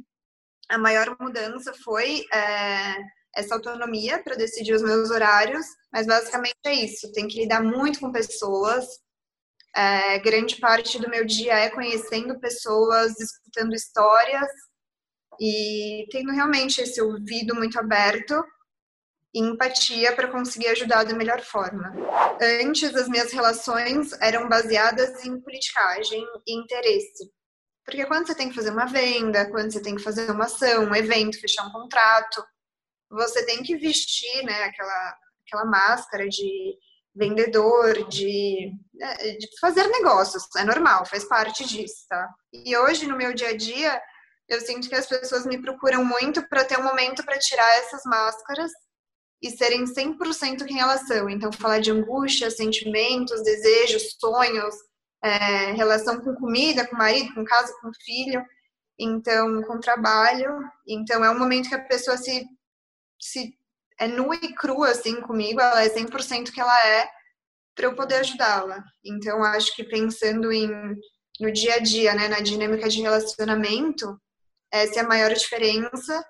a 0.68 0.78
maior 0.78 1.16
mudança 1.20 1.72
foi 1.84 2.24
é, 2.32 2.96
essa 3.36 3.54
autonomia 3.54 4.20
para 4.22 4.34
decidir 4.34 4.72
os 4.74 4.82
meus 4.82 5.10
horários, 5.10 5.64
mas 5.96 6.06
basicamente 6.06 6.56
é 6.66 6.74
isso. 6.74 7.10
Tem 7.12 7.26
que 7.26 7.40
lidar 7.40 7.62
muito 7.62 8.00
com 8.00 8.12
pessoas. 8.12 8.84
É, 9.74 10.18
grande 10.18 10.56
parte 10.56 10.98
do 10.98 11.08
meu 11.08 11.24
dia 11.24 11.54
é 11.54 11.70
conhecendo 11.70 12.38
pessoas, 12.38 13.18
escutando 13.18 13.74
histórias 13.74 14.46
e 15.40 16.06
tendo 16.10 16.32
realmente 16.32 16.82
esse 16.82 17.00
ouvido 17.00 17.54
muito 17.54 17.78
aberto 17.78 18.44
e 19.34 19.40
empatia 19.40 20.14
para 20.14 20.30
conseguir 20.30 20.68
ajudar 20.68 21.04
da 21.04 21.14
melhor 21.14 21.40
forma. 21.40 21.94
Antes, 22.60 22.94
as 22.94 23.08
minhas 23.08 23.32
relações 23.32 24.12
eram 24.20 24.50
baseadas 24.50 25.24
em 25.24 25.40
politicagem 25.40 26.22
e 26.46 26.58
interesse. 26.58 27.30
Porque 27.86 28.04
quando 28.04 28.26
você 28.26 28.34
tem 28.34 28.50
que 28.50 28.54
fazer 28.54 28.70
uma 28.70 28.84
venda, 28.84 29.50
quando 29.50 29.72
você 29.72 29.80
tem 29.80 29.96
que 29.96 30.02
fazer 30.02 30.30
uma 30.30 30.44
ação, 30.44 30.84
um 30.84 30.94
evento, 30.94 31.40
fechar 31.40 31.66
um 31.66 31.72
contrato, 31.72 32.44
você 33.10 33.46
tem 33.46 33.62
que 33.62 33.76
vestir 33.76 34.42
né, 34.44 34.64
aquela, 34.64 35.16
aquela 35.46 35.64
máscara 35.64 36.28
de 36.28 36.76
vendedor, 37.14 38.06
de, 38.08 38.72
né, 38.94 39.14
de 39.16 39.48
fazer 39.58 39.86
negócios, 39.88 40.44
é 40.56 40.64
normal, 40.64 41.06
faz 41.06 41.24
parte 41.24 41.66
disso, 41.66 42.04
tá? 42.08 42.28
E 42.52 42.76
hoje, 42.76 43.06
no 43.06 43.16
meu 43.16 43.32
dia 43.32 43.48
a 43.48 43.56
dia, 43.56 44.00
eu 44.48 44.60
sinto 44.60 44.88
que 44.88 44.94
as 44.94 45.06
pessoas 45.06 45.46
me 45.46 45.60
procuram 45.60 46.04
muito 46.04 46.46
para 46.48 46.64
ter 46.64 46.78
um 46.78 46.84
momento 46.84 47.24
para 47.24 47.38
tirar 47.38 47.68
essas 47.78 48.02
máscaras 48.04 48.70
e 49.42 49.50
serem 49.50 49.84
100% 49.84 50.64
quem 50.66 50.80
elas 50.80 51.06
são. 51.06 51.28
Então, 51.28 51.50
falar 51.52 51.80
de 51.80 51.90
angústia, 51.90 52.50
sentimentos, 52.50 53.42
desejos, 53.42 54.16
sonhos, 54.20 54.74
é, 55.22 55.72
relação 55.72 56.20
com 56.20 56.34
comida, 56.34 56.86
com 56.86 56.96
marido, 56.96 57.34
com 57.34 57.44
casa, 57.44 57.72
com 57.80 57.90
filho. 58.04 58.44
então 58.98 59.62
com 59.62 59.80
trabalho, 59.80 60.58
então 60.86 61.24
é 61.24 61.30
um 61.30 61.38
momento 61.38 61.68
que 61.68 61.74
a 61.74 61.84
pessoa 61.84 62.16
se, 62.16 62.46
se 63.20 63.54
é 63.98 64.06
nua 64.06 64.36
e 64.36 64.54
crua 64.54 64.90
assim 64.90 65.20
comigo, 65.20 65.60
ela 65.60 65.82
é 65.82 65.88
100% 65.88 66.52
que 66.52 66.60
ela 66.60 66.86
é 66.86 67.08
para 67.74 67.86
eu 67.86 67.94
poder 67.94 68.16
ajudá-la. 68.16 68.82
Então 69.04 69.42
acho 69.44 69.74
que 69.74 69.84
pensando 69.84 70.52
em 70.52 70.70
no 71.38 71.52
dia 71.52 71.74
a 71.74 71.78
dia, 71.78 72.14
né, 72.14 72.28
na 72.28 72.40
dinâmica 72.40 72.88
de 72.88 73.02
relacionamento, 73.02 74.18
essa 74.72 75.00
é 75.00 75.02
a 75.02 75.08
maior 75.08 75.32
diferença 75.34 76.24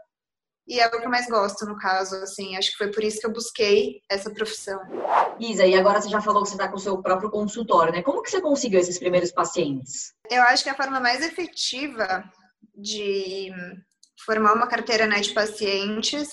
e 0.69 0.81
é 0.81 0.87
o 0.87 0.91
que 0.91 0.97
eu 0.97 1.09
mais 1.09 1.29
gosto 1.29 1.65
no 1.65 1.79
caso, 1.79 2.17
assim, 2.17 2.57
acho 2.57 2.73
que 2.73 2.79
foi 2.79 2.91
por 2.91 3.05
isso 3.05 3.21
que 3.21 3.27
eu 3.27 3.33
busquei 3.33 4.01
essa 4.11 4.31
profissão. 4.31 4.81
Isa, 5.39 5.65
e 5.65 5.77
agora 5.77 6.01
você 6.01 6.09
já 6.09 6.21
falou 6.21 6.43
que 6.43 6.49
você 6.49 6.57
está 6.57 6.69
com 6.69 6.77
o 6.77 6.81
seu 6.81 7.01
próprio 7.01 7.31
consultório, 7.31 7.93
né? 7.93 8.03
Como 8.03 8.21
que 8.21 8.31
você 8.31 8.41
conseguiu 8.41 8.81
esses 8.81 8.99
primeiros 8.99 9.31
pacientes? 9.31 10.13
Eu 10.29 10.43
acho 10.43 10.65
que 10.65 10.71
a 10.71 10.75
forma 10.75 10.99
mais 10.99 11.25
efetiva 11.25 12.25
de 12.75 13.53
formar 14.25 14.55
uma 14.55 14.67
carteira 14.67 15.07
né, 15.07 15.21
de 15.21 15.33
pacientes 15.33 16.31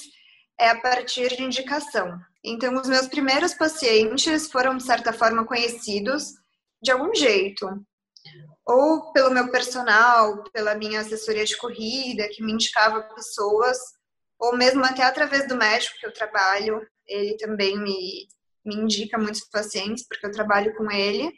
é 0.60 0.70
a 0.70 0.80
partir 0.80 1.36
de 1.36 1.44
indicação. 1.44 2.20
Então, 2.44 2.76
os 2.76 2.88
meus 2.88 3.08
primeiros 3.08 3.54
pacientes 3.54 4.52
foram, 4.52 4.78
de 4.78 4.84
certa 4.84 5.14
forma, 5.14 5.46
conhecidos 5.46 6.34
de 6.82 6.92
algum 6.92 7.14
jeito. 7.16 7.68
Ou 8.66 9.12
pelo 9.12 9.32
meu 9.32 9.50
personal, 9.50 10.44
pela 10.52 10.76
minha 10.76 11.02
assessoria 11.02 11.46
de 11.46 11.58
corrida, 11.58 12.30
que 12.30 12.44
me 12.44 12.54
indicava 12.54 13.04
pessoas, 13.16 13.78
ou 14.40 14.56
mesmo 14.56 14.84
até 14.84 15.04
através 15.04 15.48
do 15.48 15.56
médico 15.56 15.98
que 16.00 16.06
eu 16.06 16.14
trabalho, 16.14 16.86
ele 17.08 17.38
também 17.38 17.78
me, 17.78 18.28
me 18.66 18.76
indica 18.76 19.18
muitos 19.18 19.42
pacientes, 19.50 20.06
porque 20.08 20.26
eu 20.26 20.32
trabalho 20.32 20.76
com 20.76 20.90
ele. 20.92 21.32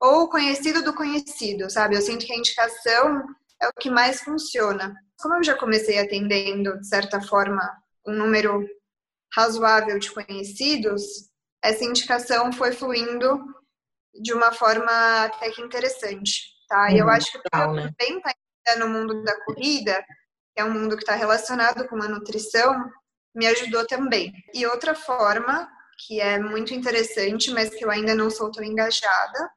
Ou 0.00 0.28
conhecido 0.28 0.82
do 0.82 0.94
conhecido, 0.94 1.70
sabe? 1.70 1.96
Eu 1.96 2.02
sinto 2.02 2.26
que 2.26 2.32
a 2.32 2.36
indicação 2.36 3.22
é 3.60 3.68
o 3.68 3.72
que 3.72 3.90
mais 3.90 4.20
funciona. 4.20 4.94
Como 5.18 5.36
eu 5.36 5.44
já 5.44 5.54
comecei 5.56 5.98
atendendo, 5.98 6.78
de 6.78 6.86
certa 6.86 7.20
forma, 7.20 7.62
um 8.06 8.12
número 8.12 8.66
razoável 9.34 9.98
de 9.98 10.10
conhecidos, 10.12 11.02
essa 11.62 11.84
indicação 11.84 12.52
foi 12.52 12.72
fluindo 12.72 13.42
de 14.14 14.32
uma 14.32 14.52
forma 14.52 15.24
até 15.24 15.50
que 15.50 15.62
interessante, 15.62 16.52
tá? 16.68 16.90
E 16.92 16.98
eu 16.98 17.06
uhum, 17.06 17.12
acho 17.12 17.32
que 17.32 17.38
legal, 17.38 17.74
né? 17.74 17.92
também 17.98 18.20
tá 18.20 18.76
no 18.78 18.88
mundo 18.88 19.22
da 19.24 19.44
corrida, 19.44 20.04
que 20.54 20.60
é 20.60 20.64
um 20.64 20.72
mundo 20.72 20.96
que 20.96 21.02
está 21.02 21.14
relacionado 21.14 21.86
com 21.88 22.00
a 22.02 22.08
nutrição, 22.08 22.90
me 23.34 23.46
ajudou 23.46 23.86
também. 23.86 24.32
E 24.54 24.66
outra 24.66 24.94
forma 24.94 25.68
que 26.06 26.20
é 26.20 26.38
muito 26.38 26.74
interessante, 26.74 27.50
mas 27.50 27.70
que 27.70 27.84
eu 27.84 27.90
ainda 27.90 28.14
não 28.14 28.30
sou 28.30 28.50
tão 28.50 28.64
engajada, 28.64 29.50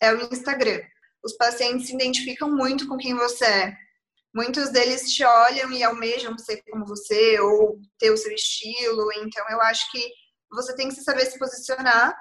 é 0.00 0.12
o 0.12 0.20
Instagram. 0.32 0.80
Os 1.24 1.34
pacientes 1.36 1.86
se 1.86 1.94
identificam 1.94 2.50
muito 2.50 2.86
com 2.86 2.96
quem 2.96 3.14
você 3.14 3.44
é. 3.44 3.76
Muitos 4.34 4.70
deles 4.70 5.12
te 5.12 5.24
olham 5.24 5.70
e 5.70 5.84
almejam 5.84 6.36
ser 6.36 6.62
como 6.68 6.84
você 6.84 7.38
ou 7.40 7.78
ter 7.98 8.10
o 8.10 8.16
seu 8.16 8.32
estilo. 8.32 9.08
Então, 9.18 9.44
eu 9.48 9.60
acho 9.62 9.90
que 9.92 10.10
você 10.50 10.74
tem 10.74 10.88
que 10.88 10.96
saber 10.96 11.24
se 11.26 11.38
posicionar 11.38 12.14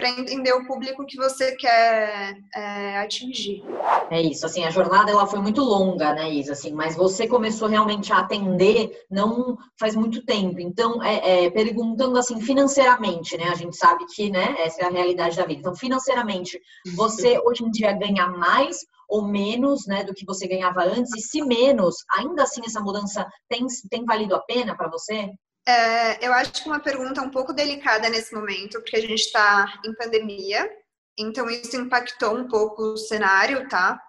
para 0.00 0.08
entender 0.08 0.52
o 0.54 0.66
público 0.66 1.04
que 1.04 1.18
você 1.18 1.54
quer 1.56 2.34
é, 2.56 2.98
atingir. 3.00 3.62
É 4.10 4.22
isso, 4.22 4.46
assim, 4.46 4.64
a 4.64 4.70
jornada 4.70 5.10
ela 5.10 5.26
foi 5.26 5.40
muito 5.40 5.60
longa, 5.60 6.14
né, 6.14 6.32
Isa, 6.32 6.52
assim, 6.52 6.72
mas 6.72 6.96
você 6.96 7.28
começou 7.28 7.68
realmente 7.68 8.10
a 8.10 8.20
atender 8.20 9.04
não 9.10 9.58
faz 9.78 9.94
muito 9.94 10.24
tempo, 10.24 10.58
então, 10.58 11.02
é, 11.02 11.44
é, 11.44 11.50
perguntando 11.50 12.18
assim, 12.18 12.40
financeiramente, 12.40 13.36
né, 13.36 13.50
a 13.50 13.54
gente 13.54 13.76
sabe 13.76 14.06
que, 14.06 14.30
né, 14.30 14.56
essa 14.60 14.80
é 14.80 14.86
a 14.86 14.90
realidade 14.90 15.36
da 15.36 15.44
vida, 15.44 15.60
então, 15.60 15.76
financeiramente, 15.76 16.58
você 16.94 17.38
hoje 17.44 17.62
em 17.62 17.70
dia 17.70 17.92
ganha 17.92 18.26
mais 18.26 18.78
ou 19.10 19.26
menos, 19.26 19.86
né, 19.86 20.04
do 20.04 20.14
que 20.14 20.24
você 20.24 20.46
ganhava 20.46 20.84
antes, 20.84 21.12
e 21.16 21.20
se 21.20 21.42
menos, 21.42 21.96
ainda 22.10 22.44
assim 22.44 22.62
essa 22.64 22.80
mudança 22.80 23.26
tem, 23.48 23.66
tem 23.90 24.04
valido 24.04 24.34
a 24.34 24.40
pena 24.40 24.76
para 24.76 24.88
você? 24.88 25.28
É, 25.66 26.26
eu 26.26 26.32
acho 26.32 26.52
que 26.52 26.68
uma 26.68 26.80
pergunta 26.80 27.20
um 27.20 27.30
pouco 27.30 27.52
delicada 27.52 28.08
nesse 28.08 28.34
momento, 28.34 28.80
porque 28.80 28.96
a 28.96 29.00
gente 29.00 29.14
está 29.14 29.80
em 29.84 29.94
pandemia, 29.94 30.70
então 31.18 31.50
isso 31.50 31.76
impactou 31.76 32.36
um 32.36 32.48
pouco 32.48 32.82
o 32.82 32.96
cenário, 32.96 33.68
tá? 33.68 34.00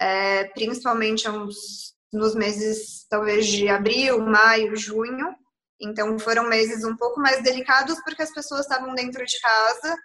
É, 0.00 0.44
principalmente 0.44 1.28
uns, 1.28 1.94
nos 2.12 2.34
meses, 2.34 3.06
talvez, 3.08 3.46
de 3.46 3.68
abril, 3.68 4.20
maio, 4.20 4.76
junho. 4.76 5.34
Então 5.80 6.18
foram 6.18 6.48
meses 6.48 6.84
um 6.84 6.96
pouco 6.96 7.20
mais 7.20 7.42
delicados 7.42 8.00
porque 8.04 8.22
as 8.22 8.32
pessoas 8.32 8.62
estavam 8.62 8.94
dentro 8.94 9.24
de 9.24 9.40
casa 9.40 9.96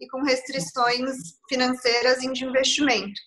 e 0.00 0.06
com 0.08 0.22
restrições 0.22 1.16
financeiras 1.48 2.22
e 2.22 2.32
de 2.32 2.44
investimento. 2.44 3.20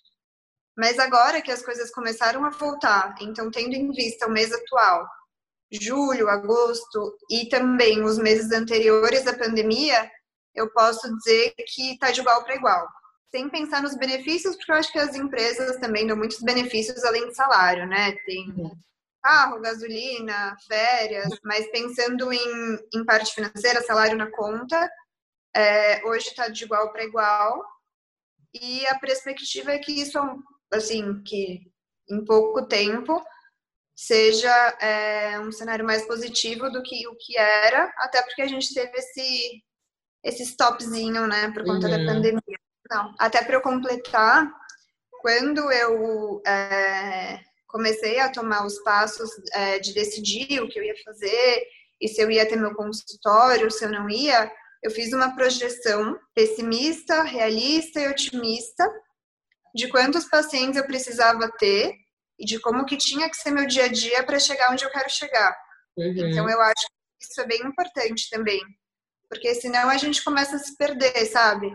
Mas 0.78 0.99
agora 0.99 1.41
que 1.41 1.51
as 1.51 1.63
coisas 1.63 1.91
começaram 1.91 2.43
a 2.43 2.49
voltar, 2.49 3.15
então 3.21 3.49
tendo 3.49 3.73
em 3.73 3.89
vista 3.91 4.28
o 4.28 4.32
mês 4.32 4.51
atual, 4.51 5.07
julho, 5.71 6.30
agosto 6.30 7.17
e 7.30 7.47
também 7.47 8.03
os 8.03 8.17
meses 8.17 8.51
anteriores 8.51 9.26
à 9.26 9.38
pandemia, 9.38 10.09
eu 10.53 10.71
posso 10.71 11.13
dizer 11.17 11.53
que 11.67 11.93
está 11.93 12.11
de 12.11 12.21
igual 12.21 12.43
para 12.43 12.55
igual. 12.55 12.88
Sem 13.30 13.49
pensar 13.49 13.82
nos 13.82 13.97
benefícios, 13.97 14.55
porque 14.55 14.71
eu 14.71 14.76
acho 14.76 14.91
que 14.91 14.99
as 14.99 15.15
empresas 15.15 15.78
também 15.78 16.07
dão 16.07 16.15
muitos 16.15 16.41
benefícios 16.41 17.03
além 17.03 17.28
de 17.28 17.36
salário, 17.36 17.86
né? 17.88 18.13
Tem 18.26 18.53
carro, 19.21 19.59
gasolina, 19.59 20.55
férias, 20.67 21.38
mas 21.43 21.69
pensando 21.71 22.32
em, 22.32 22.80
em 22.93 23.03
parte 23.03 23.34
financeira, 23.34 23.82
salário 23.82 24.15
na 24.15 24.30
conta, 24.32 24.89
é, 25.55 26.05
hoje 26.05 26.28
está 26.28 26.47
de 26.47 26.63
igual 26.63 26.91
para 26.91 27.03
igual. 27.03 27.65
E 28.53 28.86
a 28.88 28.99
perspectiva 28.99 29.71
é 29.71 29.80
que 29.80 29.91
isso, 29.99 30.19
assim, 30.76 31.21
que 31.23 31.61
em 32.09 32.23
pouco 32.23 32.65
tempo 32.67 33.23
seja 33.95 34.53
é, 34.82 35.39
um 35.39 35.51
cenário 35.51 35.86
mais 35.86 36.05
positivo 36.05 36.69
do 36.69 36.84
que 36.84 37.07
o 37.07 37.15
que 37.15 37.38
era, 37.38 37.93
até 37.97 38.21
porque 38.21 38.41
a 38.41 38.47
gente 38.47 38.73
teve 38.73 38.91
esse, 38.97 39.63
esse 40.23 40.43
stopzinho, 40.43 41.26
né, 41.28 41.51
por 41.51 41.63
conta 41.63 41.88
uhum. 41.88 42.05
da 42.05 42.13
pandemia. 42.13 42.59
Não, 42.89 43.15
até 43.17 43.43
para 43.43 43.55
eu 43.55 43.61
completar, 43.61 44.51
quando 45.21 45.71
eu 45.71 46.41
é, 46.45 47.39
comecei 47.67 48.19
a 48.19 48.30
tomar 48.30 48.65
os 48.65 48.78
passos 48.80 49.30
é, 49.53 49.80
de 49.80 49.93
decidir 49.93 50.61
o 50.61 50.69
que 50.69 50.78
eu 50.78 50.84
ia 50.84 50.95
fazer 51.03 51.67
e 51.99 52.07
se 52.07 52.21
eu 52.21 52.30
ia 52.30 52.47
ter 52.47 52.57
meu 52.57 52.76
consultório, 52.76 53.71
se 53.71 53.86
eu 53.86 53.89
não 53.89 54.09
ia, 54.09 54.51
eu 54.84 54.91
fiz 54.91 55.13
uma 55.13 55.36
projeção 55.36 56.19
pessimista, 56.36 57.23
realista 57.23 57.99
e 57.99 58.07
otimista 58.07 58.88
de 59.76 59.89
quantos 59.89 60.23
pacientes 60.26 60.78
eu 60.78 60.88
precisava 60.88 61.51
ter 61.59 61.93
e 62.39 62.45
de 62.45 62.59
como 62.59 62.86
que 62.86 62.95
tinha 62.95 63.30
que 63.30 63.36
ser 63.36 63.51
meu 63.51 63.67
dia 63.67 63.86
a 63.86 63.88
dia 63.89 64.23
para 64.23 64.39
chegar 64.39 64.71
onde 64.71 64.86
eu 64.86 64.89
quero 64.89 65.09
chegar. 65.09 65.53
Uhum. 65.97 66.30
Então 66.30 66.49
eu 66.49 66.61
acho 66.61 66.88
que 67.19 67.26
isso 67.30 67.41
é 67.41 67.45
bem 67.45 67.61
importante 67.61 68.30
também, 68.30 68.61
porque 69.30 69.53
senão 69.55 69.89
a 69.89 69.97
gente 69.97 70.23
começa 70.23 70.55
a 70.55 70.59
se 70.59 70.78
perder, 70.78 71.26
sabe? 71.26 71.69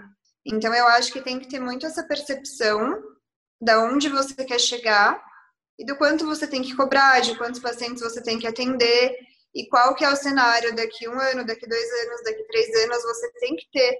Então 0.47 0.75
eu 0.75 0.87
acho 0.89 1.13
que 1.13 1.21
tem 1.21 1.39
que 1.39 1.49
ter 1.49 1.61
muito 1.61 1.85
essa 1.85 2.03
percepção 2.03 3.03
da 3.61 3.83
onde 3.83 4.09
você 4.09 4.35
quer 4.47 4.59
chegar 4.59 5.23
e 5.79 5.85
do 5.85 5.95
quanto 5.97 6.25
você 6.25 6.47
tem 6.47 6.63
que 6.63 6.75
cobrar, 6.75 7.21
de 7.21 7.37
quantos 7.37 7.61
pacientes 7.61 8.03
você 8.03 8.23
tem 8.23 8.39
que 8.39 8.47
atender 8.47 9.15
e 9.55 9.69
qual 9.69 9.95
que 9.95 10.05
é 10.05 10.11
o 10.11 10.17
cenário 10.17 10.75
daqui 10.75 11.07
um 11.07 11.21
ano, 11.21 11.45
daqui 11.45 11.67
dois 11.67 11.93
anos, 12.07 12.23
daqui 12.25 12.45
três 12.45 12.75
anos, 12.85 13.03
você 13.03 13.31
tem 13.41 13.57
que 13.57 13.69
ter 13.71 13.99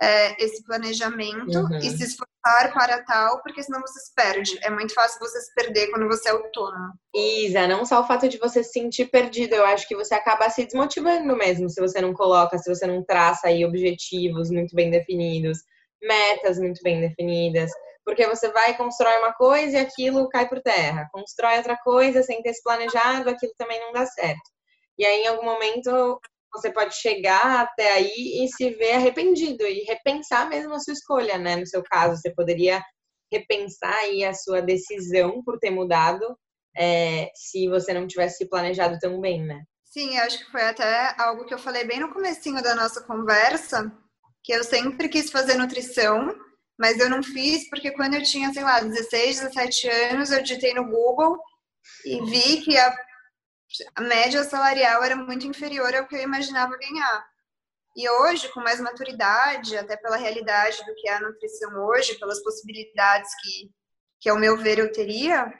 é, 0.00 0.42
esse 0.42 0.64
planejamento 0.64 1.58
uhum. 1.58 1.76
e 1.76 1.90
se 1.90 2.04
esforçar 2.04 2.72
para 2.72 3.04
tal, 3.04 3.42
porque 3.42 3.62
senão 3.62 3.80
você 3.80 4.00
se 4.00 4.14
perde. 4.14 4.58
É 4.62 4.70
muito 4.70 4.94
fácil 4.94 5.20
você 5.20 5.38
se 5.40 5.54
perder 5.54 5.90
quando 5.90 6.06
você 6.06 6.30
é 6.30 6.32
autônomo. 6.32 6.94
Isa, 7.14 7.66
não 7.66 7.84
só 7.84 8.00
o 8.00 8.06
fato 8.06 8.26
de 8.28 8.38
você 8.38 8.64
se 8.64 8.72
sentir 8.72 9.10
perdido, 9.10 9.54
eu 9.54 9.64
acho 9.66 9.86
que 9.86 9.94
você 9.94 10.14
acaba 10.14 10.48
se 10.48 10.64
desmotivando 10.64 11.36
mesmo 11.36 11.68
se 11.68 11.80
você 11.80 12.00
não 12.00 12.14
coloca, 12.14 12.56
se 12.56 12.74
você 12.74 12.86
não 12.86 13.04
traça 13.04 13.48
aí 13.48 13.64
objetivos 13.64 14.50
muito 14.50 14.74
bem 14.74 14.90
definidos, 14.90 15.58
metas 16.02 16.58
muito 16.58 16.80
bem 16.82 17.00
definidas. 17.00 17.70
Porque 18.02 18.26
você 18.26 18.50
vai 18.50 18.74
constrói 18.78 19.18
uma 19.18 19.34
coisa 19.34 19.76
e 19.76 19.80
aquilo 19.80 20.28
cai 20.30 20.48
por 20.48 20.62
terra. 20.62 21.08
Constrói 21.12 21.58
outra 21.58 21.76
coisa 21.76 22.22
sem 22.22 22.42
ter 22.42 22.54
se 22.54 22.62
planejado, 22.62 23.28
aquilo 23.28 23.52
também 23.58 23.78
não 23.80 23.92
dá 23.92 24.06
certo. 24.06 24.40
E 24.98 25.04
aí, 25.04 25.22
em 25.22 25.26
algum 25.28 25.44
momento, 25.44 26.18
você 26.52 26.72
pode 26.72 26.94
chegar 26.96 27.60
até 27.60 27.92
aí 27.92 28.44
e 28.44 28.48
se 28.48 28.70
ver 28.70 28.92
arrependido 28.92 29.64
e 29.66 29.84
repensar 29.84 30.48
mesmo 30.48 30.74
a 30.74 30.80
sua 30.80 30.92
escolha, 30.92 31.38
né? 31.38 31.56
No 31.56 31.66
seu 31.66 31.82
caso, 31.82 32.20
você 32.20 32.34
poderia 32.34 32.82
repensar 33.32 33.94
aí 33.94 34.24
a 34.24 34.34
sua 34.34 34.60
decisão 34.60 35.42
por 35.44 35.58
ter 35.58 35.70
mudado 35.70 36.36
é, 36.76 37.30
se 37.34 37.68
você 37.68 37.92
não 37.92 38.06
tivesse 38.06 38.48
planejado 38.48 38.98
tão 38.98 39.20
bem, 39.20 39.44
né? 39.44 39.62
Sim, 39.84 40.18
acho 40.18 40.38
que 40.38 40.50
foi 40.50 40.62
até 40.62 41.14
algo 41.18 41.44
que 41.44 41.54
eu 41.54 41.58
falei 41.58 41.84
bem 41.84 42.00
no 42.00 42.12
comecinho 42.12 42.62
da 42.62 42.74
nossa 42.74 43.00
conversa, 43.02 43.92
que 44.42 44.52
eu 44.52 44.62
sempre 44.62 45.08
quis 45.08 45.30
fazer 45.30 45.56
nutrição, 45.56 46.34
mas 46.78 46.98
eu 46.98 47.10
não 47.10 47.22
fiz 47.22 47.68
porque 47.68 47.90
quando 47.90 48.14
eu 48.14 48.22
tinha, 48.22 48.52
sei 48.52 48.62
lá, 48.62 48.80
16, 48.80 49.40
17 49.40 49.88
anos, 49.88 50.30
eu 50.30 50.42
digitei 50.42 50.74
no 50.74 50.88
Google 50.88 51.38
e 52.04 52.24
vi 52.24 52.62
que 52.62 52.76
a 52.78 52.96
a 53.94 54.00
média 54.00 54.42
salarial 54.44 55.02
era 55.02 55.16
muito 55.16 55.46
inferior 55.46 55.94
ao 55.94 56.06
que 56.06 56.16
eu 56.16 56.22
imaginava 56.22 56.76
ganhar. 56.76 57.30
E 57.96 58.08
hoje, 58.08 58.48
com 58.50 58.60
mais 58.60 58.80
maturidade, 58.80 59.76
até 59.76 59.96
pela 59.96 60.16
realidade 60.16 60.84
do 60.84 60.94
que 60.94 61.08
é 61.08 61.14
a 61.14 61.20
nutrição 61.20 61.72
hoje, 61.86 62.18
pelas 62.18 62.42
possibilidades 62.42 63.30
que, 63.42 63.70
que 64.20 64.28
ao 64.28 64.38
meu 64.38 64.56
ver, 64.56 64.78
eu 64.78 64.92
teria, 64.92 65.52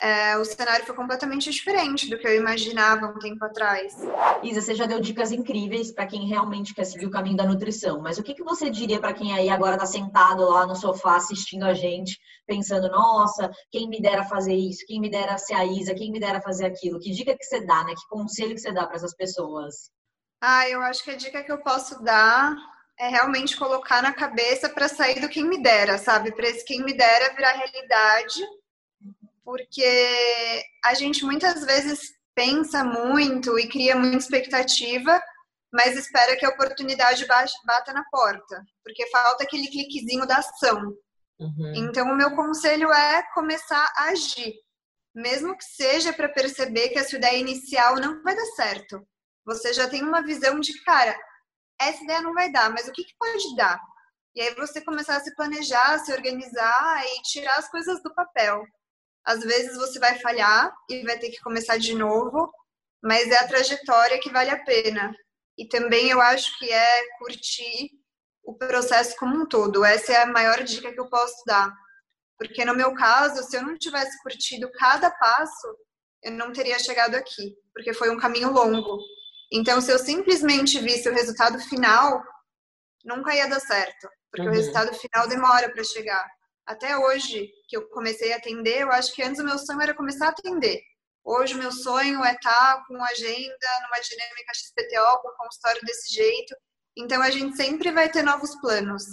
é, 0.00 0.36
o 0.36 0.44
cenário 0.44 0.84
foi 0.84 0.94
completamente 0.94 1.50
diferente 1.50 2.10
do 2.10 2.18
que 2.18 2.26
eu 2.26 2.36
imaginava 2.36 3.06
um 3.06 3.18
tempo 3.18 3.44
atrás. 3.44 3.96
Isa, 4.42 4.60
você 4.60 4.74
já 4.74 4.86
deu 4.86 5.00
dicas 5.00 5.30
incríveis 5.30 5.92
para 5.92 6.06
quem 6.06 6.26
realmente 6.26 6.74
quer 6.74 6.84
seguir 6.84 7.06
o 7.06 7.10
caminho 7.10 7.36
da 7.36 7.46
nutrição, 7.46 8.00
mas 8.00 8.18
o 8.18 8.22
que, 8.22 8.34
que 8.34 8.42
você 8.42 8.70
diria 8.70 9.00
para 9.00 9.14
quem 9.14 9.32
aí 9.32 9.48
agora 9.48 9.74
está 9.76 9.86
sentado 9.86 10.44
lá 10.48 10.66
no 10.66 10.74
sofá 10.74 11.16
assistindo 11.16 11.64
a 11.64 11.74
gente, 11.74 12.18
pensando, 12.46 12.90
nossa, 12.90 13.50
quem 13.70 13.88
me 13.88 14.00
dera 14.00 14.24
fazer 14.24 14.54
isso, 14.54 14.84
quem 14.86 15.00
me 15.00 15.08
dera 15.08 15.38
ser 15.38 15.54
a 15.54 15.64
Isa, 15.64 15.94
quem 15.94 16.10
me 16.10 16.18
dera 16.18 16.40
fazer 16.40 16.66
aquilo? 16.66 16.98
Que 16.98 17.10
dica 17.12 17.36
que 17.36 17.44
você 17.44 17.64
dá, 17.64 17.84
né? 17.84 17.94
Que 17.94 18.08
conselho 18.08 18.54
que 18.54 18.60
você 18.60 18.72
dá 18.72 18.86
para 18.86 18.96
essas 18.96 19.14
pessoas? 19.14 19.90
Ah, 20.40 20.68
eu 20.68 20.82
acho 20.82 21.02
que 21.04 21.12
a 21.12 21.16
dica 21.16 21.42
que 21.42 21.52
eu 21.52 21.58
posso 21.58 22.02
dar 22.02 22.54
é 22.98 23.08
realmente 23.08 23.56
colocar 23.56 24.02
na 24.02 24.12
cabeça 24.12 24.68
para 24.68 24.88
sair 24.88 25.20
do 25.20 25.28
quem 25.28 25.44
me 25.48 25.62
dera, 25.62 25.98
sabe? 25.98 26.32
Para 26.32 26.48
esse 26.48 26.64
quem 26.64 26.84
me 26.84 26.92
dera 26.92 27.34
virar 27.34 27.52
realidade 27.52 28.44
porque 29.44 30.62
a 30.84 30.94
gente 30.94 31.24
muitas 31.24 31.64
vezes 31.64 32.00
pensa 32.34 32.82
muito 32.82 33.58
e 33.58 33.68
cria 33.68 33.94
muita 33.94 34.16
expectativa, 34.16 35.22
mas 35.72 35.96
espera 35.96 36.36
que 36.36 36.46
a 36.46 36.50
oportunidade 36.50 37.26
bata 37.26 37.92
na 37.92 38.04
porta, 38.10 38.62
porque 38.82 39.08
falta 39.10 39.44
aquele 39.44 39.68
cliquezinho 39.68 40.26
da 40.26 40.38
ação. 40.38 40.94
Uhum. 41.38 41.72
Então, 41.74 42.06
o 42.10 42.16
meu 42.16 42.34
conselho 42.34 42.92
é 42.92 43.22
começar 43.34 43.92
a 43.96 44.04
agir, 44.04 44.54
mesmo 45.14 45.56
que 45.56 45.64
seja 45.64 46.12
para 46.12 46.28
perceber 46.28 46.90
que 46.90 46.98
a 46.98 47.04
sua 47.04 47.18
ideia 47.18 47.38
inicial 47.38 47.96
não 47.96 48.22
vai 48.22 48.34
dar 48.34 48.46
certo. 48.56 49.06
Você 49.44 49.72
já 49.72 49.88
tem 49.88 50.02
uma 50.02 50.22
visão 50.22 50.58
de, 50.58 50.72
cara, 50.84 51.14
essa 51.80 52.02
ideia 52.02 52.22
não 52.22 52.32
vai 52.32 52.50
dar, 52.50 52.70
mas 52.70 52.88
o 52.88 52.92
que, 52.92 53.04
que 53.04 53.14
pode 53.18 53.56
dar? 53.56 53.80
E 54.34 54.40
aí 54.40 54.54
você 54.54 54.80
começar 54.80 55.16
a 55.16 55.20
se 55.20 55.34
planejar, 55.34 55.98
se 55.98 56.12
organizar 56.12 57.04
e 57.04 57.22
tirar 57.22 57.56
as 57.56 57.68
coisas 57.68 58.02
do 58.02 58.12
papel. 58.14 58.64
Às 59.24 59.40
vezes 59.40 59.76
você 59.76 59.98
vai 59.98 60.18
falhar 60.18 60.72
e 60.88 61.02
vai 61.02 61.18
ter 61.18 61.30
que 61.30 61.40
começar 61.40 61.78
de 61.78 61.94
novo, 61.94 62.52
mas 63.02 63.28
é 63.28 63.38
a 63.38 63.48
trajetória 63.48 64.20
que 64.20 64.30
vale 64.30 64.50
a 64.50 64.62
pena. 64.64 65.14
E 65.56 65.66
também 65.68 66.10
eu 66.10 66.20
acho 66.20 66.58
que 66.58 66.70
é 66.70 67.16
curtir 67.18 67.90
o 68.44 68.54
processo 68.54 69.16
como 69.16 69.42
um 69.42 69.46
todo. 69.46 69.84
Essa 69.84 70.12
é 70.12 70.22
a 70.22 70.26
maior 70.26 70.62
dica 70.62 70.92
que 70.92 71.00
eu 71.00 71.08
posso 71.08 71.42
dar. 71.46 71.72
Porque 72.38 72.64
no 72.64 72.74
meu 72.74 72.92
caso, 72.94 73.42
se 73.44 73.56
eu 73.56 73.62
não 73.62 73.78
tivesse 73.78 74.20
curtido 74.22 74.70
cada 74.72 75.10
passo, 75.10 75.76
eu 76.22 76.32
não 76.32 76.52
teria 76.52 76.78
chegado 76.78 77.14
aqui, 77.14 77.54
porque 77.72 77.94
foi 77.94 78.10
um 78.10 78.18
caminho 78.18 78.50
longo. 78.50 78.98
Então, 79.52 79.80
se 79.80 79.92
eu 79.92 79.98
simplesmente 79.98 80.80
visse 80.80 81.08
o 81.08 81.14
resultado 81.14 81.58
final, 81.60 82.22
nunca 83.04 83.34
ia 83.34 83.46
dar 83.46 83.60
certo, 83.60 84.08
porque 84.30 84.46
uhum. 84.46 84.52
o 84.52 84.56
resultado 84.56 84.92
final 84.94 85.28
demora 85.28 85.70
para 85.70 85.84
chegar 85.84 86.26
até 86.66 86.96
hoje 86.96 87.50
que 87.68 87.76
eu 87.76 87.88
comecei 87.88 88.32
a 88.32 88.36
atender, 88.36 88.82
eu 88.82 88.92
acho 88.92 89.14
que 89.14 89.22
antes 89.22 89.40
o 89.40 89.44
meu 89.44 89.58
sonho 89.58 89.80
era 89.80 89.94
começar 89.94 90.26
a 90.26 90.30
atender. 90.30 90.82
Hoje 91.24 91.54
o 91.54 91.58
meu 91.58 91.72
sonho 91.72 92.22
é 92.24 92.32
estar 92.32 92.84
com 92.86 93.02
agenda 93.02 93.68
numa 93.82 94.00
dinâmica 94.00 94.54
XPTO, 94.54 95.22
com 95.22 95.28
um 95.28 95.36
consultório 95.36 95.80
desse 95.84 96.14
jeito. 96.14 96.54
Então 96.96 97.22
a 97.22 97.30
gente 97.30 97.56
sempre 97.56 97.90
vai 97.90 98.10
ter 98.10 98.22
novos 98.22 98.54
planos. 98.60 99.04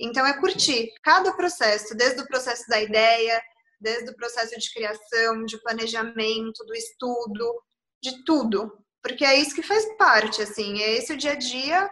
Então 0.00 0.24
é 0.24 0.38
curtir 0.38 0.92
cada 1.02 1.32
processo, 1.34 1.94
desde 1.96 2.20
o 2.20 2.26
processo 2.26 2.64
da 2.68 2.80
ideia, 2.80 3.42
desde 3.80 4.10
o 4.10 4.16
processo 4.16 4.56
de 4.58 4.72
criação, 4.72 5.44
de 5.44 5.60
planejamento, 5.60 6.64
do 6.64 6.74
estudo, 6.74 7.62
de 8.02 8.24
tudo, 8.24 8.72
porque 9.02 9.24
é 9.24 9.36
isso 9.36 9.54
que 9.54 9.62
faz 9.62 9.84
parte, 9.96 10.42
assim, 10.42 10.80
é 10.80 10.96
esse 10.96 11.12
o 11.12 11.16
dia 11.16 11.32
a 11.32 11.36
dia 11.36 11.90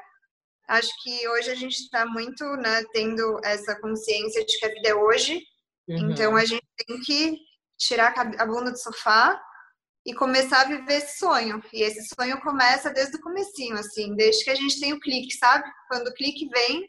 Acho 0.69 0.91
que 1.03 1.29
hoje 1.29 1.51
a 1.51 1.55
gente 1.55 1.77
está 1.77 2.05
muito 2.05 2.45
né, 2.57 2.83
tendo 2.93 3.41
essa 3.45 3.79
consciência 3.81 4.45
de 4.45 4.59
que 4.59 4.67
a 4.67 4.69
vida 4.69 4.89
é 4.89 4.95
hoje. 4.95 5.41
Uhum. 5.89 6.11
Então 6.11 6.37
a 6.37 6.45
gente 6.45 6.67
tem 6.87 7.01
que 7.01 7.39
tirar 7.79 8.15
a 8.17 8.47
bunda 8.47 8.73
do 8.73 8.79
sofá 8.79 9.41
e 10.05 10.15
começar 10.15 10.63
a 10.63 10.65
viver 10.65 10.95
esse 10.95 11.19
sonho. 11.19 11.63
E 11.73 11.83
esse 11.83 12.15
sonho 12.15 12.41
começa 12.41 12.91
desde 12.91 13.17
o 13.17 13.21
comecinho, 13.21 13.77
assim, 13.77 14.15
desde 14.15 14.45
que 14.45 14.51
a 14.51 14.55
gente 14.55 14.81
tem 14.81 14.93
o 14.93 15.01
clique, 15.01 15.37
sabe? 15.37 15.65
Quando 15.89 16.09
o 16.09 16.15
clique 16.15 16.49
vem, 16.49 16.89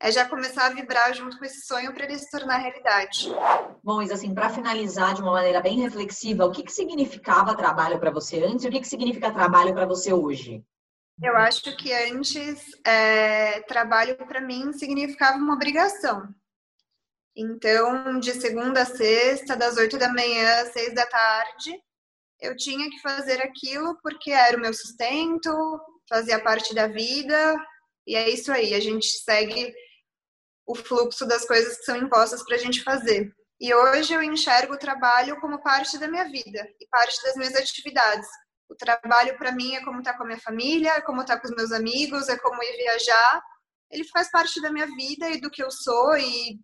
é 0.00 0.12
já 0.12 0.28
começar 0.28 0.66
a 0.66 0.70
vibrar 0.70 1.12
junto 1.12 1.38
com 1.38 1.44
esse 1.44 1.66
sonho 1.66 1.92
para 1.92 2.04
ele 2.04 2.18
se 2.18 2.30
tornar 2.30 2.58
realidade. 2.58 3.28
Bom, 3.82 4.00
Isa, 4.00 4.14
assim, 4.14 4.32
para 4.32 4.48
finalizar 4.48 5.14
de 5.14 5.22
uma 5.22 5.32
maneira 5.32 5.60
bem 5.60 5.80
reflexiva, 5.80 6.46
o 6.46 6.52
que, 6.52 6.62
que 6.62 6.72
significava 6.72 7.56
trabalho 7.56 7.98
para 7.98 8.10
você 8.10 8.42
antes 8.42 8.64
e 8.64 8.68
o 8.68 8.70
que, 8.70 8.80
que 8.80 8.88
significa 8.88 9.32
trabalho 9.32 9.74
para 9.74 9.86
você 9.86 10.12
hoje? 10.12 10.64
Eu 11.22 11.36
acho 11.36 11.76
que 11.76 11.92
antes 11.92 12.64
é, 12.84 13.60
trabalho 13.62 14.16
para 14.16 14.40
mim 14.40 14.72
significava 14.72 15.36
uma 15.36 15.54
obrigação. 15.54 16.32
Então, 17.36 18.20
de 18.20 18.32
segunda 18.34 18.82
a 18.82 18.86
sexta, 18.86 19.56
das 19.56 19.76
oito 19.76 19.98
da 19.98 20.12
manhã 20.12 20.62
às 20.62 20.72
seis 20.72 20.94
da 20.94 21.06
tarde, 21.06 21.76
eu 22.40 22.56
tinha 22.56 22.88
que 22.88 23.00
fazer 23.00 23.42
aquilo 23.42 23.98
porque 24.00 24.30
era 24.30 24.56
o 24.56 24.60
meu 24.60 24.72
sustento, 24.72 25.50
fazia 26.08 26.42
parte 26.42 26.74
da 26.74 26.86
vida, 26.86 27.56
e 28.06 28.14
é 28.14 28.28
isso 28.28 28.52
aí, 28.52 28.74
a 28.74 28.80
gente 28.80 29.06
segue 29.06 29.74
o 30.66 30.74
fluxo 30.74 31.26
das 31.26 31.44
coisas 31.46 31.78
que 31.78 31.84
são 31.84 31.96
impostas 31.96 32.44
para 32.44 32.56
a 32.56 32.58
gente 32.58 32.82
fazer. 32.82 33.32
E 33.60 33.74
hoje 33.74 34.14
eu 34.14 34.22
enxergo 34.22 34.74
o 34.74 34.78
trabalho 34.78 35.40
como 35.40 35.62
parte 35.62 35.98
da 35.98 36.06
minha 36.06 36.24
vida 36.24 36.64
e 36.80 36.86
parte 36.88 37.20
das 37.24 37.34
minhas 37.34 37.56
atividades. 37.56 38.28
O 38.68 38.74
trabalho 38.74 39.36
para 39.38 39.52
mim 39.52 39.74
é 39.74 39.84
como 39.84 39.98
estar 39.98 40.12
tá 40.12 40.18
com 40.18 40.24
a 40.24 40.26
minha 40.26 40.40
família, 40.40 40.90
é 40.90 41.00
como 41.00 41.22
estar 41.22 41.36
tá 41.36 41.40
com 41.40 41.48
os 41.48 41.56
meus 41.56 41.72
amigos, 41.72 42.28
é 42.28 42.36
como 42.36 42.62
ir 42.62 42.76
viajar. 42.76 43.42
Ele 43.90 44.04
faz 44.04 44.30
parte 44.30 44.60
da 44.60 44.70
minha 44.70 44.86
vida 44.86 45.30
e 45.30 45.40
do 45.40 45.50
que 45.50 45.62
eu 45.62 45.70
sou 45.70 46.16
e 46.16 46.58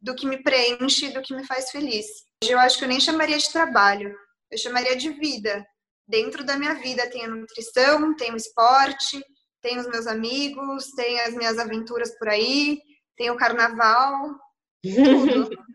do 0.00 0.14
que 0.14 0.26
me 0.26 0.42
preenche, 0.42 1.12
do 1.12 1.22
que 1.22 1.34
me 1.34 1.46
faz 1.46 1.70
feliz. 1.70 2.06
Hoje 2.42 2.52
eu 2.52 2.58
acho 2.58 2.78
que 2.78 2.84
eu 2.84 2.88
nem 2.88 3.00
chamaria 3.00 3.38
de 3.38 3.50
trabalho, 3.50 4.14
eu 4.50 4.58
chamaria 4.58 4.96
de 4.96 5.10
vida. 5.10 5.66
Dentro 6.06 6.44
da 6.44 6.56
minha 6.56 6.74
vida 6.74 7.08
tem 7.10 7.24
a 7.24 7.28
nutrição, 7.28 8.14
tem 8.16 8.32
o 8.32 8.36
esporte, 8.36 9.20
tem 9.60 9.78
os 9.78 9.88
meus 9.88 10.06
amigos, 10.06 10.90
tem 10.92 11.20
as 11.20 11.34
minhas 11.34 11.58
aventuras 11.58 12.16
por 12.18 12.28
aí, 12.28 12.80
tem 13.16 13.30
o 13.30 13.36
carnaval, 13.36 14.34
tudo. 14.82 14.82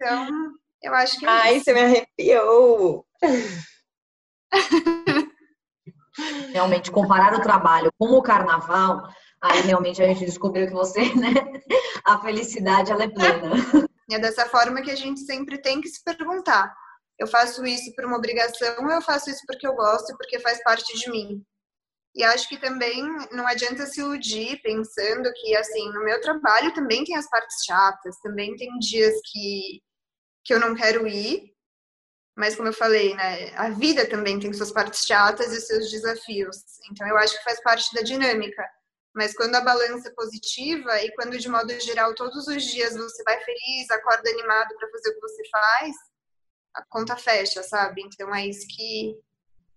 Então, 0.00 0.52
eu 0.80 0.94
acho 0.94 1.18
que 1.18 1.26
é 1.26 1.28
Ai, 1.28 1.56
isso. 1.56 1.64
você 1.64 1.74
me 1.74 1.80
arrepiou! 1.80 3.04
realmente, 6.52 6.90
comparar 6.90 7.34
o 7.34 7.42
trabalho 7.42 7.92
com 7.98 8.10
o 8.10 8.22
carnaval, 8.22 9.08
aí 9.40 9.60
realmente 9.62 10.02
a 10.02 10.06
gente 10.06 10.24
descobriu 10.24 10.66
que 10.66 10.72
você, 10.72 11.00
né, 11.14 11.32
a 12.04 12.18
felicidade 12.20 12.90
ela 12.90 13.04
é 13.04 13.08
plena. 13.08 13.88
É 14.10 14.18
dessa 14.18 14.46
forma 14.46 14.82
que 14.82 14.90
a 14.90 14.96
gente 14.96 15.20
sempre 15.20 15.58
tem 15.58 15.80
que 15.80 15.88
se 15.88 16.02
perguntar: 16.02 16.74
eu 17.18 17.26
faço 17.26 17.64
isso 17.66 17.92
por 17.94 18.04
uma 18.04 18.16
obrigação 18.16 18.84
ou 18.84 18.90
eu 18.90 19.02
faço 19.02 19.30
isso 19.30 19.42
porque 19.46 19.66
eu 19.66 19.74
gosto 19.74 20.16
porque 20.16 20.38
faz 20.40 20.62
parte 20.62 20.96
de 20.98 21.10
mim? 21.10 21.44
E 22.14 22.24
acho 22.24 22.48
que 22.48 22.58
também 22.58 23.02
não 23.30 23.46
adianta 23.46 23.86
se 23.86 24.00
iludir 24.00 24.60
pensando 24.62 25.30
que, 25.34 25.54
assim, 25.56 25.88
no 25.92 26.02
meu 26.02 26.20
trabalho 26.20 26.74
também 26.74 27.04
tem 27.04 27.16
as 27.16 27.28
partes 27.28 27.64
chatas, 27.64 28.18
também 28.20 28.56
tem 28.56 28.76
dias 28.78 29.14
que, 29.30 29.80
que 30.44 30.54
eu 30.54 30.58
não 30.58 30.74
quero 30.74 31.06
ir, 31.06 31.52
mas 32.38 32.54
como 32.54 32.68
eu 32.68 32.72
falei, 32.72 33.16
né, 33.16 33.52
a 33.56 33.68
vida 33.70 34.08
também 34.08 34.38
tem 34.38 34.52
suas 34.52 34.70
partes 34.70 35.04
chatas 35.04 35.52
e 35.52 35.60
seus 35.60 35.90
desafios. 35.90 36.56
Então 36.88 37.06
eu 37.08 37.18
acho 37.18 37.36
que 37.36 37.42
faz 37.42 37.60
parte 37.60 37.92
da 37.92 38.00
dinâmica. 38.00 38.64
Mas 39.12 39.34
quando 39.34 39.56
a 39.56 39.60
balança 39.60 40.08
é 40.08 40.14
positiva 40.14 41.02
e 41.02 41.12
quando 41.16 41.36
de 41.36 41.48
modo 41.48 41.68
geral 41.80 42.14
todos 42.14 42.46
os 42.46 42.62
dias 42.62 42.96
você 42.96 43.24
vai 43.24 43.40
feliz, 43.40 43.90
acorda 43.90 44.30
animado 44.30 44.68
para 44.78 44.88
fazer 44.88 45.10
o 45.10 45.14
que 45.14 45.20
você 45.20 45.42
faz, 45.50 45.96
a 46.74 46.84
conta 46.88 47.16
fecha, 47.16 47.60
sabe? 47.64 48.02
Então 48.02 48.32
é 48.32 48.46
isso 48.46 48.68
que 48.68 49.16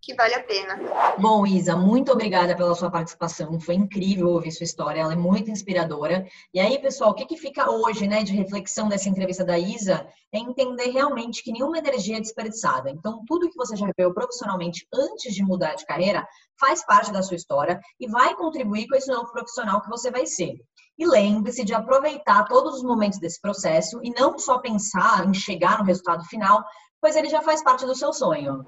que 0.01 0.15
vale 0.15 0.33
a 0.33 0.43
pena. 0.43 0.79
Bom, 1.19 1.45
Isa, 1.45 1.75
muito 1.75 2.11
obrigada 2.11 2.55
pela 2.55 2.73
sua 2.73 2.89
participação. 2.89 3.59
Foi 3.59 3.75
incrível 3.75 4.29
ouvir 4.29 4.51
sua 4.51 4.63
história, 4.63 5.01
ela 5.01 5.13
é 5.13 5.15
muito 5.15 5.51
inspiradora. 5.51 6.25
E 6.53 6.59
aí, 6.59 6.79
pessoal, 6.79 7.11
o 7.11 7.13
que, 7.13 7.25
que 7.25 7.37
fica 7.37 7.69
hoje, 7.69 8.07
né, 8.07 8.23
de 8.23 8.33
reflexão 8.33 8.89
dessa 8.89 9.07
entrevista 9.07 9.45
da 9.45 9.59
Isa, 9.59 10.07
é 10.33 10.39
entender 10.39 10.89
realmente 10.89 11.43
que 11.43 11.51
nenhuma 11.51 11.77
energia 11.77 12.17
é 12.17 12.21
desperdiçada. 12.21 12.89
Então, 12.89 13.23
tudo 13.27 13.49
que 13.49 13.57
você 13.57 13.75
já 13.75 13.85
viveu 13.85 14.11
profissionalmente 14.13 14.87
antes 14.91 15.35
de 15.35 15.43
mudar 15.43 15.75
de 15.75 15.85
carreira 15.85 16.27
faz 16.59 16.83
parte 16.83 17.11
da 17.11 17.21
sua 17.21 17.35
história 17.35 17.79
e 17.99 18.07
vai 18.07 18.35
contribuir 18.35 18.87
com 18.87 18.95
esse 18.95 19.11
novo 19.11 19.31
profissional 19.31 19.81
que 19.81 19.89
você 19.89 20.09
vai 20.09 20.25
ser. 20.25 20.55
E 20.97 21.07
lembre-se 21.07 21.63
de 21.63 21.73
aproveitar 21.73 22.45
todos 22.45 22.75
os 22.75 22.83
momentos 22.83 23.19
desse 23.19 23.39
processo 23.39 23.99
e 24.03 24.11
não 24.11 24.37
só 24.37 24.59
pensar 24.59 25.27
em 25.27 25.33
chegar 25.33 25.79
no 25.79 25.85
resultado 25.85 26.23
final, 26.25 26.63
pois 27.01 27.15
ele 27.15 27.29
já 27.29 27.41
faz 27.41 27.63
parte 27.63 27.85
do 27.85 27.95
seu 27.95 28.13
sonho. 28.13 28.63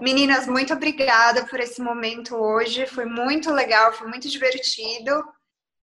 Meninas, 0.00 0.46
muito 0.46 0.72
obrigada 0.72 1.44
por 1.46 1.60
esse 1.60 1.82
momento 1.82 2.34
hoje. 2.34 2.86
Foi 2.86 3.04
muito 3.04 3.52
legal, 3.52 3.92
foi 3.92 4.08
muito 4.08 4.26
divertido. 4.28 5.22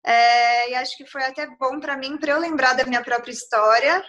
É, 0.04 0.70
e 0.70 0.74
acho 0.74 0.96
que 0.96 1.06
foi 1.06 1.24
até 1.24 1.46
bom 1.58 1.80
para 1.80 1.96
mim, 1.96 2.18
para 2.18 2.32
eu 2.32 2.38
lembrar 2.38 2.74
da 2.74 2.84
minha 2.84 3.02
própria 3.02 3.32
história 3.32 4.04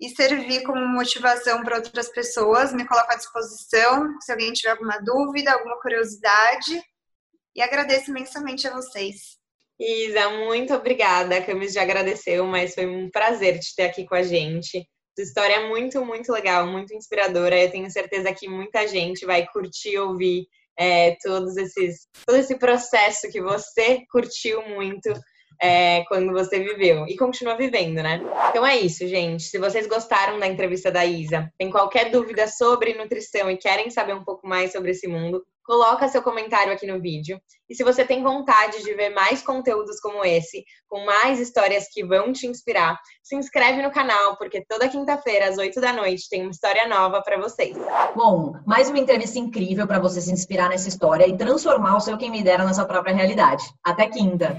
e 0.00 0.08
servir 0.10 0.62
como 0.62 0.86
motivação 0.86 1.62
para 1.64 1.76
outras 1.76 2.08
pessoas. 2.08 2.72
Me 2.72 2.86
coloco 2.86 3.12
à 3.12 3.16
disposição 3.16 4.14
se 4.20 4.30
alguém 4.30 4.52
tiver 4.52 4.70
alguma 4.70 4.98
dúvida, 4.98 5.52
alguma 5.52 5.78
curiosidade. 5.80 6.80
E 7.54 7.60
agradeço 7.60 8.10
imensamente 8.10 8.68
a 8.68 8.72
vocês. 8.72 9.36
Isa, 9.80 10.30
muito 10.30 10.72
obrigada. 10.72 11.36
A 11.36 11.44
Camis 11.44 11.72
já 11.72 11.82
agradeceu, 11.82 12.46
mas 12.46 12.74
foi 12.74 12.86
um 12.86 13.10
prazer 13.10 13.58
te 13.58 13.74
ter 13.74 13.86
aqui 13.86 14.06
com 14.06 14.14
a 14.14 14.22
gente 14.22 14.88
Sua 15.18 15.24
história 15.24 15.54
é 15.54 15.68
muito, 15.68 16.04
muito 16.04 16.30
legal, 16.30 16.64
muito 16.64 16.94
inspiradora. 16.94 17.60
Eu 17.60 17.68
tenho 17.72 17.90
certeza 17.90 18.32
que 18.32 18.48
muita 18.48 18.86
gente 18.86 19.26
vai 19.26 19.44
curtir 19.48 19.98
ouvir 19.98 20.46
é, 20.78 21.16
todos 21.20 21.56
esses, 21.56 22.06
todo 22.24 22.36
esse 22.36 22.56
processo 22.56 23.28
que 23.28 23.42
você 23.42 24.04
curtiu 24.12 24.62
muito 24.68 25.12
é, 25.60 26.04
quando 26.04 26.32
você 26.32 26.60
viveu 26.60 27.04
e 27.08 27.16
continua 27.16 27.56
vivendo, 27.56 27.96
né? 27.96 28.20
Então 28.50 28.64
é 28.64 28.78
isso, 28.78 29.08
gente. 29.08 29.42
Se 29.42 29.58
vocês 29.58 29.88
gostaram 29.88 30.38
da 30.38 30.46
entrevista 30.46 30.88
da 30.88 31.04
Isa, 31.04 31.52
tem 31.58 31.68
qualquer 31.68 32.12
dúvida 32.12 32.46
sobre 32.46 32.94
nutrição 32.94 33.50
e 33.50 33.56
querem 33.56 33.90
saber 33.90 34.14
um 34.14 34.22
pouco 34.22 34.46
mais 34.46 34.70
sobre 34.70 34.92
esse 34.92 35.08
mundo, 35.08 35.44
coloca 35.68 36.08
seu 36.08 36.22
comentário 36.22 36.72
aqui 36.72 36.86
no 36.86 36.98
vídeo. 36.98 37.38
E 37.68 37.74
se 37.74 37.84
você 37.84 38.02
tem 38.02 38.22
vontade 38.22 38.82
de 38.82 38.94
ver 38.94 39.10
mais 39.10 39.42
conteúdos 39.42 40.00
como 40.00 40.24
esse, 40.24 40.64
com 40.88 41.04
mais 41.04 41.38
histórias 41.38 41.86
que 41.92 42.02
vão 42.02 42.32
te 42.32 42.46
inspirar, 42.46 42.98
se 43.22 43.36
inscreve 43.36 43.82
no 43.82 43.90
canal, 43.90 44.38
porque 44.38 44.64
toda 44.66 44.88
quinta-feira, 44.88 45.50
às 45.50 45.58
8 45.58 45.78
da 45.78 45.92
noite, 45.92 46.26
tem 46.30 46.40
uma 46.40 46.50
história 46.50 46.88
nova 46.88 47.20
para 47.20 47.38
vocês. 47.38 47.76
Bom, 48.16 48.54
mais 48.66 48.88
uma 48.88 48.98
entrevista 48.98 49.38
incrível 49.38 49.86
para 49.86 49.98
você 49.98 50.22
se 50.22 50.32
inspirar 50.32 50.70
nessa 50.70 50.88
história 50.88 51.28
e 51.28 51.36
transformar 51.36 51.98
o 51.98 52.00
seu 52.00 52.16
quem 52.16 52.30
me 52.30 52.42
dera 52.42 52.64
na 52.64 52.72
sua 52.72 52.86
própria 52.86 53.14
realidade. 53.14 53.62
Até 53.84 54.08
quinta! 54.08 54.56